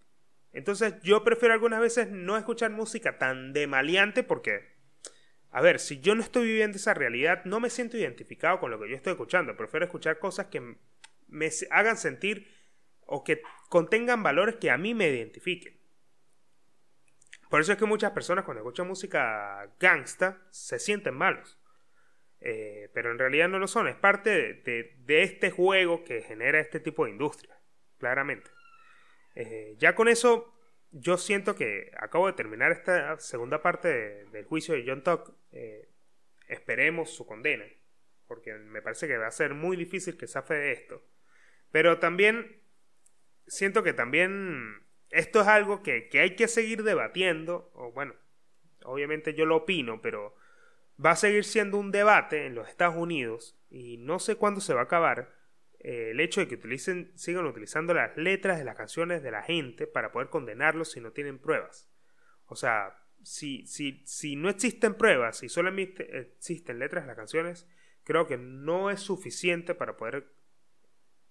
Entonces 0.52 0.94
yo 1.04 1.22
prefiero 1.22 1.54
algunas 1.54 1.80
veces 1.80 2.10
no 2.10 2.36
escuchar 2.36 2.72
música 2.72 3.18
tan 3.18 3.52
de 3.52 3.68
maleante 3.68 4.24
porque 4.24 4.79
a 5.52 5.60
ver, 5.60 5.80
si 5.80 6.00
yo 6.00 6.14
no 6.14 6.22
estoy 6.22 6.46
viviendo 6.46 6.76
esa 6.76 6.94
realidad, 6.94 7.44
no 7.44 7.58
me 7.58 7.70
siento 7.70 7.96
identificado 7.96 8.60
con 8.60 8.70
lo 8.70 8.80
que 8.80 8.88
yo 8.88 8.96
estoy 8.96 9.12
escuchando. 9.12 9.56
Prefiero 9.56 9.86
escuchar 9.86 10.18
cosas 10.18 10.46
que 10.46 10.76
me 11.26 11.50
hagan 11.70 11.96
sentir 11.96 12.48
o 13.00 13.24
que 13.24 13.42
contengan 13.68 14.22
valores 14.22 14.56
que 14.56 14.70
a 14.70 14.78
mí 14.78 14.94
me 14.94 15.08
identifiquen. 15.08 15.80
Por 17.48 17.60
eso 17.60 17.72
es 17.72 17.78
que 17.78 17.84
muchas 17.84 18.12
personas 18.12 18.44
cuando 18.44 18.60
escuchan 18.60 18.86
música 18.86 19.68
gangsta 19.80 20.40
se 20.50 20.78
sienten 20.78 21.14
malos. 21.14 21.58
Eh, 22.40 22.88
pero 22.94 23.10
en 23.10 23.18
realidad 23.18 23.48
no 23.48 23.58
lo 23.58 23.66
son. 23.66 23.88
Es 23.88 23.96
parte 23.96 24.54
de, 24.54 25.22
este 25.22 25.50
juego 25.50 26.04
que 26.04 26.22
genera 26.22 26.60
este 26.60 26.78
tipo 26.78 27.04
de 27.04 27.10
industria. 27.10 27.58
Claramente. 27.98 28.50
Eh, 29.34 29.74
ya 29.78 29.96
con 29.96 30.06
eso 30.06 30.54
yo 30.92 31.16
siento 31.18 31.54
que 31.54 31.92
acabo 31.98 32.26
de 32.26 32.32
terminar 32.32 32.72
esta 32.72 33.18
segunda 33.18 33.62
parte 33.62 34.24
del 34.26 34.44
juicio 34.44 34.74
de 34.74 34.84
John 34.86 35.02
Tuck. 35.02 35.32
Eh, 35.52 35.88
esperemos 36.48 37.10
su 37.10 37.26
condena, 37.26 37.64
porque 38.26 38.54
me 38.54 38.82
parece 38.82 39.06
que 39.06 39.16
va 39.16 39.28
a 39.28 39.32
ser 39.32 39.54
muy 39.54 39.76
difícil 39.76 40.16
que 40.16 40.26
zafe 40.26 40.54
de 40.54 40.72
esto. 40.72 41.02
Pero 41.70 41.98
también 41.98 42.60
siento 43.46 43.82
que 43.82 43.92
también 43.92 44.82
esto 45.10 45.40
es 45.40 45.46
algo 45.46 45.82
que, 45.82 46.08
que 46.08 46.20
hay 46.20 46.34
que 46.34 46.48
seguir 46.48 46.82
debatiendo, 46.82 47.70
o 47.74 47.92
bueno, 47.92 48.14
obviamente 48.84 49.34
yo 49.34 49.46
lo 49.46 49.56
opino, 49.56 50.00
pero 50.02 50.34
va 51.04 51.12
a 51.12 51.16
seguir 51.16 51.44
siendo 51.44 51.78
un 51.78 51.92
debate 51.92 52.46
en 52.46 52.54
los 52.54 52.68
Estados 52.68 52.96
Unidos 52.96 53.58
y 53.70 53.98
no 53.98 54.18
sé 54.18 54.36
cuándo 54.36 54.60
se 54.60 54.74
va 54.74 54.80
a 54.80 54.84
acabar 54.84 55.39
eh, 55.80 56.10
el 56.10 56.20
hecho 56.20 56.40
de 56.40 56.48
que 56.48 56.56
utilicen, 56.56 57.12
sigan 57.16 57.46
utilizando 57.46 57.94
las 57.94 58.16
letras 58.16 58.58
de 58.58 58.64
las 58.64 58.76
canciones 58.76 59.22
de 59.22 59.30
la 59.30 59.42
gente 59.42 59.86
para 59.86 60.12
poder 60.12 60.28
condenarlos 60.28 60.92
si 60.92 61.00
no 61.00 61.12
tienen 61.12 61.38
pruebas. 61.38 61.90
O 62.46 62.54
sea, 62.54 62.96
si, 63.22 63.66
si, 63.66 64.02
si 64.06 64.36
no 64.36 64.50
existen 64.50 64.94
pruebas, 64.94 65.42
y 65.42 65.48
solamente 65.48 66.18
existen 66.18 66.78
letras 66.78 67.04
de 67.04 67.08
las 67.08 67.16
canciones, 67.16 67.66
creo 68.04 68.26
que 68.26 68.36
no 68.36 68.90
es 68.90 69.00
suficiente 69.00 69.74
para 69.74 69.96
poder 69.96 70.26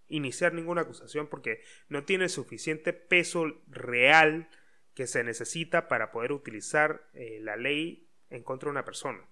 iniciar 0.08 0.54
ninguna 0.54 0.82
acusación 0.82 1.28
porque 1.28 1.62
no 1.88 2.04
tiene 2.04 2.30
suficiente 2.30 2.94
peso 2.94 3.46
real 3.68 4.50
que 4.96 5.06
se 5.06 5.24
necesita 5.24 5.88
para 5.88 6.12
poder 6.12 6.32
utilizar 6.32 7.08
eh, 7.14 7.40
la 7.42 7.56
ley 7.56 8.10
en 8.30 8.44
contra 8.44 8.68
de 8.68 8.72
una 8.72 8.86
persona. 8.86 9.24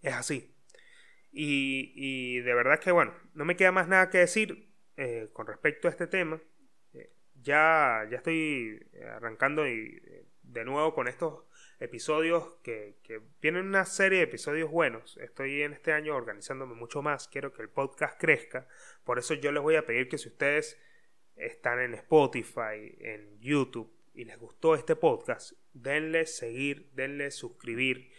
Es 0.00 0.14
así. 0.14 0.52
Y, 1.32 2.40
de 2.40 2.54
verdad 2.54 2.78
que, 2.78 2.92
bueno, 2.92 3.14
no 3.34 3.44
me 3.44 3.56
queda 3.56 3.72
más 3.72 3.88
nada 3.88 4.10
que 4.10 4.18
decir 4.18 4.70
eh, 4.96 5.28
con 5.32 5.46
respecto 5.46 5.88
a 5.88 5.90
este 5.90 6.06
tema. 6.06 6.40
Eh, 6.92 7.10
ya, 7.42 8.06
ya 8.10 8.18
estoy 8.18 8.86
arrancando 9.16 9.66
y, 9.66 10.02
eh, 10.04 10.26
de 10.42 10.64
nuevo 10.64 10.94
con 10.94 11.08
estos 11.08 11.44
episodios 11.80 12.58
que, 12.62 12.98
que 13.02 13.20
vienen 13.40 13.66
una 13.66 13.86
serie 13.86 14.18
de 14.18 14.24
episodios 14.24 14.70
buenos. 14.70 15.16
Estoy 15.16 15.62
en 15.62 15.72
este 15.72 15.92
año 15.92 16.14
organizándome 16.14 16.74
mucho 16.74 17.00
más. 17.00 17.28
Quiero 17.28 17.52
que 17.52 17.62
el 17.62 17.70
podcast 17.70 18.20
crezca. 18.20 18.68
Por 19.04 19.18
eso 19.18 19.34
yo 19.34 19.50
les 19.52 19.62
voy 19.62 19.76
a 19.76 19.86
pedir 19.86 20.08
que 20.08 20.18
si 20.18 20.28
ustedes 20.28 20.78
están 21.36 21.80
en 21.80 21.94
Spotify, 21.94 22.94
en 23.00 23.40
YouTube 23.40 23.90
y 24.14 24.24
les 24.24 24.38
gustó 24.38 24.74
este 24.74 24.94
podcast, 24.96 25.52
denle 25.72 26.26
seguir, 26.26 26.90
denle 26.92 27.30
suscribir 27.30 28.10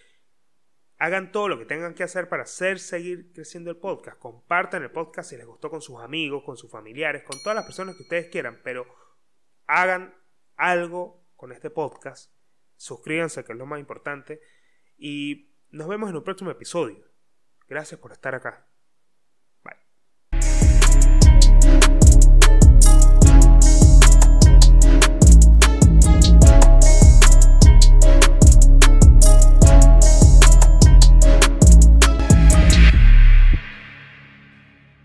Hagan 1.03 1.33
todo 1.33 1.49
lo 1.49 1.59
que 1.59 1.65
tengan 1.65 1.95
que 1.95 2.03
hacer 2.03 2.29
para 2.29 2.43
hacer 2.43 2.79
seguir 2.79 3.33
creciendo 3.33 3.69
el 3.69 3.75
podcast. 3.75 4.17
Compartan 4.19 4.83
el 4.83 4.91
podcast 4.91 5.29
si 5.29 5.35
les 5.35 5.45
gustó 5.45 5.69
con 5.69 5.81
sus 5.81 5.99
amigos, 5.99 6.45
con 6.45 6.55
sus 6.55 6.71
familiares, 6.71 7.23
con 7.23 7.37
todas 7.43 7.57
las 7.57 7.65
personas 7.65 7.97
que 7.97 8.03
ustedes 8.03 8.29
quieran, 8.29 8.61
pero 8.63 8.85
hagan 9.67 10.15
algo 10.55 11.27
con 11.35 11.51
este 11.51 11.69
podcast. 11.69 12.33
Suscríbanse, 12.77 13.43
que 13.43 13.51
es 13.51 13.57
lo 13.57 13.65
más 13.65 13.81
importante. 13.81 14.39
Y 14.97 15.53
nos 15.71 15.89
vemos 15.89 16.09
en 16.09 16.15
un 16.15 16.23
próximo 16.23 16.51
episodio. 16.51 17.05
Gracias 17.67 17.99
por 17.99 18.13
estar 18.13 18.33
acá. 18.33 18.65